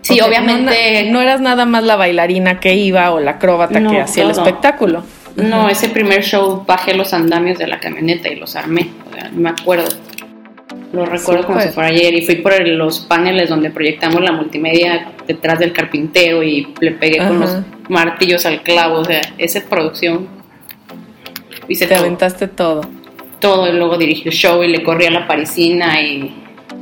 Sí, 0.01 0.19
obviamente. 0.19 1.09
No, 1.12 1.21
eras 1.21 1.39
nada 1.39 1.65
más 1.65 1.83
la 1.83 1.95
bailarina 1.95 2.59
que 2.59 2.75
iba 2.75 3.12
o 3.12 3.19
la 3.19 3.31
acróbata 3.31 3.81
que 3.81 4.01
hacía 4.01 4.23
el 4.23 4.31
espectáculo. 4.31 5.03
No, 5.36 5.69
ese 5.69 5.89
primer 5.89 6.23
show 6.23 6.63
bajé 6.67 6.93
los 6.93 7.13
andamios 7.13 7.57
de 7.57 7.67
la 7.67 7.79
camioneta 7.79 8.29
y 8.29 8.36
los 8.36 8.55
armé. 8.55 8.89
me 9.33 9.49
acuerdo. 9.49 9.89
Lo 10.93 11.06
recuerdo 11.06 11.45
como 11.45 11.60
si 11.60 11.69
fuera 11.69 11.89
ayer. 11.89 12.13
Y 12.13 12.21
fui 12.21 12.36
por 12.36 12.65
los 12.67 12.99
paneles 13.01 13.49
donde 13.49 13.71
proyectamos 13.71 14.21
la 14.21 14.32
multimedia 14.32 15.12
detrás 15.27 15.60
del 15.60 15.73
carpintero 15.73 16.43
y 16.43 16.73
le 16.79 16.91
pegué 16.91 17.17
con 17.17 17.39
los 17.39 17.58
martillos 17.89 18.45
al 18.45 18.62
clavo. 18.62 18.99
O 18.99 19.06
sea, 19.06 19.21
esa 19.38 19.62
producción 19.62 20.27
Hice 21.67 21.88
Te 21.88 21.95
aventaste 21.95 22.47
todo. 22.47 22.82
Todo, 23.39 23.67
y 23.67 23.73
luego 23.73 23.97
dirigí 23.97 24.29
el 24.29 24.34
show 24.34 24.63
y 24.63 24.67
le 24.67 24.84
corrí 24.84 25.06
a 25.06 25.12
la 25.12 25.27
parisina 25.27 26.01
y 26.01 26.34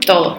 todo. 0.05 0.37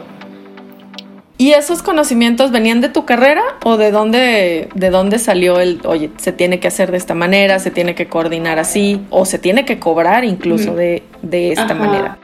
¿Y 1.38 1.52
esos 1.52 1.82
conocimientos 1.82 2.52
venían 2.52 2.80
de 2.80 2.88
tu 2.88 3.04
carrera 3.04 3.42
o 3.64 3.76
de 3.76 3.90
dónde, 3.90 4.68
de 4.74 4.90
dónde 4.90 5.18
salió 5.18 5.58
el, 5.58 5.80
oye, 5.84 6.10
se 6.16 6.32
tiene 6.32 6.60
que 6.60 6.68
hacer 6.68 6.92
de 6.92 6.98
esta 6.98 7.14
manera, 7.14 7.58
se 7.58 7.72
tiene 7.72 7.96
que 7.96 8.06
coordinar 8.06 8.60
así, 8.60 9.00
o 9.10 9.24
se 9.24 9.40
tiene 9.40 9.64
que 9.64 9.80
cobrar 9.80 10.24
incluso 10.24 10.74
de, 10.74 11.02
de, 11.22 11.50
esta 11.50 11.74
manera? 11.74 12.18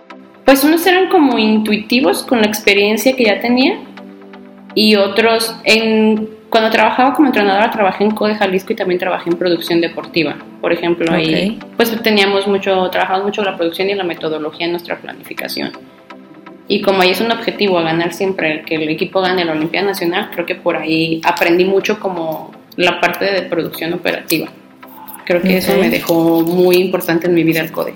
Pues 0.48 0.64
unos 0.64 0.86
eran 0.86 1.10
como 1.10 1.38
intuitivos 1.38 2.22
con 2.22 2.40
la 2.40 2.46
experiencia 2.46 3.14
que 3.14 3.24
ya 3.24 3.38
tenía 3.38 3.80
y 4.74 4.96
otros 4.96 5.54
en 5.64 6.26
cuando 6.48 6.70
trabajaba 6.70 7.12
como 7.12 7.28
entrenadora 7.28 7.70
trabajé 7.70 8.04
en 8.04 8.12
CODE 8.12 8.36
Jalisco 8.36 8.72
y 8.72 8.76
también 8.76 8.98
trabajé 8.98 9.28
en 9.28 9.36
producción 9.36 9.82
deportiva. 9.82 10.36
Por 10.62 10.72
ejemplo, 10.72 11.12
ahí 11.12 11.58
pues 11.76 11.94
teníamos 12.02 12.46
mucho, 12.46 12.88
trabajamos 12.88 13.24
mucho 13.24 13.42
la 13.42 13.58
producción 13.58 13.90
y 13.90 13.94
la 13.94 14.04
metodología 14.04 14.64
en 14.64 14.72
nuestra 14.72 14.96
planificación. 14.96 15.72
Y 16.66 16.80
como 16.80 17.02
ahí 17.02 17.10
es 17.10 17.20
un 17.20 17.30
objetivo 17.30 17.78
a 17.78 17.82
ganar 17.82 18.14
siempre, 18.14 18.62
que 18.62 18.76
el 18.76 18.88
equipo 18.88 19.20
gane 19.20 19.44
la 19.44 19.52
Olimpiada 19.52 19.88
Nacional, 19.88 20.30
creo 20.32 20.46
que 20.46 20.54
por 20.54 20.78
ahí 20.78 21.20
aprendí 21.24 21.66
mucho 21.66 22.00
como 22.00 22.52
la 22.76 22.98
parte 23.02 23.26
de 23.26 23.42
producción 23.42 23.92
operativa. 23.92 24.48
Creo 25.26 25.42
que 25.42 25.58
eso 25.58 25.76
me 25.78 25.90
dejó 25.90 26.40
muy 26.40 26.76
importante 26.76 27.26
en 27.26 27.34
mi 27.34 27.44
vida 27.44 27.60
el 27.60 27.70
CODE. 27.70 27.92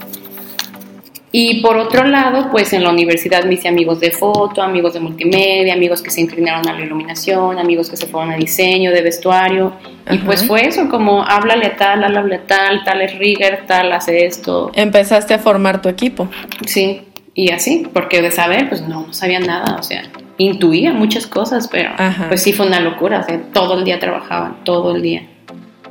Y 1.34 1.62
por 1.62 1.78
otro 1.78 2.04
lado, 2.04 2.50
pues 2.50 2.74
en 2.74 2.82
la 2.82 2.90
universidad 2.90 3.44
me 3.44 3.54
hice 3.54 3.66
amigos 3.66 4.00
de 4.00 4.10
foto, 4.10 4.60
amigos 4.60 4.92
de 4.92 5.00
multimedia, 5.00 5.72
amigos 5.72 6.02
que 6.02 6.10
se 6.10 6.20
inclinaron 6.20 6.68
a 6.68 6.74
la 6.74 6.84
iluminación, 6.84 7.58
amigos 7.58 7.88
que 7.88 7.96
se 7.96 8.06
fueron 8.06 8.32
a 8.32 8.36
diseño, 8.36 8.92
de 8.92 9.00
vestuario. 9.00 9.72
Y 10.10 10.18
pues 10.18 10.46
fue 10.46 10.66
eso, 10.66 10.90
como 10.90 11.22
háblale 11.22 11.70
tal, 11.70 12.04
háblale 12.04 12.38
tal, 12.40 12.84
tal 12.84 13.00
es 13.00 13.18
rigger, 13.18 13.64
tal 13.66 13.90
hace 13.92 14.26
esto. 14.26 14.70
Empezaste 14.74 15.32
a 15.32 15.38
formar 15.38 15.80
tu 15.80 15.88
equipo. 15.88 16.28
Sí, 16.66 17.00
y 17.34 17.50
así, 17.50 17.86
porque 17.94 18.20
de 18.20 18.30
saber, 18.30 18.68
pues 18.68 18.82
no, 18.82 19.06
no 19.06 19.12
sabía 19.14 19.40
nada, 19.40 19.76
o 19.78 19.82
sea, 19.82 20.02
intuía 20.36 20.92
muchas 20.92 21.26
cosas, 21.26 21.66
pero 21.66 21.92
pues 22.28 22.42
sí 22.42 22.52
fue 22.52 22.66
una 22.66 22.80
locura, 22.80 23.20
o 23.20 23.22
sea, 23.22 23.40
todo 23.54 23.78
el 23.78 23.84
día 23.84 23.98
trabajaban, 23.98 24.64
todo 24.64 24.94
el 24.94 25.00
día. 25.00 25.26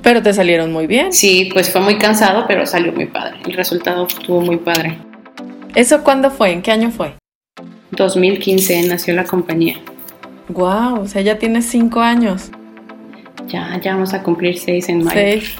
Pero 0.04 0.22
te 0.22 0.34
salieron 0.34 0.72
muy 0.72 0.86
bien. 0.86 1.12
Sí, 1.12 1.50
pues 1.52 1.72
fue 1.72 1.82
muy 1.82 1.98
cansado, 1.98 2.46
pero 2.48 2.68
salió 2.68 2.92
muy 2.92 3.06
padre. 3.08 3.38
El 3.46 3.54
resultado 3.54 4.06
estuvo 4.06 4.42
muy 4.42 4.58
padre. 4.58 4.98
¿Eso 5.76 6.04
cuándo 6.04 6.32
fue? 6.32 6.52
¿En 6.52 6.62
qué 6.62 6.72
año 6.72 6.92
fue? 6.92 7.14
2015 7.92 8.88
nació 8.88 9.14
la 9.14 9.24
compañía. 9.24 9.78
Wow, 10.50 11.02
o 11.02 11.08
sea, 11.08 11.22
ya 11.22 11.40
tienes 11.40 11.66
cinco 11.66 12.02
años. 12.02 12.52
Ya, 13.48 13.80
ya 13.82 13.94
vamos 13.94 14.14
a 14.14 14.22
cumplir 14.22 14.58
seis 14.58 14.90
en 14.90 15.04
mayo. 15.04 15.20
Seis. 15.20 15.56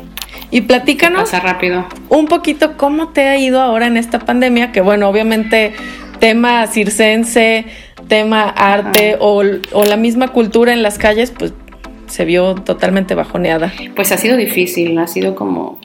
Y 0.50 0.62
platícanos 0.62 1.22
pasa 1.22 1.40
rápido. 1.40 1.86
un 2.10 2.26
poquito 2.28 2.76
cómo 2.76 3.10
te 3.10 3.28
ha 3.28 3.38
ido 3.38 3.62
ahora 3.62 3.88
en 3.88 3.96
esta 3.96 4.20
pandemia, 4.20 4.74
que 4.74 4.82
bueno, 4.82 5.08
obviamente 5.08 5.74
tema 6.20 6.68
circense, 6.68 7.66
tema 8.10 8.50
arte 8.50 9.16
o, 9.20 9.44
o, 9.72 9.86
la 9.86 9.96
misma 9.96 10.30
cultura 10.30 10.74
en 10.74 10.84
las 10.84 10.98
calles, 10.98 11.32
pues 11.32 11.54
se 12.08 12.26
vio 12.26 12.56
totalmente 12.56 13.16
bajoneada. 13.16 13.72
Pues 13.96 14.12
ha 14.12 14.18
sido 14.18 14.36
difícil, 14.36 14.98
ha 14.98 15.08
sido 15.08 15.36
como 15.36 15.80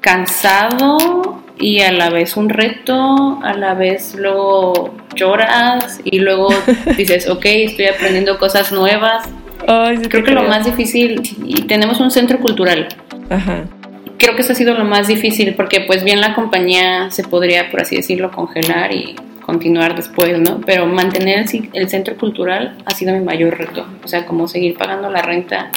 cansado 0.00 1.43
y 1.58 1.80
a 1.80 1.92
la 1.92 2.10
vez 2.10 2.36
un 2.36 2.48
reto, 2.48 3.40
a 3.42 3.54
la 3.54 3.74
vez 3.74 4.14
luego 4.14 4.94
lloras 5.14 6.00
y 6.04 6.18
luego 6.18 6.48
dices, 6.96 7.28
ok, 7.28 7.44
estoy 7.44 7.86
aprendiendo 7.86 8.38
cosas 8.38 8.72
nuevas. 8.72 9.28
creo 10.08 10.24
que 10.24 10.32
lo 10.32 10.42
más 10.44 10.64
difícil, 10.64 11.22
y 11.44 11.62
tenemos 11.62 12.00
un 12.00 12.10
centro 12.10 12.38
cultural. 12.40 12.88
Ajá. 13.30 13.64
Creo 14.18 14.36
que 14.36 14.42
eso 14.42 14.52
ha 14.52 14.56
sido 14.56 14.74
lo 14.74 14.84
más 14.84 15.08
difícil 15.08 15.54
porque 15.54 15.80
pues 15.80 16.04
bien 16.04 16.20
la 16.20 16.34
compañía 16.34 17.10
se 17.10 17.24
podría, 17.24 17.70
por 17.70 17.82
así 17.82 17.96
decirlo, 17.96 18.30
congelar 18.30 18.92
y 18.92 19.16
continuar 19.44 19.94
después, 19.94 20.38
¿no? 20.38 20.60
Pero 20.64 20.86
mantener 20.86 21.44
el 21.72 21.88
centro 21.88 22.16
cultural 22.16 22.76
ha 22.86 22.94
sido 22.94 23.12
mi 23.12 23.20
mayor 23.20 23.58
reto. 23.58 23.86
O 24.02 24.08
sea, 24.08 24.24
como 24.24 24.48
seguir 24.48 24.76
pagando 24.78 25.10
la 25.10 25.20
renta 25.20 25.70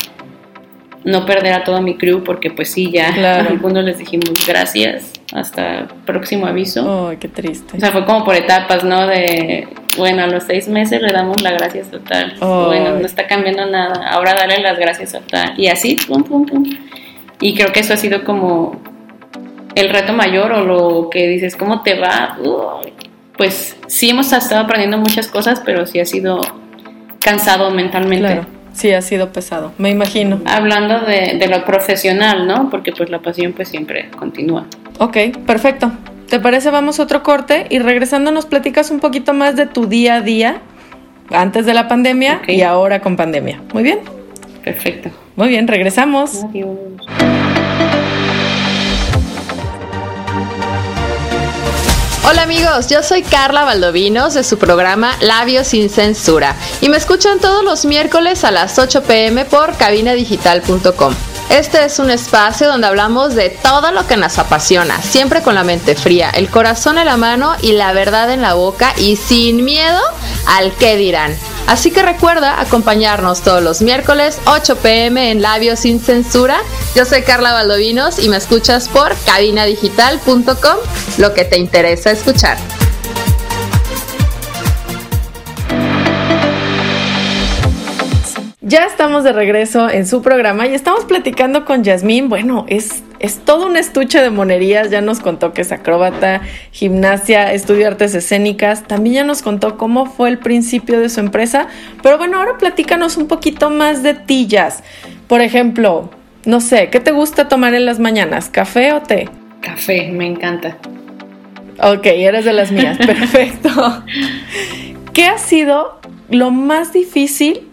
no 1.08 1.26
perder 1.26 1.54
a 1.54 1.64
todo 1.64 1.82
mi 1.82 1.96
crew 1.96 2.24
porque 2.24 2.52
pues 2.52 2.72
sí, 2.72 2.92
ya 2.92 3.10
a 3.10 3.40
algunos 3.40 3.84
les 3.84 3.98
dijimos 3.98 4.46
gracias, 4.46 5.14
hasta 5.34 5.88
próximo 6.06 6.48
aviso. 6.48 7.16
qué 7.20 7.28
triste. 7.28 7.78
O 7.78 7.80
sea, 7.80 7.92
fue 7.92 8.06
como 8.06 8.24
por 8.24 8.36
etapas, 8.36 8.84
¿no? 8.84 9.08
De, 9.08 9.68
bueno, 9.98 10.24
a 10.24 10.28
los 10.28 10.44
seis 10.44 10.68
meses 10.68 11.02
le 11.02 11.12
damos 11.12 11.42
las 11.42 11.54
gracias 11.54 11.92
total. 11.92 12.36
Bueno, 12.40 12.92
no 12.92 13.06
está 13.06 13.28
cambiando 13.28 13.66
nada, 13.66 14.10
ahora 14.10 14.34
dale 14.34 14.60
las 14.60 14.78
gracias 14.78 15.12
total. 15.12 15.54
Y 15.58 15.68
así, 15.68 15.98
pum, 16.08 16.24
pum, 16.24 16.46
pum. 16.46 16.64
Y 17.40 17.56
creo 17.56 17.72
que 17.72 17.82
eso 17.82 17.94
ha 17.94 17.98
sido 17.98 18.24
como 18.24 18.82
el 19.76 19.90
reto 19.90 20.14
mayor 20.14 20.52
o 20.54 20.64
lo 20.64 21.10
que 21.10 21.28
dices, 21.28 21.56
¿cómo 21.56 21.82
te 21.82 22.00
va? 22.00 22.38
pues 23.38 23.78
sí 23.86 24.10
hemos 24.10 24.34
estado 24.34 24.62
aprendiendo 24.62 24.98
muchas 24.98 25.28
cosas, 25.28 25.62
pero 25.64 25.86
sí 25.86 26.00
ha 26.00 26.06
sido 26.06 26.42
cansado 27.20 27.70
mentalmente. 27.70 28.42
Sí, 28.78 28.92
ha 28.94 29.02
sido 29.02 29.32
pesado, 29.32 29.74
me 29.80 29.90
imagino. 29.90 30.40
Hablando 30.46 31.00
de, 31.00 31.48
lo 31.50 31.66
profesional, 31.66 32.46
¿no? 32.46 32.70
Porque 32.70 32.92
pues 32.92 33.10
la 33.10 33.18
pasión 33.24 33.54
pues 33.54 33.70
siempre 33.70 34.12
continúa. 34.16 34.68
Ok, 35.00 35.18
perfecto. 35.48 35.92
¿Te 36.30 36.40
parece 36.40 36.70
vamos 36.70 37.00
a 37.00 37.04
otro 37.04 37.24
corte 37.24 37.66
y 37.72 37.80
regresando 37.80 38.32
nos 38.32 38.46
platicas 38.46 38.92
un 38.92 39.00
poquito 39.00 39.34
más 39.34 39.56
de 39.56 39.66
tu 39.66 39.88
día 39.88 40.18
a 40.18 40.22
día 40.22 40.62
antes 41.32 41.66
de 41.66 41.74
la 41.74 41.88
pandemia 41.88 42.42
y 42.48 42.62
ahora 42.62 43.02
con 43.02 43.16
pandemia? 43.16 43.64
Muy 43.74 43.82
bien. 43.82 43.98
Perfecto. 44.64 45.10
Muy 45.36 45.48
bien, 45.48 45.68
regresamos. 45.68 46.44
Adiós. 46.44 46.78
Hola 52.30 52.42
amigos, 52.42 52.88
yo 52.90 53.04
soy 53.04 53.24
Carla 53.24 53.64
Valdovinos 53.64 54.34
de 54.34 54.44
su 54.44 54.58
programa 54.58 55.16
Labios 55.22 55.68
sin 55.68 55.90
Censura 55.90 56.58
y 56.82 56.90
me 56.90 56.98
escuchan 56.98 57.40
todos 57.40 57.64
los 57.64 57.86
miércoles 57.86 58.44
a 58.44 58.52
las 58.52 58.78
8 58.78 59.04
pm 59.04 59.46
por 59.46 59.78
cabinadigital.com. 59.78 61.37
Este 61.50 61.86
es 61.86 61.98
un 62.00 62.12
espacio 62.12 62.68
donde 62.68 62.88
hablamos 62.88 63.34
de 63.34 63.50
todo 63.50 63.92
lo 63.92 64.06
que 64.06 64.18
nos 64.18 64.38
apasiona, 64.38 65.02
siempre 65.02 65.42
con 65.42 65.56
la 65.56 65.64
mente 65.64 65.96
fría, 65.96 66.30
el 66.30 66.50
corazón 66.50 66.98
en 66.98 67.06
la 67.06 67.16
mano 67.16 67.56
y 67.62 67.72
la 67.72 67.94
verdad 67.94 68.32
en 68.32 68.42
la 68.42 68.54
boca 68.54 68.94
y 68.98 69.16
sin 69.16 69.64
miedo 69.64 70.02
al 70.46 70.74
qué 70.74 70.98
dirán. 70.98 71.34
Así 71.66 71.92
que 71.92 72.02
recuerda 72.02 72.60
acompañarnos 72.60 73.42
todos 73.42 73.64
los 73.64 73.82
miércoles 73.82 74.40
8 74.46 74.78
pm 74.78 75.32
en 75.32 75.42
Labios 75.42 75.80
sin 75.80 76.02
Censura. 76.02 76.60
Yo 76.96 77.06
soy 77.06 77.24
Carla 77.24 77.54
Valdovinos 77.54 78.20
y 78.20 78.30
me 78.30 78.38
escuchas 78.38 78.90
por 78.90 79.16
cabinadigital.com, 79.26 80.78
lo 81.18 81.34
que 81.34 81.46
te 81.46 81.58
interesa 81.58 82.12
escuchar. 82.12 82.58
Ya 88.68 88.84
estamos 88.84 89.24
de 89.24 89.32
regreso 89.32 89.90
en 89.90 90.06
su 90.06 90.22
programa 90.22 90.68
y 90.68 90.74
estamos 90.74 91.06
platicando 91.06 91.64
con 91.64 91.86
Yasmín. 91.86 92.28
Bueno, 92.28 92.66
es, 92.68 93.02
es 93.20 93.38
todo 93.38 93.66
un 93.66 93.78
estuche 93.78 94.22
de 94.22 94.30
monerías. 94.30 94.90
Ya 94.90 95.00
nos 95.00 95.22
contó 95.22 95.54
que 95.54 95.62
es 95.62 95.72
acróbata, 95.72 96.42
gimnasia, 96.74 97.54
estudio 97.54 97.88
artes 97.88 98.14
escénicas. 98.14 98.84
También 98.84 99.16
ya 99.16 99.24
nos 99.24 99.42
contó 99.42 99.78
cómo 99.78 100.06
fue 100.06 100.28
el 100.28 100.38
principio 100.38 101.00
de 101.00 101.08
su 101.08 101.22
empresa. 101.22 101.68
Pero 102.04 102.18
bueno, 102.18 102.40
ahora 102.40 102.58
platícanos 102.58 103.16
un 103.16 103.30
poquito 103.30 103.70
más 103.70 104.04
de 104.04 104.16
tillas. 104.16 104.84
Por 105.28 105.40
ejemplo, 105.40 106.10
no 106.44 106.60
sé, 106.60 106.90
¿qué 106.90 107.00
te 107.00 107.12
gusta 107.12 107.48
tomar 107.48 107.74
en 107.74 107.86
las 107.86 108.00
mañanas? 108.00 108.50
¿Café 108.50 108.92
o 108.92 109.02
té? 109.02 109.30
Café, 109.62 110.12
me 110.12 110.26
encanta. 110.28 110.76
Ok, 111.82 112.06
eres 112.08 112.44
de 112.44 112.52
las 112.52 112.74
mías. 112.74 112.98
Perfecto. 113.06 114.04
¿Qué 115.14 115.24
ha 115.24 115.38
sido 115.38 116.02
lo 116.30 116.52
más 116.52 116.92
difícil 116.92 117.67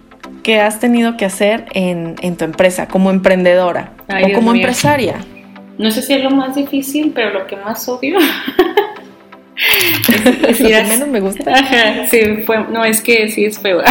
que 0.44 0.60
has 0.60 0.78
tenido 0.78 1.16
que 1.16 1.24
hacer 1.24 1.64
en, 1.72 2.14
tu 2.36 2.44
empresa, 2.44 2.86
como 2.86 3.10
emprendedora 3.10 3.94
o 4.08 4.32
como 4.32 4.54
empresaria? 4.54 5.16
No 5.78 5.90
sé 5.90 6.02
si 6.02 6.12
es 6.12 6.22
lo 6.22 6.30
más 6.30 6.54
difícil, 6.54 7.10
pero 7.12 7.30
lo 7.30 7.48
que 7.48 7.56
más 7.56 7.88
odio. 7.88 8.18
es, 10.48 10.60
lo 10.60 10.68
que 10.68 10.84
menos 10.84 11.08
me 11.08 11.18
gusta. 11.18 11.52
sí, 12.08 12.42
fue, 12.46 12.58
no, 12.70 12.84
es 12.84 13.00
que 13.00 13.28
sí 13.28 13.46
es 13.46 13.58
feo. 13.58 13.82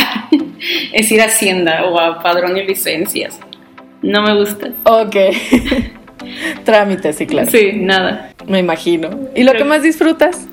es 0.94 1.12
ir 1.12 1.22
a 1.22 1.26
Hacienda 1.26 1.84
o 1.86 2.00
a 2.00 2.22
Padrón 2.22 2.58
y 2.58 2.64
Licencias. 2.64 3.38
No 4.02 4.22
me 4.22 4.34
gusta. 4.36 4.70
Ok. 4.84 5.16
Trámites, 6.64 7.18
sí, 7.18 7.28
claro. 7.28 7.52
Sí, 7.52 7.74
nada. 7.74 8.30
Me 8.48 8.60
imagino. 8.60 9.10
¿Y 9.36 9.44
lo 9.44 9.52
que 9.54 9.66
más 9.66 9.84
disfrutas? 9.84 10.48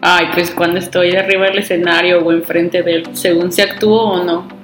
Ay, 0.00 0.26
pues 0.34 0.50
cuando 0.50 0.78
estoy 0.78 1.16
arriba 1.16 1.46
del 1.46 1.58
escenario 1.58 2.20
o 2.20 2.32
enfrente 2.32 2.82
de 2.82 2.96
él, 2.96 3.04
según 3.14 3.52
si 3.52 3.62
actúo 3.62 4.02
o 4.02 4.24
no. 4.24 4.57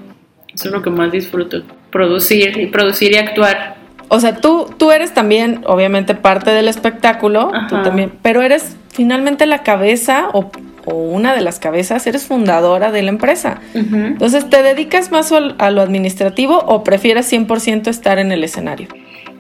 Eso 0.55 0.69
es 0.69 0.73
lo 0.73 0.83
que 0.83 0.90
más 0.90 1.11
disfruto. 1.11 1.62
Producir 1.90 2.59
y 2.59 2.67
producir 2.67 3.12
y 3.12 3.17
actuar. 3.17 3.77
O 4.09 4.21
sea, 4.21 4.37
tú, 4.37 4.73
tú 4.77 4.90
eres 4.93 5.14
también, 5.14 5.62
obviamente, 5.67 6.14
parte 6.14 6.51
del 6.51 6.69
espectáculo, 6.69 7.51
tú 7.69 7.83
también, 7.83 8.12
pero 8.23 8.43
eres 8.43 8.77
finalmente 8.90 9.47
la 9.47 9.62
cabeza 9.62 10.29
o, 10.33 10.51
una 10.87 11.35
de 11.35 11.40
las 11.40 11.59
cabezas, 11.59 12.07
eres 12.07 12.27
fundadora 12.27 12.93
de 12.93 13.01
la 13.01 13.09
empresa. 13.09 13.61
Entonces, 13.73 14.51
¿te 14.51 14.62
dedicas 14.62 15.11
más 15.11 15.33
a 15.33 15.71
lo 15.71 15.81
administrativo 15.81 16.59
o 16.59 16.85
prefieres 16.85 17.33
100% 17.33 17.88
estar 17.88 18.19
en 18.19 18.33
el 18.33 18.45
escenario? 18.45 18.88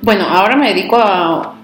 Bueno, 0.00 0.24
ahora 0.26 0.56
me 0.56 0.68
dedico 0.68 0.96
a, 0.96 1.54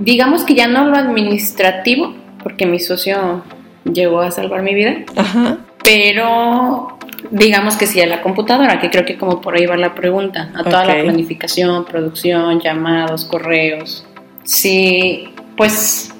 digamos 0.00 0.42
que 0.42 0.56
ya 0.56 0.66
no 0.66 0.86
lo 0.86 0.96
administrativo, 0.96 2.14
porque 2.42 2.66
mi 2.66 2.80
socio 2.80 3.44
llegó 3.84 4.20
a 4.20 4.32
salvar 4.32 4.62
mi 4.62 4.74
vida, 4.74 4.96
Ajá. 5.16 5.58
pero 5.84 6.97
digamos 7.30 7.76
que 7.76 7.86
sí 7.86 8.00
a 8.00 8.06
la 8.06 8.22
computadora, 8.22 8.80
que 8.80 8.90
creo 8.90 9.04
que 9.04 9.16
como 9.16 9.40
por 9.40 9.56
ahí 9.56 9.66
va 9.66 9.76
la 9.76 9.94
pregunta, 9.94 10.50
a 10.54 10.64
toda 10.64 10.84
la 10.84 11.02
planificación, 11.02 11.84
producción, 11.84 12.60
llamados, 12.60 13.24
correos. 13.24 14.06
Sí, 14.44 15.28
pues 15.56 16.12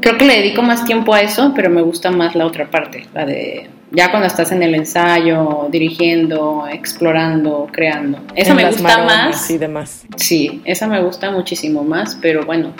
creo 0.00 0.16
que 0.18 0.24
le 0.24 0.36
dedico 0.36 0.62
más 0.62 0.84
tiempo 0.84 1.14
a 1.14 1.20
eso, 1.20 1.52
pero 1.54 1.70
me 1.70 1.82
gusta 1.82 2.10
más 2.10 2.34
la 2.34 2.46
otra 2.46 2.70
parte, 2.70 3.06
la 3.14 3.26
de 3.26 3.70
ya 3.92 4.10
cuando 4.10 4.26
estás 4.26 4.50
en 4.52 4.62
el 4.62 4.74
ensayo, 4.74 5.68
dirigiendo, 5.70 6.66
explorando, 6.70 7.68
creando. 7.72 8.18
Esa 8.34 8.54
me 8.54 8.66
gusta 8.66 9.04
más. 9.04 9.48
Y 9.50 9.58
demás. 9.58 10.04
Sí, 10.16 10.60
esa 10.64 10.88
me 10.88 11.00
gusta 11.02 11.30
muchísimo 11.30 11.84
más, 11.84 12.18
pero 12.20 12.44
bueno, 12.44 12.72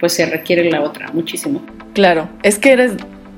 pues 0.00 0.14
se 0.14 0.26
requiere 0.26 0.70
la 0.70 0.82
otra 0.82 1.10
muchísimo. 1.12 1.62
Claro, 1.94 2.28
es 2.42 2.58
que 2.58 2.72
eres 2.72 2.92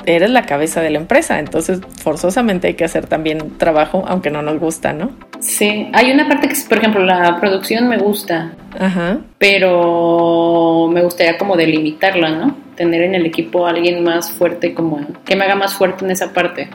eres 0.07 0.31
la 0.31 0.43
cabeza 0.43 0.81
de 0.81 0.91
la 0.91 0.99
empresa, 0.99 1.39
entonces 1.39 1.81
forzosamente 2.03 2.69
hay 2.69 2.75
que 2.75 2.85
hacer 2.85 3.07
también 3.07 3.59
trabajo, 3.59 4.05
aunque 4.07 4.31
no 4.31 4.43
nos 4.43 4.59
gusta, 4.59 4.93
¿no? 4.93 5.11
Sí, 5.41 5.89
hay 5.93 6.11
una 6.11 6.29
parte 6.29 6.49
que, 6.49 6.55
por 6.69 6.79
ejemplo, 6.79 7.05
la 7.05 7.39
producción 7.41 7.89
me 7.89 7.99
gusta, 7.99 8.53
Ajá. 8.79 9.19
pero 9.39 10.89
me 10.93 11.03
gustaría 11.03 11.39
como 11.39 11.57
delimitarla, 11.57 12.31
¿no? 12.31 12.71
tener 12.81 13.03
en 13.03 13.15
el 13.15 13.27
equipo 13.27 13.67
a 13.67 13.71
alguien 13.71 14.03
más 14.03 14.31
fuerte, 14.31 14.73
como 14.73 15.07
que 15.27 15.37
me 15.37 15.45
haga 15.45 15.55
más 15.55 15.75
fuerte 15.75 16.03
en 16.03 16.13
esa 16.13 16.33
parte. 16.33 16.71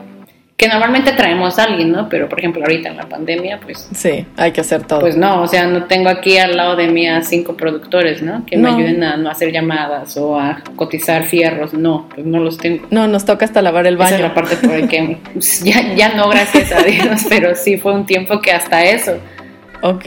Que 0.56 0.68
normalmente 0.68 1.12
traemos 1.12 1.58
a 1.58 1.64
alguien, 1.64 1.92
¿no? 1.92 2.08
Pero 2.08 2.30
por 2.30 2.38
ejemplo, 2.38 2.62
ahorita 2.62 2.88
en 2.88 2.96
la 2.96 3.06
pandemia, 3.06 3.60
pues. 3.60 3.90
Sí, 3.94 4.26
hay 4.38 4.52
que 4.52 4.62
hacer 4.62 4.84
todo. 4.84 5.00
Pues 5.00 5.14
no, 5.14 5.42
o 5.42 5.46
sea, 5.46 5.66
no 5.66 5.84
tengo 5.84 6.08
aquí 6.08 6.38
al 6.38 6.56
lado 6.56 6.76
de 6.76 6.88
mí 6.88 7.06
a 7.06 7.22
cinco 7.22 7.58
productores, 7.58 8.22
¿no? 8.22 8.46
Que 8.46 8.56
me 8.56 8.70
ayuden 8.70 9.04
a 9.04 9.18
no 9.18 9.28
hacer 9.28 9.52
llamadas 9.52 10.16
o 10.16 10.40
a 10.40 10.62
cotizar 10.74 11.24
fierros. 11.24 11.74
No, 11.74 12.08
pues 12.14 12.26
no 12.26 12.38
los 12.38 12.56
tengo. 12.56 12.86
No, 12.90 13.06
nos 13.06 13.26
toca 13.26 13.44
hasta 13.44 13.60
lavar 13.60 13.86
el 13.86 13.98
baño. 13.98 14.16
Esa 14.16 14.16
es 14.16 14.22
la 14.22 14.34
parte 14.34 14.56
por 14.56 14.70
la 14.70 14.88
que. 14.88 15.18
Pues, 15.36 15.62
ya, 15.62 15.94
ya 15.94 16.14
no, 16.14 16.30
gracias 16.30 16.72
a 16.72 16.82
Dios, 16.82 17.26
pero 17.28 17.54
sí 17.54 17.76
fue 17.76 17.92
un 17.92 18.06
tiempo 18.06 18.40
que 18.40 18.52
hasta 18.52 18.82
eso. 18.82 19.18
Ok. 19.82 20.04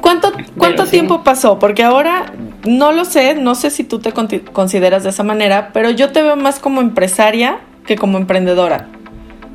¿Cuánto, 0.00 0.32
cuánto 0.58 0.86
tiempo 0.86 1.22
pasó? 1.22 1.60
Porque 1.60 1.84
ahora 1.84 2.32
no 2.64 2.92
lo 2.92 3.04
sé, 3.04 3.36
no 3.36 3.54
sé 3.54 3.70
si 3.70 3.84
tú 3.84 4.00
te 4.00 4.12
consideras 4.12 5.04
de 5.04 5.10
esa 5.10 5.22
manera, 5.22 5.70
pero 5.72 5.90
yo 5.90 6.10
te 6.10 6.22
veo 6.22 6.36
más 6.36 6.58
como 6.58 6.80
empresaria 6.80 7.58
que 7.86 7.96
como 7.96 8.18
emprendedora. 8.18 8.88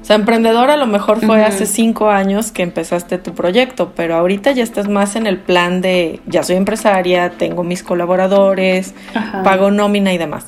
O 0.10 0.12
sea, 0.12 0.16
emprendedora 0.16 0.74
a 0.74 0.78
lo 0.78 0.88
mejor 0.88 1.24
fue 1.24 1.44
hace 1.44 1.68
cinco 1.68 2.10
años 2.10 2.52
que 2.52 2.64
empezaste 2.64 3.20
tu 3.20 3.36
proyecto, 3.36 3.94
pero 3.96 4.16
ahorita 4.16 4.52
ya 4.54 4.64
estás 4.64 4.88
más 4.88 5.16
en 5.16 5.28
el 5.28 5.38
plan 5.38 5.82
de 5.82 6.20
ya 6.26 6.42
soy 6.42 6.56
empresaria, 6.56 7.34
tengo 7.38 7.64
mis 7.64 7.84
colaboradores, 7.84 8.96
pago 9.44 9.70
nómina 9.70 10.12
y 10.12 10.18
demás. 10.18 10.46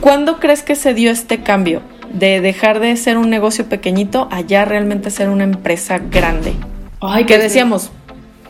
¿Cuándo 0.00 0.40
crees 0.40 0.64
que 0.64 0.74
se 0.74 0.92
dio 0.92 1.12
este 1.12 1.40
cambio 1.44 1.82
de 2.12 2.40
dejar 2.40 2.80
de 2.80 2.96
ser 2.96 3.16
un 3.16 3.30
negocio 3.30 3.66
pequeñito 3.66 4.26
a 4.32 4.40
ya 4.40 4.64
realmente 4.64 5.12
ser 5.12 5.28
una 5.28 5.44
empresa 5.44 6.00
grande? 6.00 6.54
Ay, 7.00 7.26
que 7.26 7.34
pues 7.34 7.44
decíamos, 7.44 7.92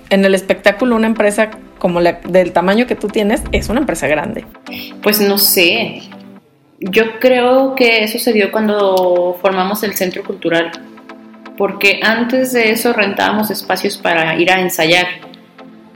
en 0.09 0.24
el 0.24 0.35
espectáculo 0.35 0.96
una 0.96 1.07
empresa 1.07 1.50
como 1.79 2.00
la 2.00 2.12
del 2.26 2.53
tamaño 2.53 2.87
que 2.87 2.94
tú 2.96 3.09
tienes 3.09 3.42
es 3.53 3.68
una 3.68 3.81
empresa 3.81 4.07
grande. 4.07 4.46
Pues 5.03 5.20
no 5.20 5.37
sé, 5.37 6.00
yo 6.81 7.21
creo 7.21 7.75
que 7.75 8.03
eso 8.05 8.19
se 8.19 8.33
dio 8.33 8.51
cuando 8.51 9.38
formamos 9.40 9.83
el 9.83 9.95
centro 9.95 10.25
cultural, 10.25 10.71
porque 11.59 12.01
antes 12.03 12.53
de 12.53 12.73
eso 12.73 12.93
rentábamos 12.95 13.51
espacios 13.51 13.99
para 13.99 14.37
ir 14.37 14.51
a 14.51 14.61
ensayar. 14.61 15.07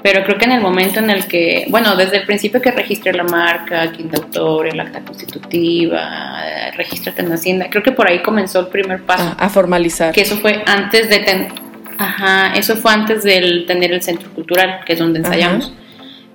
Pero 0.02 0.22
creo 0.22 0.36
que 0.36 0.44
en 0.44 0.52
el 0.52 0.60
momento 0.60 1.00
en 1.00 1.08
el 1.08 1.26
que, 1.26 1.64
bueno, 1.70 1.96
desde 1.96 2.18
el 2.18 2.26
principio 2.26 2.60
que 2.60 2.70
registré 2.70 3.14
la 3.14 3.24
marca, 3.24 3.90
quinta 3.90 4.18
autor, 4.18 4.68
el 4.68 4.78
acta 4.78 5.00
constitutiva, 5.00 6.42
registrate 6.76 7.22
en 7.22 7.32
Hacienda, 7.32 7.68
creo 7.70 7.82
que 7.82 7.92
por 7.92 8.06
ahí 8.06 8.20
comenzó 8.20 8.60
el 8.60 8.66
primer 8.66 9.00
paso. 9.04 9.34
Ah, 9.38 9.46
a 9.46 9.48
formalizar. 9.48 10.12
Que 10.12 10.20
eso 10.20 10.36
fue 10.36 10.62
antes 10.66 11.08
de 11.08 11.20
tener, 11.20 11.52
ajá, 11.96 12.52
eso 12.54 12.76
fue 12.76 12.92
antes 12.92 13.22
de 13.22 13.64
tener 13.66 13.92
el 13.94 14.02
centro 14.02 14.30
cultural, 14.34 14.80
que 14.84 14.92
es 14.92 14.98
donde 14.98 15.20
ensayamos. 15.20 15.72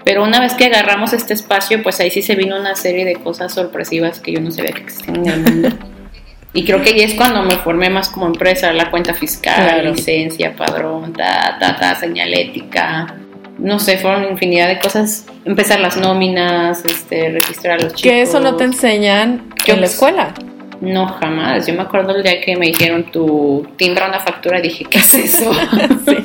Pero 0.10 0.24
una 0.24 0.40
vez 0.40 0.56
que 0.56 0.66
agarramos 0.66 1.14
este 1.14 1.36
espacio, 1.36 1.84
pues 1.84 2.00
ahí 2.00 2.10
sí 2.10 2.24
se 2.24 2.34
vino 2.34 2.60
una 2.60 2.76
serie 2.76 3.06
de 3.06 3.14
cosas 3.18 3.54
sorpresivas 3.54 4.20
que 4.20 4.32
yo 4.32 4.42
no 4.42 4.50
sabía 4.50 4.72
que 4.72 4.82
existían 4.82 5.18
en 5.18 5.30
el 5.30 5.40
mundo. 5.42 5.70
Y 6.54 6.66
creo 6.66 6.82
que 6.82 6.90
ahí 6.90 7.02
es 7.02 7.14
cuando 7.14 7.44
me 7.44 7.58
formé 7.58 7.92
más 7.92 8.10
como 8.10 8.26
empresa, 8.26 8.74
la 8.74 8.90
cuenta 8.90 9.14
fiscal, 9.14 9.86
licencia, 9.94 10.56
padrón, 10.56 11.14
ta, 11.14 11.60
ta, 11.60 11.94
señalética. 11.94 13.18
No 13.60 13.78
sé, 13.78 14.00
fueron 14.00 14.24
infinidad 14.32 14.68
de 14.68 14.80
cosas. 14.80 15.28
Empezar 15.46 15.80
las 15.80 15.96
nóminas, 15.96 16.84
este, 16.86 17.30
registrar 17.30 17.80
a 17.80 17.84
los 17.84 17.94
chicos. 17.94 18.02
Que 18.02 18.24
eso 18.24 18.40
no 18.40 18.56
te 18.56 18.64
enseñan 18.64 19.54
en 19.68 19.80
la 19.80 19.86
escuela. 19.86 20.34
No, 20.82 21.06
jamás. 21.06 21.68
Yo 21.68 21.76
me 21.76 21.84
acuerdo 21.84 22.16
el 22.16 22.24
día 22.24 22.42
que 22.42 22.56
me 22.56 22.66
dijeron 22.66 23.12
tu 23.12 23.68
timbra 23.78 24.08
una 24.08 24.20
factura 24.20 24.60
dije, 24.60 24.86
¿qué 24.86 24.98
es 24.98 25.14
eso? 25.14 25.54
sí. 26.08 26.18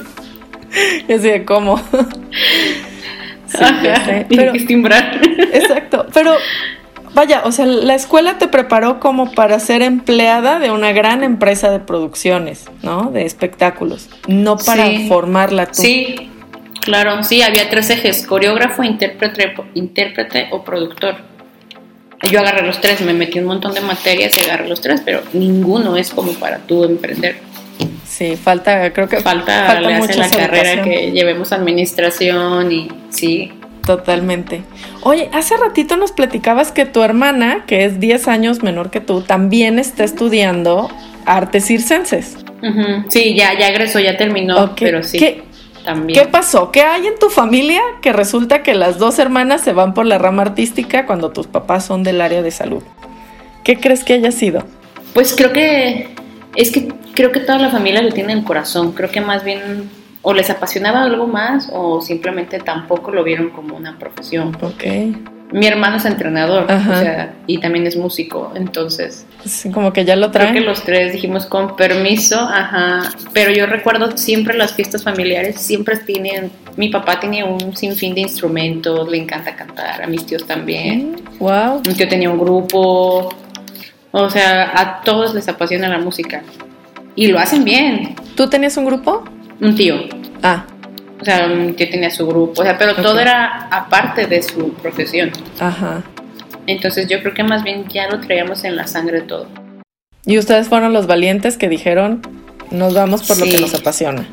Yo 1.07 1.19
sé, 1.19 1.45
¿cómo? 1.45 1.79
pero, 4.29 4.53
timbrar. 4.67 5.21
Exacto, 5.53 6.07
pero 6.13 6.35
vaya, 7.15 7.43
o 7.45 7.53
sea, 7.53 7.67
la 7.67 7.95
escuela 7.95 8.39
te 8.39 8.49
preparó 8.49 9.01
como 9.01 9.33
para 9.33 9.59
ser 9.61 9.83
empleada 9.83 10.59
de 10.59 10.71
una 10.71 10.93
gran 10.93 11.23
empresa 11.23 11.71
de 11.71 11.81
producciones, 11.81 12.67
¿no? 12.83 13.11
De 13.11 13.25
espectáculos, 13.25 14.09
no 14.27 14.57
para 14.57 14.89
formarla 15.09 15.67
tú. 15.67 15.83
Sí, 15.83 16.31
claro, 16.81 17.23
sí, 17.23 17.43
había 17.43 17.69
tres 17.71 17.91
ejes, 17.91 18.27
coreógrafo, 18.27 18.83
intérprete, 18.83 19.55
intérprete 19.75 20.49
o 20.51 20.65
productor. 20.65 21.17
Yo 22.31 22.41
agarré 22.41 22.67
los 22.67 22.81
tres, 22.81 23.01
me 23.03 23.13
metí 23.13 23.39
un 23.39 23.45
montón 23.45 23.75
de 23.75 23.81
materias 23.81 24.37
y 24.37 24.41
agarré 24.41 24.69
los 24.69 24.81
tres, 24.81 25.03
pero 25.05 25.23
ninguno 25.33 25.97
es 25.97 26.11
como 26.11 26.33
para 26.33 26.59
tú 26.59 26.85
emprender. 26.85 27.37
Sí, 28.07 28.37
falta, 28.37 28.93
creo 28.93 29.09
que 29.09 29.21
falta, 29.21 29.67
falta 29.67 29.91
mucho 29.91 30.19
la 30.19 30.31
carrera 30.31 30.83
que 30.83 31.11
llevemos 31.11 31.53
administración 31.53 32.71
y 32.71 32.89
sí. 33.15 33.53
Totalmente. 33.87 34.63
Oye, 35.03 35.29
hace 35.33 35.57
ratito 35.57 35.97
nos 35.97 36.13
platicabas 36.13 36.73
que 36.73 36.87
tu 36.87 37.03
hermana, 37.03 37.65
que 37.67 37.85
es 37.85 38.01
10 38.01 38.29
años 38.29 38.63
menor 38.63 38.91
que 38.91 39.01
tú, 39.01 39.21
también 39.21 39.79
está 39.79 40.05
estudiando 40.05 40.89
artes 41.27 41.67
circenses. 41.67 42.39
Sí, 43.09 43.35
ya, 43.35 43.59
ya 43.59 43.69
egresó, 43.69 44.01
ya 44.01 44.17
terminó, 44.17 44.75
pero 44.79 45.03
sí. 45.03 45.19
¿Qué, 45.19 45.43
también. 45.85 46.19
¿Qué 46.19 46.27
pasó? 46.27 46.73
¿Qué 46.73 46.81
hay 46.81 47.07
en 47.07 47.19
tu 47.19 47.29
familia 47.29 47.83
que 48.01 48.15
resulta 48.15 48.63
que 48.63 48.75
las 48.75 48.99
dos 48.99 49.19
hermanas 49.19 49.61
se 49.61 49.75
van 49.75 49.93
por 49.93 50.07
la 50.07 50.17
rama 50.17 50.43
artística 50.43 51.05
cuando 51.05 51.31
tus 51.31 51.47
papás 51.47 51.85
son 51.85 52.03
del 52.03 52.23
área 52.23 52.41
de 52.41 52.51
salud? 52.51 52.83
¿Qué 53.65 53.79
crees 53.79 54.03
que 54.03 54.15
haya 54.15 54.33
sido? 54.33 54.65
Pues 55.13 55.35
creo 55.37 55.53
que 55.53 56.09
es 56.57 56.71
que 56.71 56.89
creo 57.15 57.33
que 57.33 57.41
toda 57.41 57.59
la 57.59 57.69
familia 57.69 58.01
lo 58.03 58.13
tiene 58.13 58.33
en 58.33 58.39
el 58.39 58.45
corazón. 58.45 58.93
Creo 58.93 59.11
que 59.11 59.21
más 59.21 59.45
bien 59.45 59.91
o 60.25 60.33
les 60.33 60.51
apasionaba 60.51 61.05
algo 61.05 61.27
más 61.29 61.71
o 61.73 62.01
simplemente 62.01 62.59
tampoco 62.59 63.13
lo 63.13 63.23
vieron 63.23 63.51
como 63.51 63.77
una 63.77 63.97
profesión. 63.99 64.57
Ok. 64.61 64.85
Mi 65.53 65.67
hermano 65.67 65.99
es 65.99 66.05
entrenador 66.07 66.65
o 66.65 66.67
sea, 66.67 67.35
y 67.47 67.59
también 67.59 67.87
es 67.87 67.97
músico, 67.97 68.51
entonces... 68.57 69.25
como 69.73 69.93
que 69.93 70.05
ya 70.05 70.17
lo 70.17 70.33
traen. 70.33 70.51
Creo 70.51 70.63
que 70.63 70.69
los 70.69 70.83
tres 70.83 71.13
dijimos 71.13 71.47
con 71.47 71.77
permiso, 71.77 72.41
ajá. 72.41 73.03
Pero 73.33 73.53
yo 73.53 73.67
recuerdo 73.67 74.17
siempre 74.17 74.57
las 74.57 74.73
fiestas 74.73 75.05
familiares, 75.05 75.61
siempre 75.61 75.97
tienen... 75.99 76.51
Mi 76.77 76.89
papá 76.89 77.21
tenía 77.21 77.45
un 77.45 77.77
sinfín 77.77 78.17
de 78.17 78.23
instrumentos, 78.23 79.09
le 79.09 79.19
encanta 79.19 79.55
cantar, 79.55 80.03
a 80.03 80.07
mis 80.09 80.27
tíos 80.27 80.45
también. 80.45 81.17
Wow. 81.39 81.83
Mi 81.87 81.95
tío 81.95 82.09
tenía 82.09 82.31
un 82.31 82.39
grupo, 82.39 83.33
o 84.11 84.31
sea, 84.31 84.73
a 84.75 85.03
todos 85.03 85.35
les 85.35 85.47
apasiona 85.47 85.89
la 85.89 85.99
música. 85.99 86.43
Y 87.15 87.29
lo 87.29 87.39
hacen 87.39 87.63
bien. 87.63 88.17
¿Tú 88.35 88.49
tenías 88.49 88.77
un 88.77 88.87
grupo? 88.87 89.23
Un 89.61 89.75
tío. 89.75 89.97
Ah. 90.43 90.67
O 91.21 91.25
sea, 91.25 91.47
un 91.47 91.75
tío 91.75 91.89
tenía 91.89 92.11
su 92.11 92.27
grupo. 92.27 92.63
O 92.63 92.65
sea, 92.65 92.77
pero 92.77 92.95
todo 92.97 93.19
era 93.19 93.69
aparte 93.71 94.27
de 94.27 94.43
su 94.43 94.73
profesión. 94.75 95.31
Ajá. 95.59 96.03
Entonces 96.67 97.09
yo 97.09 97.21
creo 97.21 97.35
que 97.35 97.43
más 97.43 97.63
bien 97.63 97.87
ya 97.89 98.09
lo 98.09 98.21
traíamos 98.21 98.65
en 98.65 98.77
la 98.77 98.87
sangre 98.87 99.23
todo. 99.23 99.49
Y 100.27 100.39
ustedes 100.39 100.69
fueron 100.69 100.93
los 100.93 101.07
valientes 101.07 101.59
que 101.59 101.69
dijeron, 101.69 102.23
nos 102.71 102.95
vamos 102.95 103.23
por 103.25 103.39
lo 103.39 103.45
que 103.45 103.59
nos 103.59 103.75
apasiona. 103.75 104.27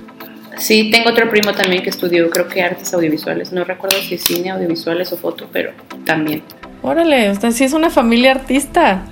Sí, 0.58 0.92
tengo 0.92 1.10
otro 1.10 1.30
primo 1.30 1.54
también 1.54 1.82
que 1.82 1.90
estudió, 1.90 2.30
creo 2.30 2.48
que 2.48 2.62
artes 2.62 2.94
audiovisuales. 2.94 3.52
No 3.52 3.64
recuerdo 3.64 3.98
si 3.98 4.18
cine, 4.18 4.52
audiovisuales 4.52 5.12
o 5.12 5.18
foto, 5.18 5.48
pero 5.52 5.72
también. 6.06 6.44
Órale, 6.82 7.32
usted 7.32 7.52
sí 7.52 7.64
es 7.64 7.74
una 7.74 7.90
familia 7.90 8.32
artista. 8.32 9.06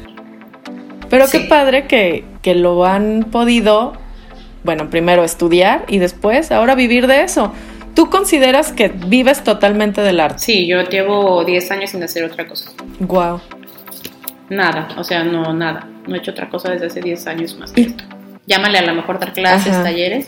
Pero 1.10 1.26
qué 1.32 1.42
padre 1.42 1.88
que, 1.88 2.24
que 2.42 2.56
lo 2.56 2.86
han 2.86 3.28
podido, 3.32 3.94
bueno, 4.64 4.90
primero 4.90 5.24
estudiar 5.24 5.86
y 5.88 6.00
después 6.00 6.52
ahora 6.52 6.76
vivir 6.76 7.08
de 7.08 7.24
eso. 7.24 7.54
¿Tú 7.96 8.10
consideras 8.10 8.72
que 8.72 8.90
vives 8.90 9.44
totalmente 9.44 10.02
del 10.02 10.20
arte? 10.20 10.40
Sí, 10.40 10.68
yo 10.68 10.82
llevo 10.84 11.44
10 11.44 11.72
años 11.72 11.90
sin 11.90 12.04
hacer 12.04 12.24
otra 12.24 12.48
cosa. 12.48 12.72
Wow. 13.00 13.42
Nada, 14.50 14.90
o 14.98 15.04
sea, 15.04 15.24
no, 15.24 15.54
nada. 15.54 15.88
No 16.08 16.16
he 16.16 16.20
hecho 16.20 16.32
otra 16.32 16.50
cosa 16.50 16.72
desde 16.72 16.88
hace 16.88 17.02
10 17.02 17.28
años 17.28 17.58
más 17.58 17.72
que 17.72 17.82
esto. 17.82 18.04
Llámale 18.48 18.80
a 18.80 18.84
lo 18.84 18.96
mejor 18.96 19.20
dar 19.20 19.34
clases, 19.34 19.72
talleres, 19.84 20.28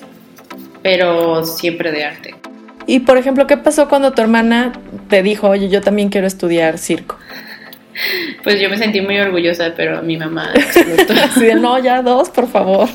pero 0.84 1.46
siempre 1.46 1.92
de 1.92 2.06
arte. 2.06 2.36
Y 2.88 3.00
por 3.00 3.18
ejemplo, 3.18 3.48
¿qué 3.48 3.58
pasó 3.58 3.88
cuando 3.88 4.12
tu 4.12 4.22
hermana 4.22 4.74
te 5.10 5.24
dijo, 5.24 5.50
oye, 5.50 5.70
yo 5.70 5.82
también 5.82 6.10
quiero 6.10 6.28
estudiar 6.28 6.78
circo? 6.78 7.18
Pues 8.44 8.60
yo 8.60 8.70
me 8.70 8.78
sentí 8.78 9.02
muy 9.02 9.20
orgullosa, 9.20 9.74
pero 9.76 10.02
mi 10.02 10.18
mamá 10.18 10.52
explotó. 10.56 11.14
De, 11.40 11.56
no, 11.56 11.80
ya 11.80 12.02
dos, 12.02 12.30
por 12.30 12.48
favor. 12.48 12.90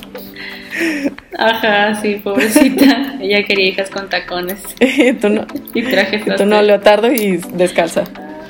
Ajá, 1.39 1.95
sí, 2.01 2.21
pobrecita. 2.23 3.17
Ella 3.21 3.45
quería 3.45 3.69
hijas 3.69 3.91
con 3.91 4.09
tacones. 4.09 4.63
y 4.81 5.13
tú 5.15 5.29
no. 5.29 5.47
Y 5.75 5.83
trajes. 5.83 6.23
Y 6.27 6.31
tú 6.37 6.47
no, 6.47 6.61
leotardo 6.63 7.13
y 7.13 7.39
descalza. 7.55 8.05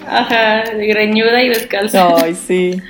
Ajá, 0.08 0.64
greñuda 0.72 1.42
y 1.42 1.48
descalza. 1.48 2.08
Ay, 2.22 2.34
sí. 2.34 2.80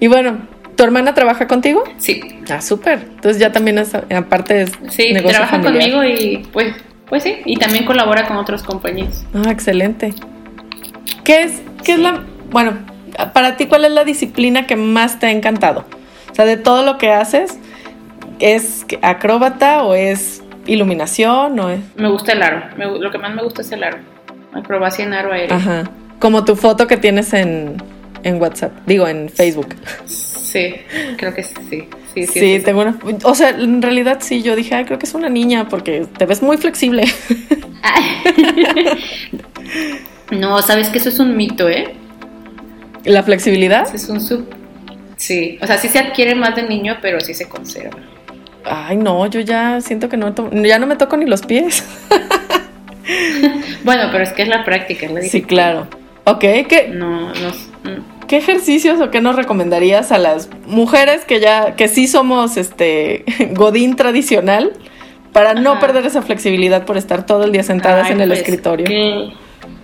Y 0.00 0.06
bueno, 0.06 0.38
¿tu 0.74 0.84
hermana 0.84 1.14
trabaja 1.14 1.46
contigo? 1.46 1.84
Sí. 1.98 2.20
Ah, 2.50 2.60
súper. 2.60 3.00
Entonces 3.00 3.38
ya 3.38 3.52
también 3.52 3.78
es, 3.78 3.94
aparte 3.94 4.62
es 4.62 4.72
Sí, 4.88 5.12
trabaja 5.12 5.60
conmigo 5.60 6.02
y 6.04 6.46
pues, 6.52 6.74
pues 7.08 7.22
sí. 7.22 7.36
Y 7.44 7.56
también 7.56 7.84
colabora 7.84 8.26
con 8.26 8.36
otras 8.36 8.62
compañías. 8.62 9.26
Ah, 9.34 9.50
excelente. 9.50 10.14
¿Qué 11.24 11.42
es, 11.42 11.60
qué 11.84 11.94
es 11.94 11.98
la 11.98 12.22
bueno, 12.50 12.74
para 13.32 13.56
ti, 13.56 13.66
¿cuál 13.66 13.84
es 13.84 13.92
la 13.92 14.04
disciplina 14.04 14.66
que 14.66 14.76
más 14.76 15.18
te 15.18 15.26
ha 15.26 15.30
encantado? 15.30 15.84
O 16.30 16.34
sea, 16.34 16.44
de 16.44 16.56
todo 16.56 16.84
lo 16.84 16.98
que 16.98 17.10
haces, 17.10 17.58
¿es 18.38 18.86
acróbata 19.02 19.82
o 19.82 19.94
es 19.94 20.42
iluminación 20.66 21.58
o 21.60 21.70
es... 21.70 21.80
Me 21.96 22.08
gusta 22.08 22.32
el 22.32 22.42
aro, 22.42 22.62
lo 22.76 23.10
que 23.10 23.18
más 23.18 23.34
me 23.34 23.42
gusta 23.42 23.62
es 23.62 23.72
el 23.72 23.84
aro, 23.84 23.98
acrobacia 24.52 25.04
en 25.04 25.12
aro 25.12 25.32
aéreo. 25.32 25.56
Ajá, 25.56 25.90
como 26.18 26.44
tu 26.44 26.56
foto 26.56 26.86
que 26.86 26.96
tienes 26.96 27.32
en, 27.32 27.76
en 28.22 28.40
WhatsApp, 28.40 28.72
digo 28.86 29.06
en 29.06 29.28
Facebook. 29.28 29.74
Sí, 30.06 30.74
creo 31.16 31.34
que 31.34 31.42
sí. 31.42 31.88
Sí, 32.14 32.26
sí, 32.26 32.26
sí 32.26 32.62
tengo 32.64 32.80
una. 32.80 32.98
O 33.24 33.34
sea, 33.34 33.50
en 33.50 33.82
realidad 33.82 34.18
sí, 34.20 34.42
yo 34.42 34.56
dije, 34.56 34.74
ay, 34.74 34.86
creo 34.86 34.98
que 34.98 35.04
es 35.04 35.12
una 35.12 35.28
niña 35.28 35.68
porque 35.68 36.06
te 36.16 36.24
ves 36.24 36.42
muy 36.42 36.56
flexible. 36.56 37.04
no, 40.30 40.62
sabes 40.62 40.88
que 40.88 40.96
eso 40.96 41.10
es 41.10 41.18
un 41.18 41.36
mito, 41.36 41.68
¿eh? 41.68 41.94
¿La 43.04 43.22
flexibilidad? 43.22 43.94
Es 43.94 44.08
un 44.08 44.20
sub. 44.20 44.48
Sí, 45.16 45.58
o 45.60 45.66
sea, 45.66 45.78
sí 45.78 45.88
se 45.88 45.98
adquiere 45.98 46.34
más 46.34 46.56
de 46.56 46.62
niño, 46.62 46.96
pero 47.02 47.20
sí 47.20 47.34
se 47.34 47.48
conserva. 47.48 47.98
Ay, 48.68 48.96
no, 48.96 49.26
yo 49.26 49.40
ya 49.40 49.80
siento 49.80 50.08
que 50.08 50.16
no, 50.16 50.34
ya 50.52 50.78
no 50.78 50.86
me 50.86 50.96
toco 50.96 51.16
ni 51.16 51.26
los 51.26 51.42
pies. 51.42 51.84
bueno, 53.84 54.04
pero 54.12 54.24
es 54.24 54.32
que 54.32 54.42
es 54.42 54.48
la 54.48 54.64
práctica, 54.64 55.06
es 55.06 55.30
Sí, 55.30 55.42
claro. 55.42 55.86
Ok, 56.24 56.40
¿qué, 56.40 56.90
no, 56.92 57.28
no, 57.28 57.50
mm. 57.50 58.26
¿qué 58.26 58.36
ejercicios 58.38 59.00
o 59.00 59.10
qué 59.10 59.20
nos 59.20 59.36
recomendarías 59.36 60.10
a 60.10 60.18
las 60.18 60.50
mujeres 60.66 61.24
que 61.24 61.38
ya, 61.38 61.76
que 61.76 61.88
sí 61.88 62.08
somos 62.08 62.56
este 62.56 63.24
godín 63.54 63.96
tradicional 63.96 64.72
para 65.32 65.54
no 65.54 65.78
perder 65.78 66.06
esa 66.06 66.22
flexibilidad 66.22 66.84
por 66.84 66.96
estar 66.96 67.26
todo 67.26 67.44
el 67.44 67.52
día 67.52 67.62
sentadas 67.62 68.10
en 68.10 68.20
el 68.20 68.28
pues, 68.28 68.40
escritorio? 68.40 68.86
que 68.86 69.32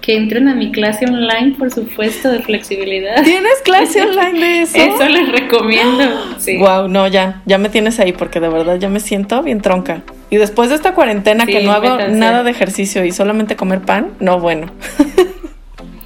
entren 0.09 0.49
a 0.49 0.55
mi 0.55 0.73
clase 0.73 1.07
online, 1.07 1.55
por 1.57 1.71
supuesto, 1.71 2.31
de 2.31 2.41
flexibilidad. 2.41 3.23
¿Tienes 3.23 3.61
clase 3.65 4.03
online 4.09 4.41
de 4.41 4.63
eso? 4.63 4.77
Eso 4.77 5.09
les 5.09 5.29
recomiendo. 5.29 6.03
Sí. 6.39 6.59
Wow, 6.59 6.89
no, 6.89 7.07
ya, 7.07 7.41
ya 7.47 7.57
me 7.59 7.69
tienes 7.69 8.01
ahí 8.01 8.13
porque 8.13 8.41
de 8.41 8.49
verdad 8.49 8.77
ya 8.77 8.89
me 8.89 8.99
siento 8.99 9.43
bien 9.45 9.61
tronca. 9.61 10.03
Y 10.29 10.39
después 10.39 10.71
de 10.71 10.75
esta 10.75 10.93
cuarentena 10.93 11.47
que 11.47 11.63
no 11.63 11.71
hago 11.71 11.99
nada 12.09 12.43
de 12.43 12.51
ejercicio 12.51 13.05
y 13.05 13.13
solamente 13.13 13.55
comer 13.55 13.83
pan, 13.83 14.09
no, 14.19 14.41
bueno. 14.41 14.67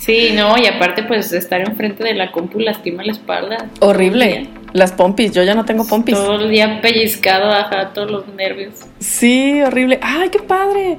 Sí, 0.07 0.31
no, 0.33 0.57
y 0.57 0.67
aparte 0.67 1.03
pues 1.03 1.33
estar 1.33 1.61
enfrente 1.61 2.05
de 2.05 2.15
la 2.15 2.31
compu 2.31 2.61
lastima 2.61 3.03
la 3.03 3.11
espalda. 3.11 3.67
Horrible. 3.81 4.47
Las 4.73 4.93
pompis, 4.93 5.33
yo 5.33 5.43
ya 5.43 5.57
no 5.57 5.65
tengo 5.65 5.85
pompis. 5.85 6.15
Todo 6.15 6.37
el 6.43 6.49
día 6.49 6.81
pellizcado, 6.81 7.51
ajá, 7.51 7.93
todos 7.93 8.13
los 8.13 8.29
nervios. 8.29 8.75
Sí, 9.01 9.61
horrible. 9.63 9.99
Ay, 10.01 10.29
qué 10.29 10.39
padre. 10.39 10.99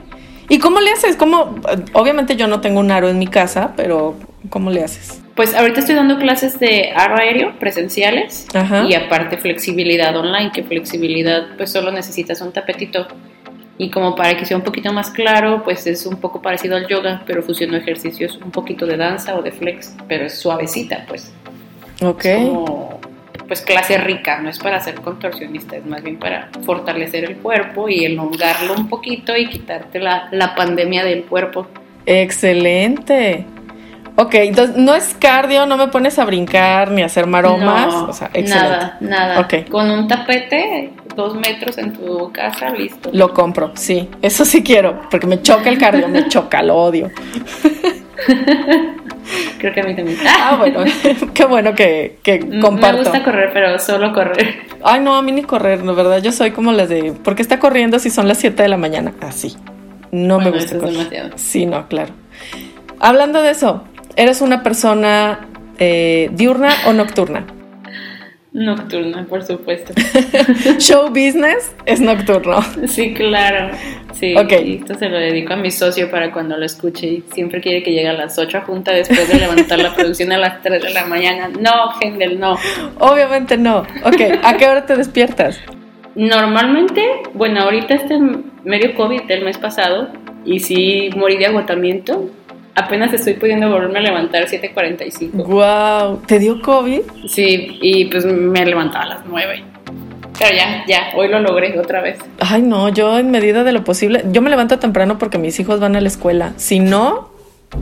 ¿Y 0.50 0.60
cómo 0.60 0.80
le 0.80 0.92
haces? 0.92 1.16
¿Cómo? 1.16 1.56
Obviamente 1.94 2.36
yo 2.36 2.48
no 2.48 2.62
tengo 2.62 2.80
un 2.80 2.92
aro 2.92 3.10
en 3.10 3.20
mi 3.20 3.28
casa, 3.28 3.74
pero 3.76 4.16
¿cómo 4.50 4.70
le 4.70 4.84
haces? 4.84 5.22
Pues 5.36 5.54
ahorita 5.54 5.82
estoy 5.82 5.96
dando 5.96 6.18
clases 6.18 6.60
de 6.60 6.92
aro 6.96 7.18
aéreo 7.18 7.60
presenciales 7.60 8.48
y 8.88 8.94
aparte 8.96 9.38
flexibilidad 9.38 10.16
online, 10.16 10.52
que 10.52 10.64
flexibilidad 10.64 11.48
pues 11.58 11.72
solo 11.72 11.92
necesitas 11.92 12.42
un 12.42 12.54
tapetito. 12.54 13.08
Y 13.78 13.92
como 13.92 14.16
para 14.16 14.36
que 14.36 14.46
sea 14.46 14.58
un 14.58 14.64
poquito 14.64 14.92
más 14.92 15.12
claro, 15.12 15.62
pues 15.64 15.86
es 15.86 16.08
un 16.08 16.16
poco 16.16 16.42
parecido 16.42 16.76
al 16.76 16.88
yoga, 16.88 17.22
pero 17.28 17.44
fusionando 17.44 17.78
ejercicios 17.78 18.40
un 18.44 18.50
poquito 18.50 18.88
de 18.88 18.98
danza 18.98 19.36
o 19.36 19.44
de 19.44 19.52
flex, 19.52 19.96
pero 20.08 20.26
es 20.26 20.40
suavecita, 20.40 21.06
pues. 21.08 21.32
Ok 22.02 22.26
pues 23.48 23.62
clase 23.62 23.98
rica, 23.98 24.40
no 24.40 24.50
es 24.50 24.60
para 24.60 24.80
ser 24.80 24.96
contorsionista, 24.96 25.78
es 25.78 25.86
más 25.86 26.04
bien 26.04 26.18
para 26.18 26.50
fortalecer 26.66 27.24
el 27.24 27.38
cuerpo 27.38 27.88
y 27.90 28.04
elongarlo 28.06 28.74
un 28.74 28.90
poquito 28.90 29.36
y 29.36 29.48
quitarte 29.48 30.00
la, 30.00 30.54
pandemia 30.56 31.04
del 31.04 31.24
cuerpo. 31.24 31.68
Excelente. 32.06 33.46
Ok, 34.16 34.34
entonces 34.36 34.76
no 34.76 34.96
es 34.96 35.16
cardio, 35.20 35.66
no 35.68 35.78
me 35.78 35.88
pones 35.90 36.18
a 36.18 36.26
brincar 36.26 36.90
ni 36.90 37.04
a 37.04 37.06
hacer 37.06 37.28
maromas. 37.28 37.94
o 37.94 38.14
sea, 38.14 38.28
excelente. 38.34 38.56
Nada, 38.56 38.98
nada. 39.00 39.40
Okay. 39.42 39.66
Con 39.66 39.92
un 39.92 40.08
tapete, 40.08 40.92
dos 41.16 41.36
metros 41.36 41.78
en 41.78 41.94
tu 41.94 42.32
casa, 42.32 42.70
listo. 42.72 43.12
Lo 43.14 43.34
compro, 43.34 43.72
sí. 43.76 44.10
Eso 44.22 44.44
sí 44.44 44.64
quiero, 44.64 45.02
porque 45.12 45.28
me 45.28 45.42
choca 45.42 45.70
el 45.70 45.78
cardio, 45.78 46.08
me 46.08 46.28
choca, 46.30 46.64
lo 46.64 46.76
odio. 46.76 47.12
Creo 49.58 49.74
que 49.74 49.82
a 49.82 49.84
mí 49.84 49.96
también. 49.96 50.18
Ah, 50.28 50.56
bueno, 50.60 50.84
qué 51.34 51.46
bueno 51.46 51.74
que, 51.74 52.20
que 52.24 52.40
comparto. 52.62 52.98
Me 52.98 53.04
gusta 53.04 53.24
correr, 53.24 53.50
pero 53.54 53.80
solo 53.80 54.14
correr. 54.14 54.68
Ay, 54.84 55.02
no, 55.02 55.16
a 55.16 55.22
mí 55.22 55.32
ni 55.32 55.44
correr, 55.44 55.84
la 55.84 55.94
verdad. 55.94 56.22
Yo 56.22 56.32
soy 56.32 56.52
como 56.52 56.72
las 56.72 56.90
de. 56.90 57.14
¿Por 57.14 57.36
qué 57.36 57.42
está 57.42 57.60
corriendo 57.60 58.00
si 58.00 58.10
son 58.10 58.28
las 58.28 58.38
7 58.38 58.62
de 58.62 58.70
la 58.70 58.78
mañana? 58.78 59.14
Así. 59.22 59.56
no 60.12 60.40
me 60.40 60.52
gusta 60.52 60.78
correr. 60.78 61.32
Sí, 61.36 61.66
no, 61.66 61.88
claro. 61.88 62.14
Hablando 63.00 63.42
de 63.42 63.52
eso, 63.52 63.84
¿eres 64.16 64.42
una 64.42 64.64
persona 64.64 65.48
eh, 65.78 66.30
diurna 66.34 66.70
o 66.88 66.94
nocturna? 66.94 67.46
Nocturna, 68.58 69.24
por 69.30 69.44
supuesto. 69.44 69.94
Show 70.80 71.10
business 71.10 71.76
es 71.86 72.02
nocturno. 72.02 72.60
Sí, 72.88 73.14
claro. 73.14 73.70
Sí, 74.14 74.36
okay. 74.36 74.78
esto 74.78 74.96
se 74.96 75.10
lo 75.10 75.20
dedico 75.20 75.54
a 75.54 75.58
mi 75.58 75.70
socio 75.70 76.10
para 76.10 76.32
cuando 76.32 76.58
lo 76.58 76.66
escuche 76.66 77.06
y 77.06 77.24
siempre 77.32 77.62
quiere 77.62 77.84
que 77.84 77.92
llegue 77.92 78.08
a 78.08 78.14
las 78.14 78.40
8 78.40 78.58
a 78.58 78.62
junta 78.62 78.94
después 78.94 79.30
de 79.30 79.40
levantar 79.40 79.78
la 79.78 79.94
producción 79.94 80.32
a 80.32 80.40
las 80.40 80.64
3 80.64 80.82
de 80.82 80.90
la 80.90 81.06
mañana. 81.06 81.50
No, 81.50 81.94
Hendel, 82.02 82.40
no. 82.40 82.58
Obviamente 82.98 83.58
no. 83.58 83.82
Ok, 84.04 84.22
¿a 84.42 84.58
qué 84.58 84.68
hora 84.68 84.88
te 84.88 84.96
despiertas? 84.96 85.60
Normalmente, 86.16 87.06
bueno, 87.36 87.62
ahorita 87.62 87.94
este 87.94 88.18
medio 88.64 88.96
COVID 88.96 89.26
del 89.26 89.44
mes 89.44 89.60
pasado 89.60 90.10
y 90.46 90.62
sí 90.62 91.12
morí 91.16 91.38
de 91.38 91.46
agotamiento, 91.46 92.32
apenas 92.78 93.12
estoy 93.12 93.34
pudiendo 93.34 93.70
volverme 93.70 94.00
a 94.00 94.02
levantar 94.04 94.46
7.45. 94.46 95.32
¡Wow! 95.34 96.22
¿Te 96.28 96.40
dio 96.40 96.62
COVID? 96.62 97.02
Sí, 97.28 97.78
y 97.82 98.06
pues 98.06 98.26
me 98.26 98.66
levantaba 98.66 99.06
a 99.06 99.08
las 99.08 99.26
9. 99.26 99.64
Pero 100.38 100.56
ya, 100.56 100.86
ya, 100.88 101.10
hoy 101.16 101.28
lo 101.28 101.40
logré 101.40 101.78
otra 101.80 102.02
vez. 102.02 102.20
Ay, 102.40 102.62
no, 102.62 102.90
yo 102.90 103.18
en 103.18 103.32
medida 103.32 103.64
de 103.64 103.72
lo 103.72 103.84
posible, 103.84 104.24
yo 104.32 104.44
me 104.44 104.52
levanto 104.52 104.78
temprano 104.78 105.18
porque 105.18 105.40
mis 105.40 105.60
hijos 105.60 105.80
van 105.80 105.96
a 105.96 106.02
la 106.02 106.08
escuela. 106.08 106.54
Si 106.58 106.80
no, 106.80 107.30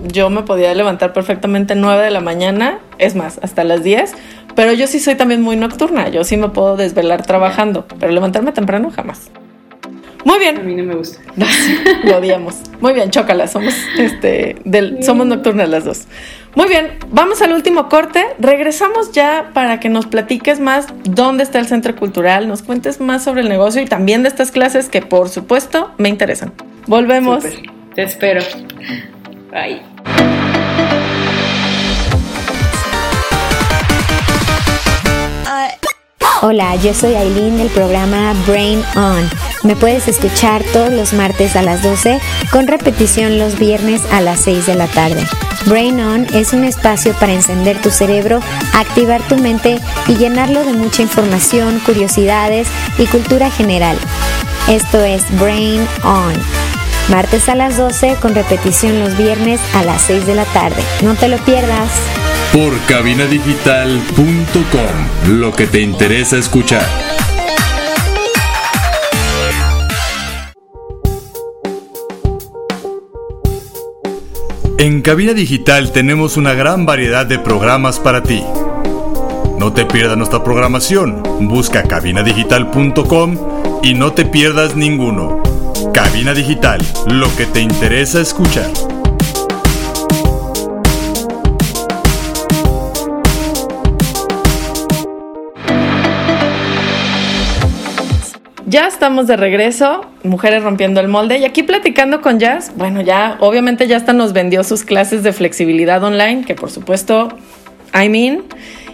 yo 0.08 0.30
me 0.30 0.44
podía 0.44 0.74
levantar 0.74 1.12
perfectamente 1.12 1.76
9 1.76 2.06
de 2.06 2.12
la 2.12 2.22
mañana, 2.22 2.80
es 2.98 3.16
más, 3.16 3.40
hasta 3.44 3.66
las 3.66 3.84
10. 3.84 4.16
Pero 4.56 4.72
yo 4.72 4.88
sí 4.88 5.02
soy 5.02 5.16
también 5.16 5.42
muy 5.42 5.58
nocturna, 5.58 6.08
yo 6.08 6.24
sí 6.24 6.38
me 6.38 6.48
puedo 6.48 6.78
desvelar 6.78 7.26
trabajando, 7.26 7.86
pero 8.00 8.14
levantarme 8.14 8.54
temprano 8.54 8.90
jamás. 8.90 9.30
Muy 10.26 10.40
bien. 10.40 10.58
A 10.58 10.64
mí 10.64 10.74
no 10.74 10.84
me 10.84 10.96
gusta. 10.96 11.20
lo 12.04 12.18
odiamos. 12.18 12.56
Muy 12.82 12.94
bien, 12.94 13.12
chócala. 13.12 13.48
Somos, 13.48 13.76
este, 13.98 14.58
del, 14.66 15.04
somos 15.04 15.28
nocturnas 15.28 15.70
las 15.70 15.86
dos. 15.86 16.08
Muy 16.56 16.68
bien, 16.68 16.98
vamos 17.12 17.42
al 17.44 17.54
último 17.54 17.90
corte. 17.90 18.26
Regresamos 18.40 19.12
ya 19.12 19.52
para 19.54 19.80
que 19.80 19.88
nos 19.88 20.08
platiques 20.08 20.60
más 20.60 20.88
dónde 21.04 21.44
está 21.44 21.60
el 21.60 21.68
centro 21.68 21.96
cultural, 21.96 22.48
nos 22.48 22.64
cuentes 22.64 23.00
más 23.00 23.24
sobre 23.24 23.42
el 23.42 23.50
negocio 23.50 23.82
y 23.82 23.86
también 23.86 24.24
de 24.24 24.30
estas 24.30 24.52
clases 24.52 24.90
que 24.90 25.02
por 25.02 25.30
supuesto 25.30 25.92
me 25.98 26.10
interesan. 26.10 26.54
Volvemos. 26.88 27.44
Te 27.94 28.04
espero. 28.04 28.42
Bye. 29.52 29.82
Hola, 36.42 36.76
yo 36.78 36.94
soy 36.94 37.16
Aileen 37.16 37.58
del 37.58 37.70
programa 37.70 38.34
Brain 38.48 38.82
On. 38.96 39.45
Me 39.66 39.76
puedes 39.76 40.08
escuchar 40.08 40.64
todos 40.74 40.94
los 40.94 41.14
martes 41.14 41.56
a 41.56 41.64
las 41.64 41.82
12 41.82 42.20
con 42.52 42.68
repetición 42.68 43.40
los 43.40 43.58
viernes 43.58 44.04
a 44.12 44.22
las 44.22 44.42
6 44.42 44.68
de 44.68 44.76
la 44.76 44.86
tarde. 44.86 45.26
Brain 45.66 46.00
On 46.02 46.28
es 46.36 46.54
un 46.54 46.64
espacio 46.64 47.14
para 47.14 47.34
encender 47.34 47.82
tu 47.82 47.90
cerebro, 47.90 48.42
activar 48.76 49.24
tu 49.24 49.38
mente 49.38 49.80
y 50.08 50.18
llenarlo 50.18 50.64
de 50.64 50.74
mucha 50.74 51.02
información, 51.02 51.80
curiosidades 51.80 52.68
y 53.00 53.08
cultura 53.08 53.50
general. 53.50 53.98
Esto 54.70 55.04
es 55.04 55.24
Brain 55.40 55.82
On. 56.04 56.34
Martes 57.10 57.50
a 57.50 57.56
las 57.56 57.78
12 57.78 58.18
con 58.22 58.36
repetición 58.36 59.00
los 59.00 59.18
viernes 59.18 59.60
a 59.74 59.84
las 59.84 60.04
6 60.04 60.28
de 60.28 60.36
la 60.36 60.46
tarde. 60.46 60.84
No 61.02 61.16
te 61.16 61.28
lo 61.28 61.40
pierdas 61.40 61.90
por 62.54 62.80
cabinadigital.com, 62.86 65.40
lo 65.40 65.52
que 65.52 65.66
te 65.66 65.82
interesa 65.82 66.38
escuchar. 66.38 66.86
En 74.78 75.02
Cabina 75.02 75.34
Digital 75.34 75.94
tenemos 75.94 76.36
una 76.36 76.54
gran 76.54 76.86
variedad 76.86 77.26
de 77.26 77.40
programas 77.40 77.98
para 77.98 78.22
ti. 78.24 78.44
No 79.58 79.72
te 79.72 79.86
pierdas 79.86 80.18
nuestra 80.18 80.44
programación. 80.44 81.24
Busca 81.48 81.84
cabinadigital.com 81.84 83.38
y 83.84 83.94
no 83.94 84.12
te 84.12 84.26
pierdas 84.26 84.76
ninguno. 84.76 85.42
Cabina 85.94 86.34
Digital, 86.34 86.82
lo 87.08 87.34
que 87.38 87.46
te 87.46 87.62
interesa 87.62 88.20
escuchar. 88.20 88.95
Ya 98.68 98.88
estamos 98.88 99.28
de 99.28 99.38
regreso, 99.38 100.06
Mujeres 100.24 100.64
Rompiendo 100.64 101.00
el 101.00 101.08
Molde, 101.08 101.38
y 101.38 101.46
aquí 101.46 101.62
platicando 101.62 102.22
con 102.22 102.40
Jazz, 102.40 102.72
bueno, 102.76 103.02
ya 103.02 103.38
obviamente 103.40 103.88
ya 103.88 103.98
hasta 103.98 104.12
nos 104.12 104.34
vendió 104.34 104.64
sus 104.64 104.84
clases 104.84 105.22
de 105.22 105.34
flexibilidad 105.34 106.04
online, 106.04 106.46
que 106.46 106.56
por 106.56 106.72
supuesto, 106.72 107.30
I 107.94 108.10
mean. 108.10 108.44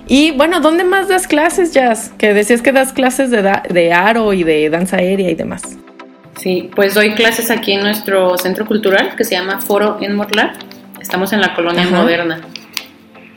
Y 0.08 0.32
bueno, 0.32 0.60
¿dónde 0.60 0.84
más 0.84 1.08
das 1.08 1.26
clases, 1.26 1.74
Jazz? 1.74 2.12
Que 2.18 2.34
decías 2.34 2.62
que 2.62 2.74
das 2.74 2.92
clases 2.92 3.32
de, 3.32 3.42
de 3.70 3.94
aro 3.94 4.34
y 4.34 4.44
de 4.44 4.70
danza 4.70 4.98
aérea 4.98 5.30
y 5.30 5.36
demás. 5.36 5.62
Sí, 6.38 6.70
pues 6.76 6.94
doy 6.94 7.14
clases 7.14 7.50
aquí 7.50 7.72
en 7.72 7.82
nuestro 7.82 8.38
centro 8.38 8.66
cultural 8.66 9.16
que 9.16 9.24
se 9.24 9.36
llama 9.36 9.62
Foro 9.62 10.00
en 10.02 10.16
Morlar. 10.16 10.54
Estamos 11.00 11.32
en 11.32 11.40
la 11.40 11.54
colonia 11.54 11.88
moderna. 11.88 12.42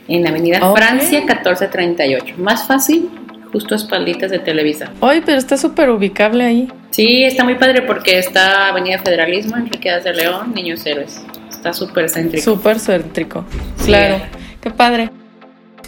en 0.08 0.26
Avenida 0.26 0.58
Ok. 0.68 0.76
Francia 0.76 1.18
1438. 1.20 2.34
Más 2.38 2.66
fácil, 2.66 3.08
justo 3.54 3.74
a 3.74 3.76
espalditas 3.76 4.32
de 4.32 4.40
Televisa. 4.40 4.90
Oye, 4.98 5.22
pero 5.24 5.38
está 5.38 5.56
súper 5.56 5.88
ubicable 5.90 6.42
ahí. 6.42 6.68
Sí, 6.90 7.22
está 7.22 7.44
muy 7.44 7.54
padre 7.54 7.82
porque 7.82 8.18
está 8.18 8.66
Avenida 8.68 8.98
Federalismo, 8.98 9.56
Enrique 9.56 9.92
de 9.92 10.12
León, 10.12 10.52
Niños 10.56 10.84
Héroes. 10.84 11.22
Está 11.48 11.72
súper 11.72 12.10
céntrico. 12.10 12.42
Súper 12.42 12.80
céntrico. 12.80 13.44
Sí. 13.76 13.86
Claro. 13.86 14.20
Qué 14.60 14.70
padre. 14.72 15.10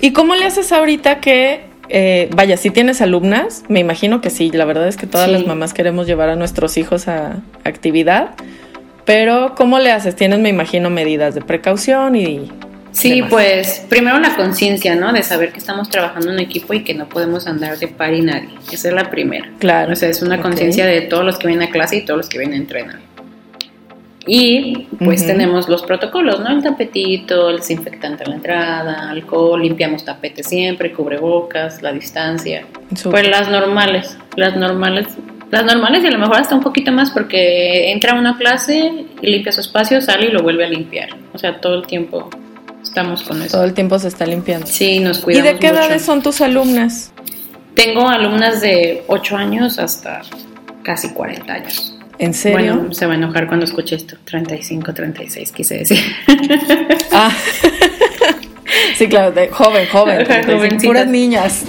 ¿Y 0.00 0.12
cómo 0.12 0.36
le 0.36 0.44
haces 0.44 0.70
ahorita 0.70 1.18
que, 1.18 1.62
eh, 1.88 2.28
vaya, 2.36 2.56
si 2.56 2.70
tienes 2.70 3.00
alumnas? 3.00 3.64
Me 3.68 3.80
imagino 3.80 4.20
que 4.20 4.30
sí. 4.30 4.52
La 4.52 4.64
verdad 4.64 4.86
es 4.86 4.96
que 4.96 5.08
todas 5.08 5.26
Sí. 5.26 5.32
las 5.32 5.44
mamás 5.44 5.74
queremos 5.74 6.06
llevar 6.06 6.28
a 6.28 6.36
nuestros 6.36 6.76
hijos 6.76 7.08
a 7.08 7.38
actividad. 7.64 8.36
Pero, 9.04 9.56
¿cómo 9.56 9.80
le 9.80 9.90
haces? 9.90 10.14
Tienes, 10.14 10.38
me 10.38 10.50
imagino, 10.50 10.88
medidas 10.88 11.34
de 11.34 11.40
precaución 11.40 12.14
y... 12.14 12.48
Sí, 12.96 13.16
demás. 13.16 13.30
pues 13.30 13.86
primero 13.90 14.18
la 14.18 14.34
conciencia, 14.36 14.94
¿no? 14.94 15.12
De 15.12 15.22
saber 15.22 15.52
que 15.52 15.58
estamos 15.58 15.90
trabajando 15.90 16.32
en 16.32 16.40
equipo 16.40 16.72
y 16.72 16.82
que 16.82 16.94
no 16.94 17.08
podemos 17.10 17.46
andar 17.46 17.78
de 17.78 17.88
par 17.88 18.14
y 18.14 18.22
nadie. 18.22 18.48
Esa 18.72 18.88
es 18.88 18.94
la 18.94 19.10
primera. 19.10 19.50
Claro. 19.58 19.92
O 19.92 19.96
sea, 19.96 20.08
es 20.08 20.22
una 20.22 20.40
conciencia 20.40 20.86
de 20.86 21.02
todos 21.02 21.22
los 21.22 21.38
que 21.38 21.46
vienen 21.46 21.68
a 21.68 21.70
clase 21.70 21.96
y 21.96 22.04
todos 22.06 22.16
los 22.16 22.28
que 22.30 22.38
vienen 22.38 22.58
a 22.58 22.62
entrenar. 22.62 22.98
Y 24.26 24.88
pues 24.98 25.20
Ujú. 25.20 25.28
tenemos 25.28 25.68
los 25.68 25.82
protocolos, 25.82 26.40
¿no? 26.40 26.48
El 26.48 26.62
tapetito, 26.62 27.50
el 27.50 27.58
desinfectante 27.58 28.24
a 28.24 28.28
la 28.28 28.36
entrada, 28.36 29.10
alcohol, 29.10 29.62
limpiamos 29.62 30.02
tapete 30.02 30.42
siempre, 30.42 30.90
cubrebocas, 30.90 31.82
la 31.82 31.92
distancia. 31.92 32.64
Súper. 32.94 33.10
Pues 33.10 33.28
las 33.28 33.50
normales, 33.50 34.16
las 34.36 34.56
normales, 34.56 35.06
las 35.50 35.64
normales 35.66 36.02
y 36.02 36.06
a 36.06 36.10
lo 36.12 36.18
mejor 36.18 36.38
hasta 36.38 36.54
un 36.54 36.62
poquito 36.62 36.92
más 36.92 37.10
porque 37.10 37.92
entra 37.92 38.12
a 38.12 38.18
una 38.18 38.38
clase 38.38 39.04
limpia 39.20 39.52
su 39.52 39.60
espacio, 39.60 40.00
sale 40.00 40.28
y 40.28 40.30
lo 40.30 40.42
vuelve 40.42 40.64
a 40.64 40.68
limpiar. 40.68 41.10
O 41.34 41.38
sea, 41.38 41.60
todo 41.60 41.74
el 41.74 41.86
tiempo 41.86 42.30
estamos 42.88 43.22
con 43.22 43.42
eso. 43.42 43.52
Todo 43.56 43.64
el 43.64 43.74
tiempo 43.74 43.98
se 43.98 44.08
está 44.08 44.26
limpiando. 44.26 44.66
Sí, 44.66 45.00
nos 45.00 45.18
¿Y 45.20 45.22
cuidamos 45.22 45.52
de 45.52 45.58
qué 45.58 45.68
mucho. 45.68 45.80
edades 45.80 46.02
son 46.02 46.22
tus 46.22 46.40
alumnas? 46.40 47.12
Tengo 47.74 48.08
alumnas 48.08 48.60
de 48.60 49.04
8 49.08 49.36
años 49.36 49.78
hasta 49.78 50.22
casi 50.82 51.10
40 51.10 51.52
años. 51.52 51.92
¿En 52.18 52.32
serio? 52.32 52.74
Bueno, 52.76 52.94
se 52.94 53.04
va 53.06 53.12
a 53.12 53.16
enojar 53.16 53.46
cuando 53.48 53.66
escuche 53.66 53.96
esto. 53.96 54.16
35, 54.24 54.94
36, 54.94 55.52
quise 55.52 55.78
decir. 55.78 55.98
Ah. 57.12 57.30
sí, 58.96 59.08
claro, 59.08 59.32
de 59.32 59.48
joven, 59.48 59.86
joven. 59.90 60.26
Jovencitas. 60.26 60.84
puras 60.84 61.06
niñas. 61.06 61.64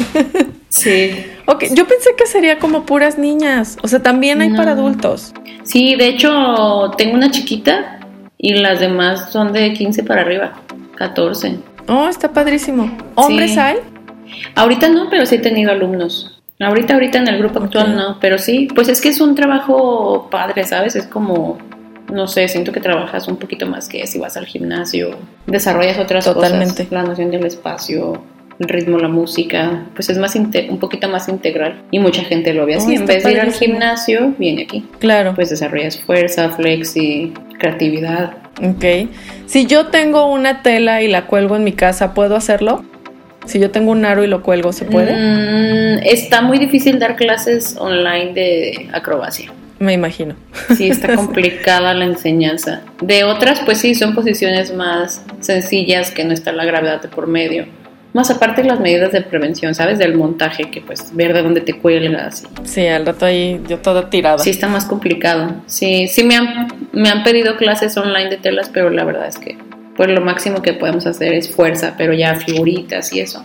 Sí. 0.69 1.25
ok, 1.45 1.65
yo 1.73 1.87
pensé 1.87 2.11
que 2.17 2.25
sería 2.25 2.59
como 2.59 2.85
puras 2.85 3.17
niñas. 3.17 3.77
O 3.81 3.87
sea, 3.87 3.99
también 4.01 4.41
hay 4.41 4.49
No. 4.49 4.57
para 4.57 4.71
adultos. 4.73 5.33
Sí, 5.63 5.95
de 5.95 6.07
hecho, 6.07 6.91
tengo 6.97 7.15
una 7.15 7.31
chiquita 7.31 7.99
y 8.37 8.53
las 8.55 8.79
demás 8.79 9.31
son 9.31 9.53
de 9.53 9.73
15 9.73 10.03
para 10.03 10.21
arriba, 10.21 10.61
14. 10.97 11.57
Oh, 11.87 12.07
está 12.07 12.31
padrísimo. 12.33 12.91
¿Hombres 13.15 13.53
Sí. 13.53 13.59
hay? 13.59 13.75
Ahorita 14.55 14.89
no, 14.89 15.09
pero 15.09 15.25
sí 15.25 15.35
he 15.35 15.39
tenido 15.39 15.71
alumnos. 15.71 16.33
Ahorita, 16.59 16.95
ahorita 16.95 17.19
en 17.19 17.27
el 17.27 17.37
grupo 17.37 17.59
actual 17.59 17.95
no, 17.95 18.17
pero 18.19 18.37
sí, 18.39 18.67
pues 18.73 18.87
es 18.89 18.99
que 18.99 19.09
es 19.09 19.21
un 19.21 19.35
trabajo 19.35 20.27
padre, 20.31 20.63
¿sabes? 20.63 20.95
Es 20.95 21.05
como, 21.05 21.59
no 22.11 22.27
sé, 22.27 22.47
siento 22.47 22.71
que 22.71 22.79
trabajas 22.79 23.27
un 23.27 23.37
poquito 23.37 23.67
más 23.67 23.87
que 23.87 24.07
si 24.07 24.17
vas 24.17 24.37
al 24.37 24.47
gimnasio, 24.47 25.11
desarrollas 25.45 25.99
otras 25.99 26.25
Totalmente. 26.25 26.85
cosas, 26.85 26.91
la 26.91 27.03
noción 27.03 27.29
del 27.29 27.45
espacio, 27.45 28.23
el 28.59 28.67
ritmo, 28.69 28.97
la 28.97 29.07
música, 29.07 29.85
pues 29.93 30.09
es 30.09 30.17
más 30.17 30.33
un 30.35 30.79
poquito 30.79 31.07
más 31.07 31.29
integral 31.29 31.83
y 31.91 31.99
mucha 31.99 32.23
gente 32.23 32.55
lo 32.55 32.65
ve 32.65 32.73
así. 32.75 32.97
Oh, 32.97 33.01
en 33.01 33.05
vez 33.05 33.23
de 33.23 33.31
ir 33.33 33.39
al 33.39 33.51
gimnasio, 33.53 34.33
viene 34.39 34.63
aquí. 34.63 34.83
Claro. 34.97 35.35
Pues 35.35 35.51
desarrollas 35.51 35.99
fuerza, 35.99 36.49
flexi, 36.49 37.33
creatividad. 37.59 38.31
Ok. 38.61 39.09
Si 39.45 39.65
yo 39.65 39.87
tengo 39.87 40.31
una 40.31 40.61
tela 40.61 41.01
y 41.01 41.07
la 41.07 41.25
cuelgo 41.25 41.55
en 41.55 41.63
mi 41.63 41.73
casa, 41.73 42.13
¿puedo 42.13 42.35
hacerlo? 42.35 42.83
Si 43.45 43.59
yo 43.59 43.71
tengo 43.71 43.91
un 43.91 44.03
aro 44.03 44.23
y 44.23 44.27
lo 44.27 44.43
cuelgo, 44.43 44.73
¿se 44.73 44.85
puede? 44.85 45.13
Mm, 45.13 45.99
está 46.03 46.41
muy 46.41 46.57
difícil 46.59 46.99
dar 46.99 47.15
clases 47.15 47.77
online 47.79 48.33
de 48.33 48.89
acrobacia. 48.91 49.51
Me 49.79 49.93
imagino. 49.93 50.35
Sí, 50.75 50.89
está 50.89 51.15
complicada 51.15 51.93
la 51.93 52.05
enseñanza. 52.05 52.81
De 53.01 53.23
otras, 53.23 53.61
pues 53.61 53.77
sí, 53.77 53.95
son 53.95 54.15
posiciones 54.15 54.73
más 54.73 55.21
sencillas 55.39 56.11
que 56.11 56.25
no 56.25 56.33
está 56.33 56.51
la 56.51 56.65
gravedad 56.65 57.01
de 57.01 57.07
por 57.07 57.27
medio. 57.27 57.67
Más 58.13 58.31
aparte 58.31 58.63
las 58.63 58.79
medidas 58.79 59.11
de 59.11 59.21
prevención, 59.21 59.75
¿sabes? 59.75 59.99
Del 59.99 60.15
montaje, 60.15 60.71
que 60.71 60.81
pues 60.81 61.15
ver 61.15 61.33
de 61.33 61.43
dónde 61.43 61.61
te 61.61 61.73
cuelgas. 61.77 62.43
y- 62.43 62.67
Sí, 62.67 62.87
al 62.87 63.05
rato 63.05 63.25
ahí 63.25 63.61
yo 63.67 63.79
toda 63.79 64.09
tirada. 64.09 64.39
Sí, 64.39 64.49
está 64.49 64.67
más 64.67 64.85
complicado. 64.85 65.53
Sí, 65.67 66.07
sí 66.07 66.23
me 66.23 66.35
han, 66.35 66.67
me 66.93 67.09
han 67.09 67.23
pedido 67.23 67.57
clases 67.57 67.95
online 67.97 68.29
de 68.29 68.37
telas, 68.37 68.69
pero 68.73 68.89
la 68.89 69.03
verdad 69.03 69.27
es 69.27 69.37
que 69.37 69.57
pues 69.95 70.09
lo 70.09 70.21
máximo 70.21 70.61
que 70.61 70.73
podemos 70.73 71.05
hacer 71.07 71.33
es 71.33 71.53
fuerza, 71.53 71.95
pero 71.97 72.13
ya 72.13 72.35
figuritas 72.35 73.11
y 73.13 73.19
eso. 73.19 73.43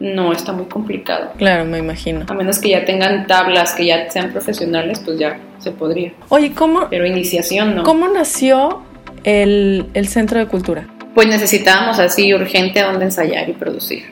No, 0.00 0.32
está 0.32 0.52
muy 0.52 0.64
complicado. 0.66 1.30
Claro, 1.38 1.64
me 1.64 1.78
imagino. 1.78 2.24
A 2.28 2.34
menos 2.34 2.58
que 2.58 2.70
ya 2.70 2.84
tengan 2.84 3.26
tablas, 3.28 3.72
que 3.74 3.86
ya 3.86 4.10
sean 4.10 4.32
profesionales, 4.32 5.00
pues 5.04 5.18
ya 5.20 5.38
se 5.58 5.70
podría. 5.70 6.12
Oye, 6.28 6.52
¿cómo, 6.52 6.88
Pero 6.90 7.06
iniciación 7.06 7.76
no. 7.76 7.82
¿cómo 7.84 8.08
nació 8.08 8.82
el, 9.22 9.86
el 9.94 10.08
Centro 10.08 10.40
de 10.40 10.46
Cultura? 10.46 10.88
Pues 11.14 11.26
necesitábamos 11.28 11.98
así 11.98 12.32
urgente 12.34 12.80
a 12.80 12.86
dónde 12.86 13.04
ensayar 13.06 13.48
y 13.48 13.52
producir. 13.52 14.04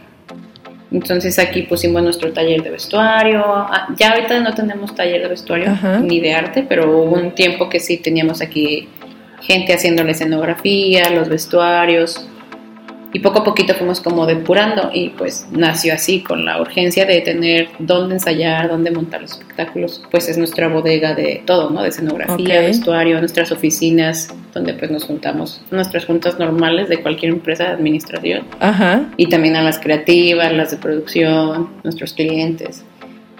Entonces 0.92 1.38
aquí 1.38 1.62
pusimos 1.62 2.02
nuestro 2.02 2.32
taller 2.32 2.62
de 2.62 2.70
vestuario. 2.70 3.42
Ah, 3.46 3.88
Ya 3.96 4.10
ahorita 4.10 4.40
no 4.40 4.52
tenemos 4.54 4.94
taller 4.94 5.22
de 5.22 5.28
vestuario 5.28 5.70
Ajá. 5.70 6.00
ni 6.00 6.20
de 6.20 6.34
arte, 6.34 6.66
pero 6.68 6.90
hubo 6.90 7.14
un 7.14 7.32
tiempo 7.34 7.68
que 7.68 7.78
sí 7.80 7.96
teníamos 7.98 8.40
aquí 8.42 8.88
gente 9.40 9.72
haciendo 9.72 10.02
la 10.04 10.10
escenografía, 10.12 11.10
los 11.10 11.28
vestuarios. 11.28 12.26
Y 13.12 13.18
poco 13.20 13.40
a 13.40 13.44
poquito 13.44 13.74
fuimos 13.74 14.00
como 14.00 14.24
depurando 14.24 14.90
y 14.92 15.10
pues 15.10 15.46
nació 15.50 15.94
así 15.94 16.20
con 16.20 16.44
la 16.44 16.60
urgencia 16.60 17.06
de 17.06 17.20
tener 17.20 17.68
dónde 17.78 18.14
ensayar, 18.14 18.68
dónde 18.68 18.90
montar 18.90 19.22
los 19.22 19.32
espectáculos. 19.32 20.02
Pues 20.10 20.28
es 20.28 20.38
nuestra 20.38 20.68
bodega 20.68 21.14
de 21.14 21.42
todo, 21.44 21.70
¿no? 21.70 21.82
De 21.82 21.88
escenografía, 21.88 22.60
vestuario, 22.60 23.18
nuestras 23.18 23.50
oficinas 23.50 24.28
donde 24.54 24.74
pues 24.74 24.90
nos 24.90 25.04
juntamos, 25.04 25.62
nuestras 25.70 26.06
juntas 26.06 26.38
normales 26.38 26.88
de 26.88 27.00
cualquier 27.00 27.32
empresa 27.32 27.64
de 27.64 27.70
administración 27.70 28.44
Ajá. 28.58 29.04
y 29.16 29.26
también 29.28 29.56
a 29.56 29.62
las 29.62 29.78
creativas, 29.78 30.52
las 30.52 30.72
de 30.72 30.76
producción, 30.76 31.68
nuestros 31.84 32.14
clientes. 32.14 32.84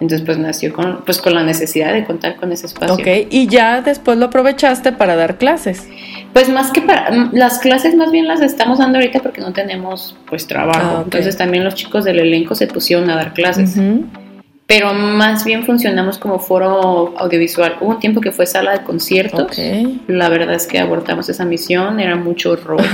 Entonces 0.01 0.23
pues 0.23 0.39
nació 0.39 0.73
con, 0.73 1.03
pues, 1.05 1.21
con 1.21 1.35
la 1.35 1.43
necesidad 1.43 1.93
de 1.93 2.05
contar 2.05 2.37
con 2.37 2.53
ese 2.53 2.67
espacio. 2.67 2.95
Ok, 2.95 3.29
y 3.29 3.49
ya 3.49 3.83
después 3.83 4.17
lo 4.17 4.27
aprovechaste 4.27 4.93
para 4.93 5.15
dar 5.15 5.37
clases. 5.37 5.87
Pues 6.33 6.49
más 6.49 6.71
que 6.71 6.81
para 6.83 7.29
las 7.33 7.59
clases 7.59 7.97
más 7.97 8.13
bien 8.13 8.29
las 8.29 8.41
estamos 8.41 8.79
dando 8.79 8.99
ahorita 8.99 9.21
porque 9.21 9.41
no 9.41 9.53
tenemos 9.53 10.17
pues 10.29 10.47
trabajo. 10.47 10.99
Ah. 10.99 11.03
Entonces 11.05 11.37
también 11.37 11.65
los 11.65 11.75
chicos 11.75 12.05
del 12.05 12.21
elenco 12.21 12.55
se 12.55 12.67
pusieron 12.67 13.11
a 13.11 13.17
dar 13.17 13.35
clases. 13.35 13.77
Pero 14.67 14.95
más 14.95 15.45
bien 15.45 15.65
funcionamos 15.65 16.19
como 16.19 16.39
foro 16.39 17.15
audiovisual. 17.19 17.79
Hubo 17.81 17.91
un 17.91 17.99
tiempo 17.99 18.21
que 18.21 18.31
fue 18.31 18.47
sala 18.47 18.73
de 18.73 18.85
conciertos. 18.85 19.61
La 20.07 20.29
verdad 20.29 20.55
es 20.55 20.69
que 20.69 20.79
abortamos 20.79 21.29
esa 21.29 21.45
misión, 21.45 21.99
era 21.99 22.15
mucho 22.15 22.55
rollo, 22.55 22.85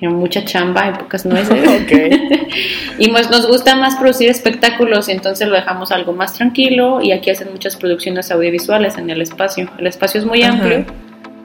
era 0.00 0.10
mucha 0.10 0.44
chamba 0.44 0.90
y 0.90 0.98
pocas 0.98 1.26
nueces. 1.26 1.58
Y 2.98 3.10
pues 3.10 3.28
nos 3.28 3.46
gusta 3.46 3.76
más 3.76 3.96
producir 3.96 4.30
espectáculos 4.30 5.08
y 5.10 5.12
entonces 5.12 5.46
lo 5.48 5.54
dejamos 5.54 5.92
algo 5.92 6.14
más 6.14 6.32
tranquilo 6.32 7.00
y 7.02 7.12
aquí 7.12 7.28
hacen 7.28 7.48
muchas 7.52 7.76
producciones 7.76 8.30
audiovisuales 8.30 8.96
en 8.96 9.10
el 9.10 9.20
espacio. 9.20 9.68
El 9.76 9.86
espacio 9.86 10.20
es 10.20 10.26
muy 10.26 10.42
amplio 10.44 10.86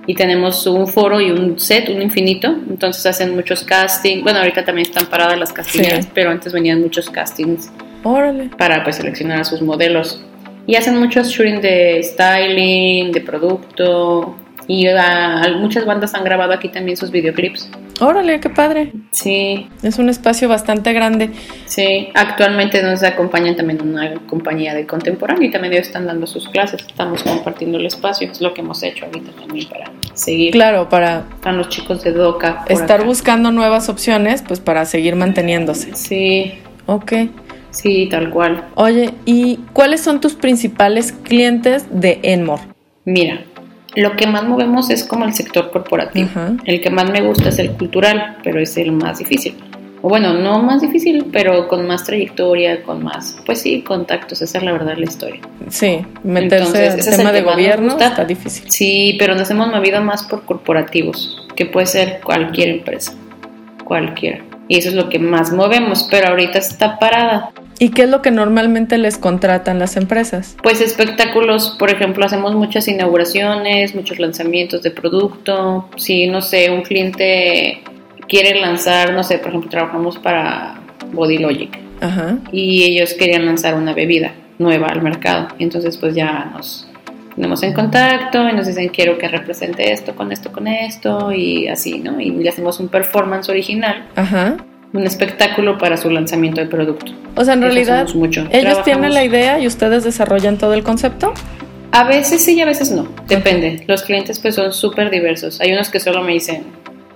y 0.07 0.15
tenemos 0.15 0.65
un 0.67 0.87
foro 0.87 1.21
y 1.21 1.31
un 1.31 1.59
set, 1.59 1.89
un 1.89 2.01
infinito, 2.01 2.47
entonces 2.69 3.05
hacen 3.05 3.35
muchos 3.35 3.63
castings. 3.63 4.23
Bueno, 4.23 4.39
ahorita 4.39 4.65
también 4.65 4.87
están 4.87 5.05
paradas 5.05 5.37
las 5.37 5.53
castineras, 5.53 6.05
Sí. 6.05 6.11
pero 6.13 6.31
antes 6.31 6.51
venían 6.53 6.81
muchos 6.81 7.09
castings 7.09 7.71
Órale. 8.03 8.49
para 8.57 8.83
pues 8.83 8.95
seleccionar 8.97 9.41
a 9.41 9.43
sus 9.43 9.61
modelos. 9.61 10.23
Y 10.67 10.75
hacen 10.75 10.97
muchos 10.97 11.29
shooting 11.29 11.61
de 11.61 12.01
styling, 12.03 13.11
de 13.11 13.21
producto 13.21 14.35
y 14.73 14.87
muchas 15.57 15.85
bandas 15.85 16.13
han 16.13 16.23
grabado 16.23 16.53
aquí 16.53 16.69
también 16.69 16.95
sus 16.97 17.11
videoclips. 17.11 17.69
Órale, 17.99 18.39
qué 18.39 18.49
padre. 18.49 18.93
Sí, 19.11 19.67
Es 19.83 19.99
un 19.99 20.09
espacio 20.09 20.47
bastante 20.49 20.91
grande. 20.93 21.29
Sí, 21.65 22.07
actualmente 22.15 22.81
nos 22.81 23.03
acompañan 23.03 23.55
también 23.55 23.81
una 23.81 24.15
compañía 24.27 24.73
de 24.73 24.87
contemporáneo 24.87 25.43
y 25.47 25.51
también 25.51 25.73
ellos 25.73 25.87
están 25.87 26.07
dando 26.07 26.25
sus 26.25 26.47
clases. 26.49 26.81
Estamos 26.87 27.21
compartiendo 27.21 27.77
el 27.77 27.85
espacio, 27.85 28.31
es 28.31 28.41
lo 28.41 28.53
que 28.53 28.61
hemos 28.61 28.81
hecho 28.81 29.05
ahorita 29.05 29.31
también 29.33 29.67
para 29.67 29.91
seguir. 30.15 30.51
Claro, 30.51 30.89
para 30.89 31.25
Están 31.35 31.57
los 31.57 31.69
chicos 31.69 32.01
de 32.03 32.11
DOCA. 32.13 32.65
estar 32.69 32.99
acá. 33.01 33.05
buscando 33.07 33.51
nuevas 33.51 33.87
opciones, 33.89 34.41
pues 34.47 34.59
para 34.59 34.85
seguir 34.85 35.15
manteniéndose. 35.15 35.93
Sí, 35.95 36.53
Ok. 36.87 37.13
sí, 37.69 38.07
tal 38.09 38.31
cual. 38.31 38.63
Oye, 38.75 39.13
¿y 39.25 39.57
cuáles 39.73 40.01
son 40.01 40.19
tus 40.21 40.33
principales 40.33 41.11
clientes 41.11 41.85
de 41.91 42.19
Enmore? 42.23 42.63
Mira, 43.05 43.43
lo 43.95 44.15
que 44.15 44.27
más 44.27 44.43
movemos 44.43 44.89
es 44.89 45.03
como 45.03 45.25
el 45.25 45.33
sector 45.33 45.71
corporativo. 45.71 46.29
El 46.65 46.81
que 46.81 46.89
más 46.89 47.09
me 47.09 47.21
gusta 47.21 47.49
es 47.49 47.59
el 47.59 47.71
cultural, 47.71 48.37
pero 48.43 48.59
es 48.59 48.77
el 48.77 48.91
más 48.91 49.19
difícil. 49.19 49.55
O 50.03 50.09
bueno, 50.09 50.33
no 50.33 50.63
más 50.63 50.81
difícil, 50.81 51.27
pero 51.31 51.67
con 51.67 51.85
más 51.85 52.03
trayectoria, 52.05 52.81
con 52.81 53.03
más, 53.03 53.37
pues 53.45 53.61
sí, 53.61 53.83
contactos. 53.83 54.41
Esa 54.41 54.57
es 54.57 54.63
la 54.63 54.71
verdad 54.71 54.95
la 54.97 55.03
historia. 55.03 55.41
Sí, 55.69 56.03
meterse 56.23 56.57
Entonces, 56.57 56.93
al 56.93 56.99
es 56.99 57.17
tema 57.17 57.29
el 57.29 57.35
de 57.35 57.41
gobierno 57.43 57.93
gusta. 57.93 58.07
está 58.07 58.25
difícil. 58.25 58.71
Sí, 58.71 59.15
pero 59.19 59.35
nos 59.35 59.49
hemos 59.51 59.67
movido 59.67 60.01
más 60.01 60.23
por 60.23 60.43
corporativos, 60.43 61.47
que 61.55 61.67
puede 61.67 61.85
ser 61.85 62.21
cualquier 62.23 62.69
empresa, 62.69 63.13
cualquiera. 63.83 64.43
Y 64.71 64.77
eso 64.77 64.87
es 64.87 64.95
lo 64.95 65.09
que 65.09 65.19
más 65.19 65.51
movemos, 65.51 66.07
pero 66.09 66.29
ahorita 66.29 66.57
está 66.57 66.97
parada. 66.97 67.51
¿Y 67.77 67.89
qué 67.89 68.03
es 68.03 68.09
lo 68.09 68.21
que 68.21 68.31
normalmente 68.31 68.97
les 68.97 69.17
contratan 69.17 69.79
las 69.79 69.97
empresas? 69.97 70.55
Pues 70.63 70.79
espectáculos, 70.79 71.75
por 71.77 71.89
ejemplo, 71.89 72.23
hacemos 72.23 72.55
muchas 72.55 72.87
inauguraciones, 72.87 73.93
muchos 73.95 74.17
lanzamientos 74.17 74.81
de 74.81 74.91
producto. 74.91 75.89
Si, 75.97 76.27
no 76.27 76.41
sé, 76.41 76.71
un 76.71 76.83
cliente 76.83 77.83
quiere 78.29 78.61
lanzar, 78.61 79.11
no 79.11 79.25
sé, 79.25 79.39
por 79.39 79.49
ejemplo, 79.49 79.69
trabajamos 79.69 80.17
para 80.19 80.79
Body 81.11 81.39
Logic 81.39 81.77
Ajá. 81.99 82.37
y 82.53 82.83
ellos 82.83 83.13
querían 83.15 83.45
lanzar 83.45 83.75
una 83.75 83.93
bebida 83.93 84.31
nueva 84.57 84.87
al 84.87 85.01
mercado. 85.01 85.49
Entonces 85.59 85.97
pues 85.97 86.15
ya 86.15 86.49
nos 86.53 86.87
ponemos 87.41 87.63
en 87.63 87.73
contacto 87.73 88.47
y 88.47 88.53
nos 88.53 88.67
dicen 88.67 88.89
quiero 88.89 89.17
que 89.17 89.27
represente 89.27 89.91
esto 89.91 90.13
con 90.13 90.31
esto 90.31 90.51
con 90.51 90.67
esto 90.67 91.31
y 91.31 91.67
así, 91.67 91.97
¿no? 91.97 92.21
Y 92.21 92.29
le 92.29 92.47
hacemos 92.47 92.79
un 92.79 92.87
performance 92.87 93.49
original, 93.49 94.05
Ajá. 94.15 94.57
un 94.93 95.07
espectáculo 95.07 95.79
para 95.79 95.97
su 95.97 96.11
lanzamiento 96.11 96.61
de 96.61 96.67
producto. 96.67 97.11
O 97.35 97.43
sea, 97.43 97.55
en 97.55 97.63
realidad, 97.63 98.07
mucho. 98.13 98.47
ellos 98.51 98.83
tienen 98.83 99.15
la 99.15 99.25
idea 99.25 99.59
y 99.59 99.65
ustedes 99.65 100.03
desarrollan 100.03 100.59
todo 100.59 100.75
el 100.75 100.83
concepto. 100.83 101.33
A 101.91 102.03
veces 102.03 102.45
sí 102.45 102.53
y 102.53 102.61
a 102.61 102.65
veces 102.65 102.91
no, 102.91 103.07
depende. 103.27 103.85
Los 103.87 104.03
clientes 104.03 104.37
pues 104.37 104.53
son 104.53 104.71
súper 104.71 105.09
diversos. 105.09 105.59
Hay 105.61 105.73
unos 105.73 105.89
que 105.89 105.99
solo 105.99 106.21
me 106.21 106.33
dicen, 106.33 106.63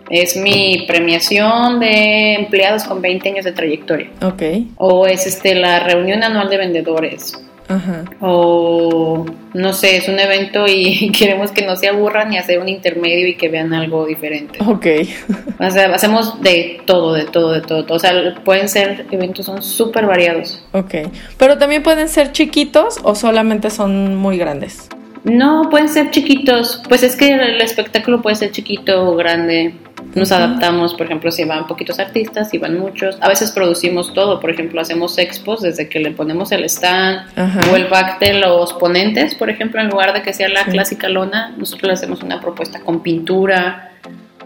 es 0.09 0.35
mi 0.37 0.85
premiación 0.87 1.79
de 1.79 2.33
empleados 2.33 2.85
con 2.85 2.99
20 2.99 3.29
años 3.29 3.45
de 3.45 3.51
trayectoria. 3.51 4.09
Ok. 4.23 4.41
O 4.77 5.05
es 5.05 5.27
este 5.27 5.53
la 5.53 5.81
reunión 5.81 6.23
anual 6.23 6.49
de 6.49 6.57
vendedores. 6.57 7.45
Ajá. 7.67 8.05
O 8.19 9.25
no 9.53 9.73
sé, 9.73 9.97
es 9.97 10.07
un 10.07 10.19
evento 10.19 10.65
y 10.67 11.11
queremos 11.17 11.51
que 11.51 11.65
no 11.65 11.75
se 11.75 11.87
aburran 11.87 12.31
y 12.33 12.37
hacer 12.37 12.59
un 12.59 12.69
intermedio 12.69 13.27
y 13.27 13.35
que 13.35 13.49
vean 13.49 13.73
algo 13.73 14.05
diferente. 14.05 14.59
Ok. 14.65 14.85
O 15.57 15.71
sea, 15.71 15.85
hacemos 15.95 16.41
de 16.41 16.81
todo, 16.85 17.13
de 17.13 17.23
todo, 17.23 17.53
de 17.53 17.61
todo. 17.61 17.85
O 17.87 17.97
sea, 17.97 18.35
pueden 18.43 18.67
ser 18.67 19.05
eventos, 19.09 19.45
son 19.45 19.63
súper 19.63 20.05
variados. 20.05 20.61
Ok. 20.73 20.95
Pero 21.37 21.57
también 21.57 21.81
pueden 21.81 22.09
ser 22.09 22.33
chiquitos 22.33 22.99
o 23.03 23.15
solamente 23.15 23.69
son 23.69 24.15
muy 24.15 24.37
grandes. 24.37 24.89
No, 25.23 25.69
pueden 25.71 25.87
ser 25.87 26.11
chiquitos. 26.11 26.83
Pues 26.87 27.03
es 27.03 27.15
que 27.15 27.29
el 27.29 27.61
espectáculo 27.61 28.21
puede 28.21 28.35
ser 28.35 28.51
chiquito 28.51 29.09
o 29.09 29.15
grande. 29.15 29.73
Nos 30.15 30.31
Ujú. 30.31 30.39
adaptamos, 30.41 30.93
por 30.95 31.05
ejemplo, 31.07 31.29
si 31.31 31.43
van 31.43 31.67
poquitos 31.67 31.99
artistas, 31.99 32.49
si 32.49 32.57
van 32.57 32.79
muchos. 32.79 33.17
A 33.21 33.27
veces 33.27 33.51
producimos 33.51 34.13
todo, 34.13 34.39
por 34.39 34.49
ejemplo, 34.49 34.79
hacemos 34.81 35.17
expos 35.17 35.61
desde 35.61 35.89
que 35.89 35.99
le 35.99 36.11
ponemos 36.11 36.51
el 36.53 36.63
stand 36.63 37.27
Ajá. 37.35 37.59
o 37.71 37.75
el 37.75 37.85
back 37.87 38.19
de 38.19 38.35
los 38.35 38.73
ponentes, 38.73 39.35
por 39.35 39.49
ejemplo, 39.49 39.81
en 39.81 39.89
lugar 39.89 40.13
de 40.13 40.21
que 40.21 40.33
sea 40.33 40.47
la 40.49 40.63
Sí. 40.63 40.71
clásica 40.71 41.09
lona, 41.09 41.53
nosotros 41.57 41.87
le 41.89 41.93
hacemos 41.93 42.23
una 42.23 42.39
propuesta 42.39 42.79
con 42.79 43.03
pintura. 43.03 43.91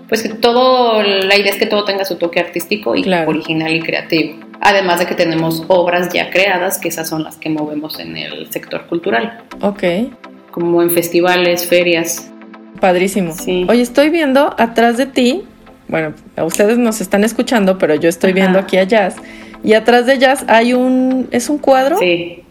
Pues 0.08 0.24
que 0.24 0.30
todo, 0.30 1.04
la 1.04 1.38
idea 1.38 1.52
es 1.52 1.58
que 1.60 1.68
todo 1.68 1.86
tenga 1.86 2.04
su 2.04 2.16
toque 2.16 2.40
artístico 2.40 2.96
y 2.96 3.04
Claro. 3.04 3.30
original 3.30 3.72
y 3.72 3.80
creativo. 3.82 4.40
Además 4.62 5.00
de 5.00 5.06
que 5.06 5.14
tenemos 5.14 5.64
obras 5.68 6.10
ya 6.12 6.32
creadas, 6.32 6.80
que 6.80 6.88
esas 6.90 7.08
son 7.08 7.24
las 7.24 7.38
que 7.38 7.50
movemos 7.50 8.00
en 8.00 8.18
el 8.18 8.52
sector 8.52 8.88
cultural 8.88 9.44
Ok. 9.62 9.84
como 10.50 10.82
en 10.82 10.90
festivales, 10.90 11.68
ferias. 11.68 12.32
Padrísimo. 12.82 13.34
Sí. 13.34 13.68
Oye, 13.70 13.82
estoy 13.84 14.10
viendo 14.10 14.56
atrás 14.58 14.98
de 14.98 15.06
ti, 15.06 15.44
bueno, 15.90 16.14
ustedes 16.42 16.78
nos 16.78 17.02
están 17.02 17.24
escuchando, 17.26 17.78
pero 17.78 17.96
yo 17.96 18.08
estoy 18.08 18.32
viendo 18.32 18.58
aquí 18.60 18.78
a 18.78 18.84
Jazz. 18.84 19.16
Y 19.64 19.74
atrás 19.74 20.06
de 20.06 20.18
Jazz 20.18 20.46
hay 20.48 20.74
un, 20.74 21.28
¿es 21.32 21.50
un 21.50 21.58
cuadro? 21.58 21.98
Sí, 22.00 22.44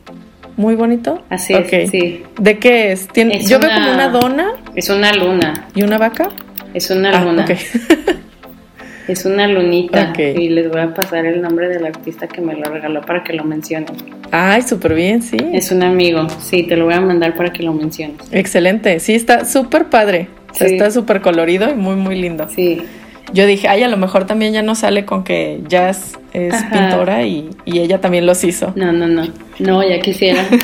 Muy 0.57 0.75
bonito. 0.75 1.23
así 1.31 1.55
es, 1.55 1.91
sí. 1.91 2.23
¿De 2.39 2.59
qué 2.59 2.93
es? 2.93 3.09
Tiene, 3.09 3.37
Es 3.39 3.49
yo 3.49 3.59
veo 3.59 3.71
una- 3.71 3.79
como 3.81 3.95
una 3.95 4.09
dona 4.11 4.49
Es 4.75 4.91
una 4.91 5.13
luna, 5.15 5.69
y 5.75 5.83
una 5.85 5.97
vaca. 5.99 6.29
es 6.75 6.91
una 6.91 7.11
Ah, 7.17 7.25
luna, 7.25 7.47
es 9.09 9.25
una 9.25 9.47
lunita. 9.49 10.13
Y 10.19 10.49
les 10.51 10.69
voy 10.71 10.81
a 10.81 10.93
pasar 10.93 11.25
el 11.25 11.41
nombre 11.41 11.69
del 11.69 11.87
artista 11.87 12.27
que 12.27 12.41
me 12.43 12.55
lo 12.55 12.65
regaló 12.65 13.01
para 13.01 13.23
que 13.25 13.33
lo 13.33 13.45
mencionen. 13.45 13.87
Ay, 14.33 14.61
súper 14.63 14.95
bien, 14.95 15.23
sí. 15.23 15.39
Es 15.53 15.71
un 15.73 15.83
amigo, 15.83 16.27
sí, 16.41 16.65
te 16.65 16.77
lo 16.77 16.85
voy 16.85 16.95
a 16.95 17.01
mandar 17.01 17.35
para 17.37 17.53
que 17.53 17.63
lo 17.63 17.73
menciones. 17.73 18.17
Excelente. 18.33 19.01
Sí, 19.01 19.15
está 19.15 19.45
súper 19.47 19.87
padre. 19.87 20.29
Sí. 20.53 20.65
Está 20.65 20.91
súper 20.91 21.21
colorido 21.21 21.71
y 21.71 21.75
muy, 21.75 21.95
muy 21.97 22.17
lindo. 22.21 22.49
Sí, 22.55 22.83
Yo 23.33 23.47
dije, 23.47 23.69
ay, 23.69 23.83
a 23.83 23.89
lo 23.89 23.97
mejor 23.97 24.27
también 24.27 24.53
ya 24.53 24.63
no 24.63 24.75
sale 24.75 25.05
con 25.05 25.23
que 25.25 25.61
Jazz 25.69 26.19
es 26.33 26.55
Ajá. 26.55 26.71
pintora 26.71 27.23
y, 27.25 27.51
y 27.65 27.81
ella 27.81 28.01
también 28.01 28.27
los 28.27 28.43
hizo. 28.45 28.73
no, 28.77 28.93
no, 28.93 29.07
no, 29.07 29.25
no, 29.59 29.89
ya 29.89 30.01
quisiera. 30.01 30.45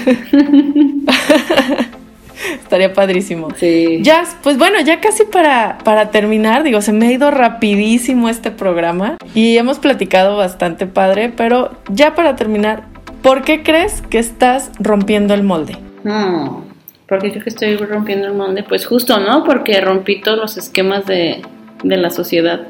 Estaría 2.63 2.93
padrísimo. 2.93 3.49
Sí. 3.57 4.01
Jazz, 4.03 4.37
pues 4.43 4.59
bueno, 4.59 4.81
ya 4.81 5.01
casi 5.01 5.25
para, 5.25 5.79
para 5.85 6.11
terminar, 6.11 6.63
digo, 6.63 6.83
se 6.83 6.93
me 6.93 7.07
ha 7.09 7.13
ido 7.13 7.31
rapidísimo 7.31 8.29
este 8.29 8.51
programa 8.51 9.17
y 9.35 9.57
hemos 9.57 9.79
platicado 9.79 10.37
bastante 10.37 10.87
padre, 10.87 11.33
pero 11.35 11.71
ya 11.91 12.15
para 12.15 12.37
terminar, 12.37 12.85
¿por 13.23 13.43
qué 13.43 13.63
crees 13.63 14.03
que 14.03 14.19
estás 14.19 14.71
rompiendo 14.79 15.33
el 15.35 15.43
molde? 15.43 15.77
No, 16.03 16.65
porque 17.09 17.31
creo 17.31 17.45
que 17.45 17.51
estoy 17.51 17.77
rompiendo 17.77 18.27
el 18.27 18.35
molde. 18.35 18.63
Pues 18.63 18.87
justo, 18.87 19.19
¿no? 19.21 19.45
Porque 19.45 19.81
rompí 19.81 20.21
todos 20.21 20.39
los 20.39 20.57
esquemas 20.59 21.07
de, 21.07 21.43
de 21.85 21.97
la 21.97 22.11
sociedad. 22.11 22.63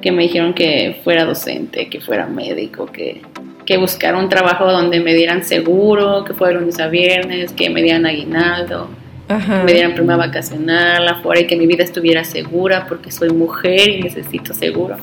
Que 0.00 0.12
me 0.12 0.22
dijeron 0.22 0.54
que 0.54 1.00
fuera 1.04 1.24
docente, 1.24 1.88
que 1.88 2.00
fuera 2.00 2.26
médico, 2.26 2.86
que, 2.86 3.22
que 3.64 3.76
buscara 3.76 4.16
un 4.18 4.28
trabajo 4.28 4.70
donde 4.70 5.00
me 5.00 5.14
dieran 5.14 5.44
seguro, 5.44 6.24
que 6.24 6.32
fuera 6.32 6.58
lunes 6.58 6.78
a 6.80 6.88
viernes, 6.88 7.52
que 7.52 7.68
me 7.70 7.82
dieran 7.82 8.06
aguinaldo, 8.06 8.88
Ajá. 9.28 9.58
que 9.60 9.64
me 9.64 9.72
dieran 9.72 9.94
prima 9.94 10.16
vacacional 10.16 11.08
afuera 11.08 11.40
y 11.40 11.46
que 11.48 11.56
mi 11.56 11.66
vida 11.66 11.82
estuviera 11.82 12.22
segura 12.24 12.86
porque 12.88 13.10
soy 13.10 13.30
mujer 13.30 13.88
y 13.88 14.02
necesito 14.02 14.54
seguro. 14.54 14.96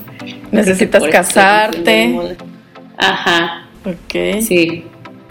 Necesitas 0.51 1.03
eso 1.03 1.11
casarte. 1.11 2.15
Ajá, 2.97 3.67
Ok. 3.85 4.41
sí. 4.41 4.85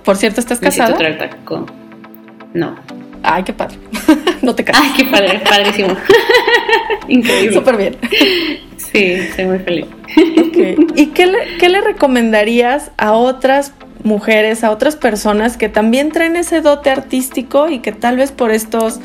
Por 0.04 0.16
cierto, 0.16 0.40
¿estás 0.40 0.60
Necesito 0.60 0.84
casada? 0.92 0.98
traer 0.98 1.18
tacón. 1.18 1.66
No. 2.52 2.74
Ay, 3.22 3.44
qué 3.44 3.52
padre. 3.52 3.76
no 4.46 4.54
te 4.54 4.64
casas. 4.64 4.84
Ay, 4.84 4.92
qué 4.96 5.10
padre, 5.10 5.40
padrísimo. 5.48 5.96
Increíble. 7.08 7.52
Súper 7.52 7.76
bien. 7.76 7.96
Sí, 8.76 9.12
estoy 9.12 9.46
muy 9.46 9.58
feliz. 9.60 9.86
¿Y 10.94 11.06
qué 11.06 11.26
le, 11.26 11.56
qué 11.58 11.68
le 11.68 11.80
recomendarías 11.80 12.90
a 12.98 13.12
otras 13.12 13.72
mujeres, 14.04 14.64
a 14.64 14.70
otras 14.70 14.96
personas 14.96 15.56
que 15.56 15.68
también 15.68 16.10
traen 16.10 16.36
ese 16.36 16.60
dote 16.60 16.90
artístico 16.90 17.68
y 17.68 17.78
que 17.78 17.92
tal 17.92 18.16
vez 18.16 18.32
por 18.32 18.50
estos 18.50 19.00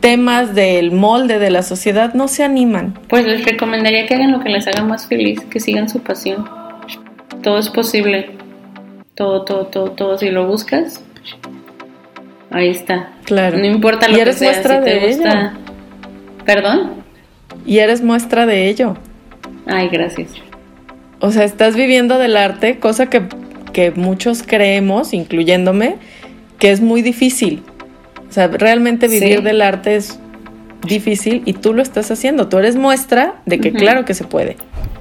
temas 0.00 0.54
del 0.54 0.92
molde 0.92 1.38
de 1.38 1.50
la 1.50 1.62
sociedad 1.62 2.14
no 2.14 2.28
se 2.28 2.44
animan? 2.44 2.98
Pues 3.08 3.26
les 3.26 3.44
recomendaría 3.44 4.06
que 4.06 4.14
hagan 4.14 4.32
lo 4.32 4.40
que 4.40 4.50
les 4.50 4.66
haga 4.66 4.84
más 4.84 5.08
feliz, 5.08 5.40
que 5.50 5.60
sigan 5.60 5.88
su 5.88 6.00
pasión. 6.00 6.48
Todo 7.42 7.58
es 7.58 7.68
posible. 7.70 8.36
Todo, 9.14 9.44
todo, 9.44 9.66
todo, 9.66 9.90
todo. 9.92 10.18
Si 10.18 10.30
lo 10.30 10.46
buscas, 10.46 11.03
ahí 12.54 12.68
está. 12.70 13.10
Claro. 13.24 13.58
No 13.58 13.66
importa 13.66 14.06
lo 14.08 14.14
Y 14.14 14.16
que 14.16 14.22
eres 14.22 14.36
sea, 14.36 14.50
muestra 14.52 14.78
si 14.78 14.84
te 14.84 14.90
de 15.00 15.06
gusta. 15.08 15.30
ello. 15.30 15.50
¿Perdón? 16.44 16.92
Y 17.66 17.78
eres 17.78 18.02
muestra 18.02 18.46
de 18.46 18.68
ello. 18.68 18.96
Ay, 19.66 19.88
gracias. 19.88 20.30
O 21.20 21.30
sea, 21.30 21.44
estás 21.44 21.74
viviendo 21.76 22.18
del 22.18 22.36
arte, 22.36 22.78
cosa 22.78 23.08
que, 23.08 23.22
que 23.72 23.90
muchos 23.92 24.42
creemos, 24.42 25.14
incluyéndome, 25.14 25.96
que 26.58 26.70
es 26.70 26.80
muy 26.80 27.00
difícil. 27.02 27.62
O 28.28 28.32
sea, 28.32 28.48
realmente 28.48 29.08
vivir 29.08 29.38
Sí. 29.38 29.42
del 29.44 29.62
arte 29.62 29.96
es 29.96 30.18
difícil 30.86 31.42
y 31.46 31.54
tú 31.54 31.72
lo 31.72 31.80
estás 31.82 32.10
haciendo. 32.10 32.48
Tú 32.48 32.58
eres 32.58 32.76
muestra 32.76 33.36
de 33.46 33.58
que 33.58 33.72
claro 33.72 34.04
que 34.04 34.12
se 34.12 34.24
puede. 34.24 34.56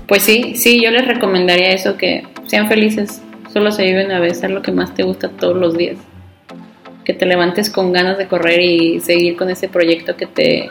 Pues 0.07 0.21
sí, 0.21 0.53
sí, 0.55 0.81
yo 0.81 0.91
les 0.91 1.05
recomendaría 1.07 1.69
eso, 1.71 1.97
que 1.97 2.23
sean 2.47 2.67
felices. 2.69 3.21
Solo 3.51 3.71
se 3.71 3.83
vive 3.83 4.05
una 4.05 4.19
vez, 4.19 4.43
haz 4.43 4.51
lo 4.51 4.61
que 4.61 4.71
más 4.71 4.93
te 4.93 5.03
gusta 5.03 5.29
todos 5.29 5.57
los 5.57 5.77
días. 5.77 5.97
Que 7.03 7.13
te 7.13 7.25
levantes 7.25 7.69
con 7.69 7.91
ganas 7.91 8.17
de 8.17 8.27
correr 8.27 8.61
y 8.61 8.99
seguir 9.01 9.35
con 9.35 9.49
ese 9.49 9.67
proyecto 9.67 10.15
que 10.15 10.25
te, 10.25 10.69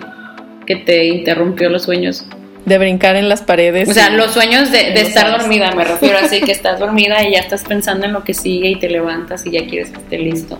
que 0.67 0.77
te 0.77 1.05
interrumpió 1.07 1.69
los 1.69 1.83
sueños. 1.83 2.25
De 2.65 2.79
brincar 2.79 3.17
en 3.17 3.29
las 3.29 3.43
paredes. 3.43 3.89
O 3.89 3.93
sea, 3.93 4.11
los 4.11 4.31
sueños 4.33 4.71
de, 4.71 4.93
estar 5.01 5.31
dormida, 5.37 5.73
me 5.73 5.85
refiero 5.85 6.19
así, 6.19 6.41
que 6.41 6.53
estás 6.59 6.79
dormida 6.79 7.23
y 7.27 7.33
ya 7.33 7.41
estás 7.41 7.65
pensando 7.65 8.07
en 8.07 8.13
lo 8.13 8.23
que 8.25 8.35
sigue 8.35 8.69
y 8.71 8.77
te 8.79 8.89
levantas 8.89 9.45
y 9.47 9.51
ya 9.51 9.67
quieres 9.67 9.91
que 9.91 9.99
esté 9.99 10.19
listo. 10.19 10.59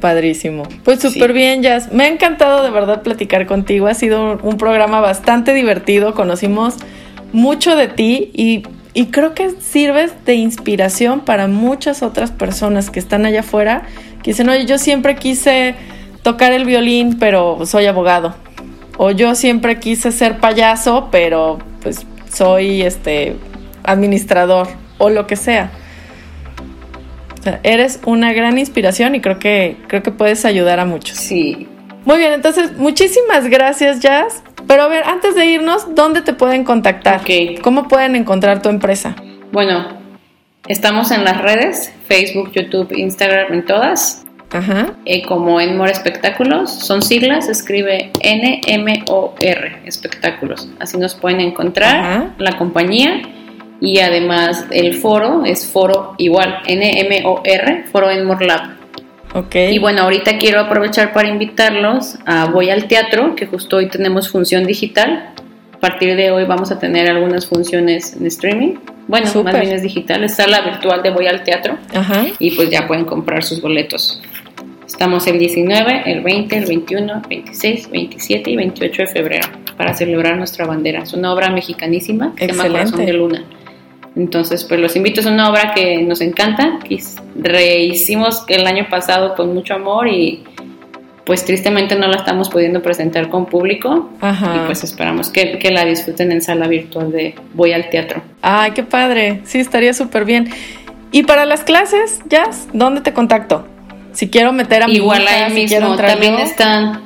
Padrísimo. 0.00 0.62
Pues 0.84 1.00
Sí. 1.00 1.10
súper 1.10 1.32
bien, 1.32 1.62
Jazz. 1.62 1.90
Me 1.92 2.04
ha 2.04 2.08
encantado 2.08 2.62
de 2.62 2.70
verdad 2.70 3.02
platicar 3.02 3.46
contigo. 3.46 3.86
Ha 3.88 3.94
sido 3.94 4.32
un, 4.32 4.38
un 4.42 4.56
programa 4.58 5.00
bastante 5.00 5.54
divertido. 5.54 6.14
Conocimos 6.14 6.76
mucho 7.32 7.74
de 7.74 7.88
ti 7.88 8.30
y, 8.34 8.62
y 8.94 9.06
creo 9.06 9.34
que 9.34 9.50
sirves 9.60 10.12
de 10.24 10.34
inspiración 10.34 11.20
para 11.20 11.48
muchas 11.48 12.02
otras 12.02 12.30
personas 12.30 12.90
que 12.90 13.00
están 13.00 13.26
allá 13.26 13.40
afuera 13.40 13.82
que 14.22 14.30
dicen, 14.32 14.48
oye, 14.48 14.66
yo 14.66 14.78
siempre 14.78 15.16
quise 15.16 15.74
tocar 16.22 16.52
el 16.52 16.64
violín, 16.64 17.18
pero 17.18 17.64
soy 17.66 17.86
abogado. 17.86 18.34
O 18.96 19.10
yo 19.12 19.34
siempre 19.34 19.78
quise 19.78 20.12
ser 20.12 20.38
payaso, 20.38 21.08
pero 21.10 21.58
pues 21.82 22.06
soy 22.30 22.82
este 22.82 23.36
administrador 23.84 24.68
o 24.98 25.10
lo 25.10 25.26
que 25.26 25.36
sea. 25.36 25.70
O 27.38 27.42
sea, 27.42 27.60
eres 27.62 28.00
una 28.04 28.32
gran 28.32 28.58
inspiración 28.58 29.14
y 29.14 29.20
creo 29.20 29.38
que 29.38 29.76
creo 29.86 30.02
que 30.02 30.10
puedes 30.10 30.44
ayudar 30.44 30.80
a 30.80 30.84
muchos. 30.84 31.16
Sí. 31.16 31.68
Muy 32.04 32.18
bien, 32.18 32.32
entonces 32.32 32.76
muchísimas 32.76 33.48
gracias, 33.48 34.00
Jazz. 34.00 34.42
Pero 34.66 34.82
a 34.82 34.88
ver, 34.88 35.04
antes 35.04 35.34
de 35.34 35.46
irnos, 35.46 35.94
¿dónde 35.94 36.20
te 36.20 36.32
pueden 36.32 36.64
contactar? 36.64 37.20
Ok. 37.20 37.60
¿Cómo 37.62 37.88
pueden 37.88 38.16
encontrar 38.16 38.60
tu 38.60 38.68
empresa? 38.68 39.14
Bueno, 39.52 39.97
estamos 40.66 41.10
en 41.10 41.24
las 41.24 41.40
redes, 41.40 41.92
Facebook, 42.06 42.52
YouTube, 42.52 42.92
Instagram, 42.92 43.52
en 43.52 43.64
todas. 43.64 44.24
Ajá. 44.50 44.94
Eh, 45.04 45.22
como 45.26 45.60
Enmor 45.60 45.90
Espectáculos, 45.90 46.70
son 46.72 47.02
siglas, 47.02 47.48
escribe 47.48 48.10
N-M-O-R, 48.20 49.78
Espectáculos. 49.84 50.68
Así 50.80 50.96
nos 50.96 51.14
pueden 51.14 51.40
encontrar 51.40 51.96
Ajá. 51.96 52.34
la 52.38 52.56
compañía 52.56 53.22
y 53.80 54.00
además 54.00 54.64
el 54.70 54.94
foro 54.94 55.44
es 55.44 55.66
foro 55.66 56.14
igual, 56.18 56.60
N-M-O-R, 56.66 57.84
foro 57.92 58.10
Enmor 58.10 58.42
Lab. 58.42 58.78
Ok. 59.34 59.54
Y 59.70 59.78
bueno, 59.78 60.02
ahorita 60.02 60.38
quiero 60.38 60.60
aprovechar 60.60 61.12
para 61.12 61.28
invitarlos 61.28 62.18
a 62.24 62.46
Voy 62.46 62.70
al 62.70 62.88
Teatro, 62.88 63.34
que 63.36 63.46
justo 63.46 63.76
hoy 63.76 63.88
tenemos 63.88 64.30
función 64.30 64.64
digital. 64.64 65.34
A 65.78 65.80
partir 65.80 66.16
de 66.16 66.32
hoy 66.32 66.44
vamos 66.44 66.72
a 66.72 66.78
tener 66.80 67.08
algunas 67.08 67.46
funciones 67.46 68.16
en 68.16 68.26
streaming. 68.26 68.74
Bueno, 69.06 69.28
Súper. 69.28 69.52
más 69.52 69.62
bien 69.62 69.76
es 69.76 69.82
digital, 69.82 70.24
está 70.24 70.48
la 70.48 70.62
virtual 70.62 71.04
de 71.04 71.10
Voy 71.10 71.28
al 71.28 71.44
Teatro 71.44 71.78
Ajá. 71.94 72.26
y 72.40 72.50
pues 72.56 72.68
ya 72.68 72.88
pueden 72.88 73.04
comprar 73.04 73.44
sus 73.44 73.62
boletos. 73.62 74.20
Estamos 74.84 75.28
el 75.28 75.38
19, 75.38 76.02
el 76.06 76.24
20, 76.24 76.58
el 76.58 76.66
21, 76.66 77.22
26, 77.28 77.90
27 77.90 78.50
y 78.50 78.56
28 78.56 79.02
de 79.02 79.06
febrero 79.06 79.48
para 79.76 79.94
celebrar 79.94 80.36
nuestra 80.36 80.66
bandera. 80.66 81.04
Es 81.04 81.12
una 81.12 81.32
obra 81.32 81.48
mexicanísima 81.50 82.34
que 82.34 82.46
se 82.46 82.50
llama 82.50 82.64
Excelente. 82.64 82.90
Corazón 82.90 83.06
de 83.06 83.12
Luna. 83.12 83.44
Entonces, 84.16 84.64
pues 84.64 84.80
los 84.80 84.96
invito, 84.96 85.20
es 85.20 85.26
una 85.26 85.48
obra 85.48 85.74
que 85.76 86.02
nos 86.02 86.20
encanta, 86.22 86.80
que 86.88 86.98
rehicimos 87.36 88.44
el 88.48 88.66
año 88.66 88.88
pasado 88.90 89.36
con 89.36 89.54
mucho 89.54 89.74
amor 89.74 90.08
y 90.08 90.42
pues 91.28 91.44
tristemente 91.44 91.94
no 91.94 92.08
la 92.08 92.16
estamos 92.16 92.48
pudiendo 92.48 92.80
presentar 92.80 93.28
con 93.28 93.44
público 93.44 94.08
Ajá. 94.22 94.56
y 94.56 94.66
pues 94.66 94.82
esperamos 94.82 95.28
que, 95.28 95.58
que 95.58 95.70
la 95.70 95.84
disfruten 95.84 96.32
en 96.32 96.40
sala 96.40 96.66
virtual 96.68 97.12
de 97.12 97.34
Voy 97.52 97.72
al 97.72 97.90
Teatro. 97.90 98.22
Ay, 98.40 98.70
qué 98.70 98.82
padre. 98.82 99.42
Sí, 99.44 99.58
estaría 99.58 99.92
súper 99.92 100.24
bien. 100.24 100.48
Y 101.12 101.24
para 101.24 101.44
las 101.44 101.64
clases, 101.64 102.22
Jazz, 102.30 102.68
¿dónde 102.72 103.02
te 103.02 103.12
contacto? 103.12 103.66
Si 104.12 104.30
quiero 104.30 104.54
meter 104.54 104.84
a 104.84 104.88
mi 104.88 104.94
Igual 104.94 105.24
hija, 105.24 105.44
ahí 105.44 105.68
si 105.68 105.74
mismo, 105.76 105.96
también 105.96 106.38
yo. 106.38 106.44
están, 106.44 107.02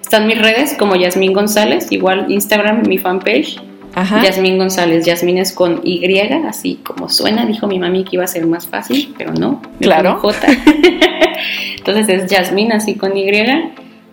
están 0.00 0.26
mis 0.26 0.40
redes 0.40 0.74
como 0.78 0.96
Yasmín 0.96 1.34
González, 1.34 1.92
igual 1.92 2.24
Instagram, 2.30 2.84
mi 2.88 2.96
fanpage, 2.96 3.60
Ajá. 3.98 4.22
Yasmín 4.22 4.58
González, 4.58 5.04
Yasmín 5.04 5.38
es 5.38 5.52
con 5.52 5.80
Y, 5.82 6.18
así 6.46 6.78
como 6.84 7.08
suena, 7.08 7.44
dijo 7.46 7.66
mi 7.66 7.80
mami 7.80 8.04
que 8.04 8.10
iba 8.12 8.24
a 8.24 8.28
ser 8.28 8.46
más 8.46 8.68
fácil, 8.68 9.12
pero 9.18 9.32
no, 9.32 9.60
Claro. 9.80 10.18
J. 10.20 10.46
Entonces 11.78 12.08
es 12.08 12.30
Yasmín 12.30 12.72
así 12.72 12.94
con 12.94 13.16
Y, 13.16 13.28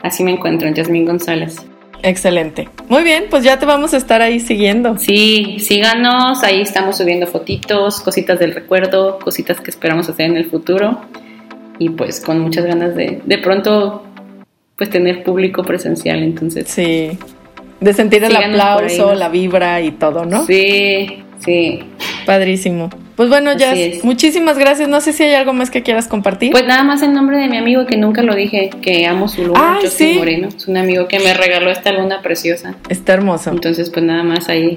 así 0.01 0.23
me 0.23 0.31
encuentro, 0.31 0.67
Yasmín 0.69 1.05
González. 1.05 1.57
Excelente. 2.01 2.67
Muy 2.89 3.03
bien, 3.03 3.25
pues 3.29 3.43
ya 3.43 3.59
te 3.59 3.67
vamos 3.67 3.93
a 3.93 3.97
estar 3.97 4.23
ahí 4.23 4.39
siguiendo. 4.39 4.97
Sí, 4.97 5.57
síganos, 5.59 6.43
ahí 6.43 6.61
estamos 6.61 6.97
subiendo 6.97 7.27
fotitos, 7.27 7.99
cositas 8.01 8.39
del 8.39 8.55
recuerdo, 8.55 9.19
cositas 9.19 9.61
que 9.61 9.69
esperamos 9.69 10.09
hacer 10.09 10.25
en 10.31 10.37
el 10.37 10.45
futuro 10.45 10.99
y 11.77 11.89
pues 11.89 12.21
con 12.21 12.39
muchas 12.39 12.65
ganas 12.65 12.95
de 12.95 13.21
de 13.23 13.37
pronto 13.37 14.03
pues 14.77 14.89
tener 14.89 15.23
público 15.23 15.63
presencial, 15.63 16.23
entonces 16.23 16.69
Sí. 16.69 17.17
De 17.85 17.93
sentir 17.93 18.23
el 18.23 18.31
Síganos 18.31 18.59
por 18.59 18.65
ahí, 18.65 18.73
aplauso, 18.85 19.05
¿no? 19.09 19.15
la 19.15 19.29
vibra 19.29 19.81
y 19.81 19.91
todo, 19.91 20.25
¿no? 20.25 20.45
Sí, 20.45 21.05
sí. 21.39 21.79
Padrísimo. 22.25 22.89
Pues 23.15 23.29
bueno, 23.29 23.53
Jazz, 23.55 24.03
muchísimas 24.03 24.57
gracias. 24.57 24.89
No 24.89 24.99
sé 24.99 25.13
si 25.13 25.23
hay 25.23 25.35
algo 25.35 25.53
más 25.53 25.69
que 25.69 25.83
quieras 25.83 26.07
compartir. 26.07 26.51
Pues 26.51 26.65
nada 26.65 26.83
más 26.83 27.01
en 27.01 27.13
nombre 27.13 27.37
de 27.37 27.47
mi 27.47 27.57
amigo 27.57 27.85
que 27.85 27.95
nunca 27.95 28.23
lo 28.23 28.35
dije, 28.35 28.69
que 28.81 29.05
amo 29.05 29.27
su 29.27 29.45
luna, 29.45 29.77
Justin 29.81 30.13
sí. 30.13 30.17
Moreno. 30.17 30.47
Es 30.49 30.67
un 30.67 30.75
amigo 30.77 31.07
que 31.07 31.19
me 31.19 31.33
regaló 31.33 31.69
esta 31.71 31.91
luna 31.93 32.21
preciosa. 32.21 32.75
Está 32.89 33.13
hermoso. 33.13 33.51
Entonces, 33.51 33.89
pues 33.89 34.03
nada 34.03 34.23
más 34.23 34.49
ahí, 34.49 34.75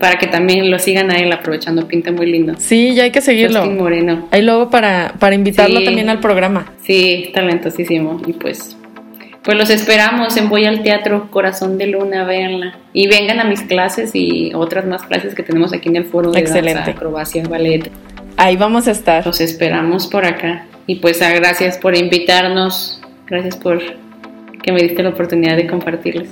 para 0.00 0.18
que 0.18 0.26
también 0.26 0.70
lo 0.70 0.78
sigan 0.78 1.10
a 1.10 1.18
él 1.18 1.32
aprovechando, 1.32 1.88
pinta 1.88 2.12
muy 2.12 2.26
lindo. 2.26 2.54
Sí, 2.58 2.94
ya 2.94 3.04
hay 3.04 3.10
que 3.10 3.20
seguirlo. 3.22 3.60
Justin 3.60 3.78
Moreno. 3.78 4.28
Ahí 4.32 4.42
luego 4.42 4.68
para, 4.68 5.14
para 5.18 5.34
invitarlo 5.34 5.78
Sí. 5.78 5.84
también 5.86 6.10
al 6.10 6.20
programa. 6.20 6.72
Sí, 6.82 7.30
talentosísimo. 7.32 8.20
Y 8.26 8.34
pues, 8.34 8.76
pues 9.42 9.56
los 9.56 9.70
esperamos 9.70 10.36
en 10.36 10.48
Voy 10.48 10.64
al 10.66 10.82
Teatro 10.82 11.30
Corazón 11.30 11.78
de 11.78 11.86
Luna, 11.86 12.24
véanla. 12.24 12.76
Y 12.92 13.06
vengan 13.08 13.40
a 13.40 13.44
mis 13.44 13.62
clases 13.62 14.10
y 14.14 14.52
otras 14.54 14.84
más 14.84 15.02
clases 15.02 15.34
que 15.34 15.42
tenemos 15.42 15.72
aquí 15.72 15.88
en 15.88 15.96
el 15.96 16.04
foro 16.04 16.30
de 16.32 16.40
Excelente. 16.40 16.74
danza, 16.74 16.90
acrobacia, 16.90 17.42
ballet. 17.48 17.90
Ahí 18.36 18.56
vamos 18.56 18.86
a 18.88 18.90
estar. 18.92 19.24
Los 19.26 19.40
esperamos 19.40 20.06
por 20.06 20.24
acá. 20.24 20.66
Y 20.86 20.96
pues 20.96 21.22
ah, 21.22 21.32
gracias 21.34 21.78
por 21.78 21.96
invitarnos. 21.96 23.00
Gracias 23.26 23.56
por 23.56 23.80
que 24.62 24.72
me 24.72 24.82
diste 24.82 25.02
la 25.02 25.10
oportunidad 25.10 25.56
de 25.56 25.66
compartirles. 25.66 26.28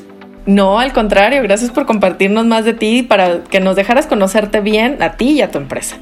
No, 0.46 0.78
al 0.78 0.92
contrario, 0.92 1.42
gracias 1.42 1.70
por 1.70 1.86
compartirnos 1.86 2.46
más 2.46 2.64
de 2.64 2.72
ti 2.74 3.02
para 3.02 3.42
que 3.44 3.58
nos 3.60 3.74
dejaras 3.76 4.06
conocerte 4.06 4.60
bien 4.60 4.98
a 5.00 5.16
ti 5.16 5.30
y 5.32 5.42
a 5.42 5.50
tu 5.50 5.58
empresa. 5.58 5.96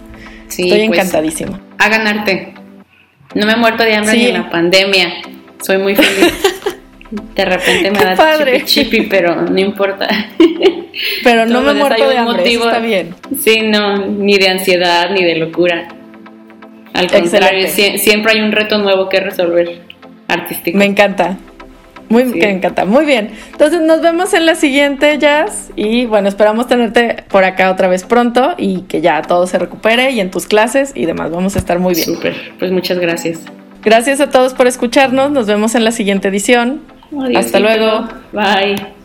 Sí, 0.48 0.64
Estoy 0.64 0.88
pues, 0.88 0.98
encantadísima. 0.98 1.60
Hagan 1.78 2.06
arte. 2.06 2.54
No 3.34 3.46
me 3.46 3.52
he 3.52 3.56
muerto 3.56 3.82
de 3.82 3.94
hambre 3.94 4.12
Sí. 4.12 4.18
ni 4.18 4.26
en 4.26 4.34
la 4.34 4.50
pandemia. 4.50 5.08
Soy 5.62 5.78
muy 5.78 5.94
feliz. 5.96 6.32
De 7.34 7.44
repente 7.44 7.90
me 7.90 7.98
da 8.04 8.16
padre. 8.16 8.64
chipi 8.64 8.90
chipi, 8.90 9.06
pero 9.08 9.42
no 9.42 9.58
importa. 9.58 10.08
Pero 11.24 11.44
no 11.46 11.60
me 11.60 11.74
muerto 11.74 12.08
de 12.08 12.16
hambre, 12.16 12.34
eso 12.34 12.42
motivo. 12.60 12.64
está 12.66 12.78
bien. 12.78 13.14
Sí, 13.40 13.62
no, 13.64 14.06
ni 14.06 14.38
de 14.38 14.48
ansiedad, 14.48 15.10
ni 15.10 15.24
de 15.24 15.34
locura. 15.36 15.88
Al 16.92 17.10
contrario, 17.10 17.66
sie- 17.66 17.98
siempre 17.98 18.32
hay 18.32 18.40
un 18.40 18.52
reto 18.52 18.78
nuevo 18.78 19.08
que 19.08 19.18
resolver 19.18 19.80
artístico. 20.28 20.78
Me 20.78 20.84
encanta. 20.84 21.36
Muy, 22.08 22.24
Sí. 22.30 22.38
me 22.38 22.50
encanta. 22.50 22.84
Muy 22.84 23.04
bien. 23.06 23.30
Entonces 23.50 23.80
nos 23.80 24.02
vemos 24.02 24.34
en 24.34 24.46
la 24.46 24.54
siguiente, 24.54 25.18
Jazz. 25.18 25.72
Y 25.74 26.06
bueno, 26.06 26.28
esperamos 26.28 26.68
tenerte 26.68 27.24
por 27.28 27.42
acá 27.42 27.72
otra 27.72 27.88
vez 27.88 28.04
pronto 28.04 28.54
y 28.56 28.82
que 28.82 29.00
ya 29.00 29.20
todo 29.22 29.48
se 29.48 29.58
recupere 29.58 30.12
y 30.12 30.20
en 30.20 30.30
tus 30.30 30.46
clases 30.46 30.92
y 30.94 31.06
demás. 31.06 31.32
Vamos 31.32 31.56
a 31.56 31.58
estar 31.58 31.80
muy 31.80 31.94
bien. 31.94 32.06
Súper, 32.06 32.34
pues 32.60 32.70
muchas 32.70 32.98
gracias. 33.00 33.40
Gracias 33.82 34.20
a 34.20 34.30
todos 34.30 34.54
por 34.54 34.68
escucharnos. 34.68 35.32
Nos 35.32 35.46
vemos 35.48 35.74
en 35.74 35.82
la 35.82 35.90
siguiente 35.90 36.28
edición. 36.28 36.82
Hasta 37.36 37.60
luego. 37.60 38.08
Bye. 38.32 39.03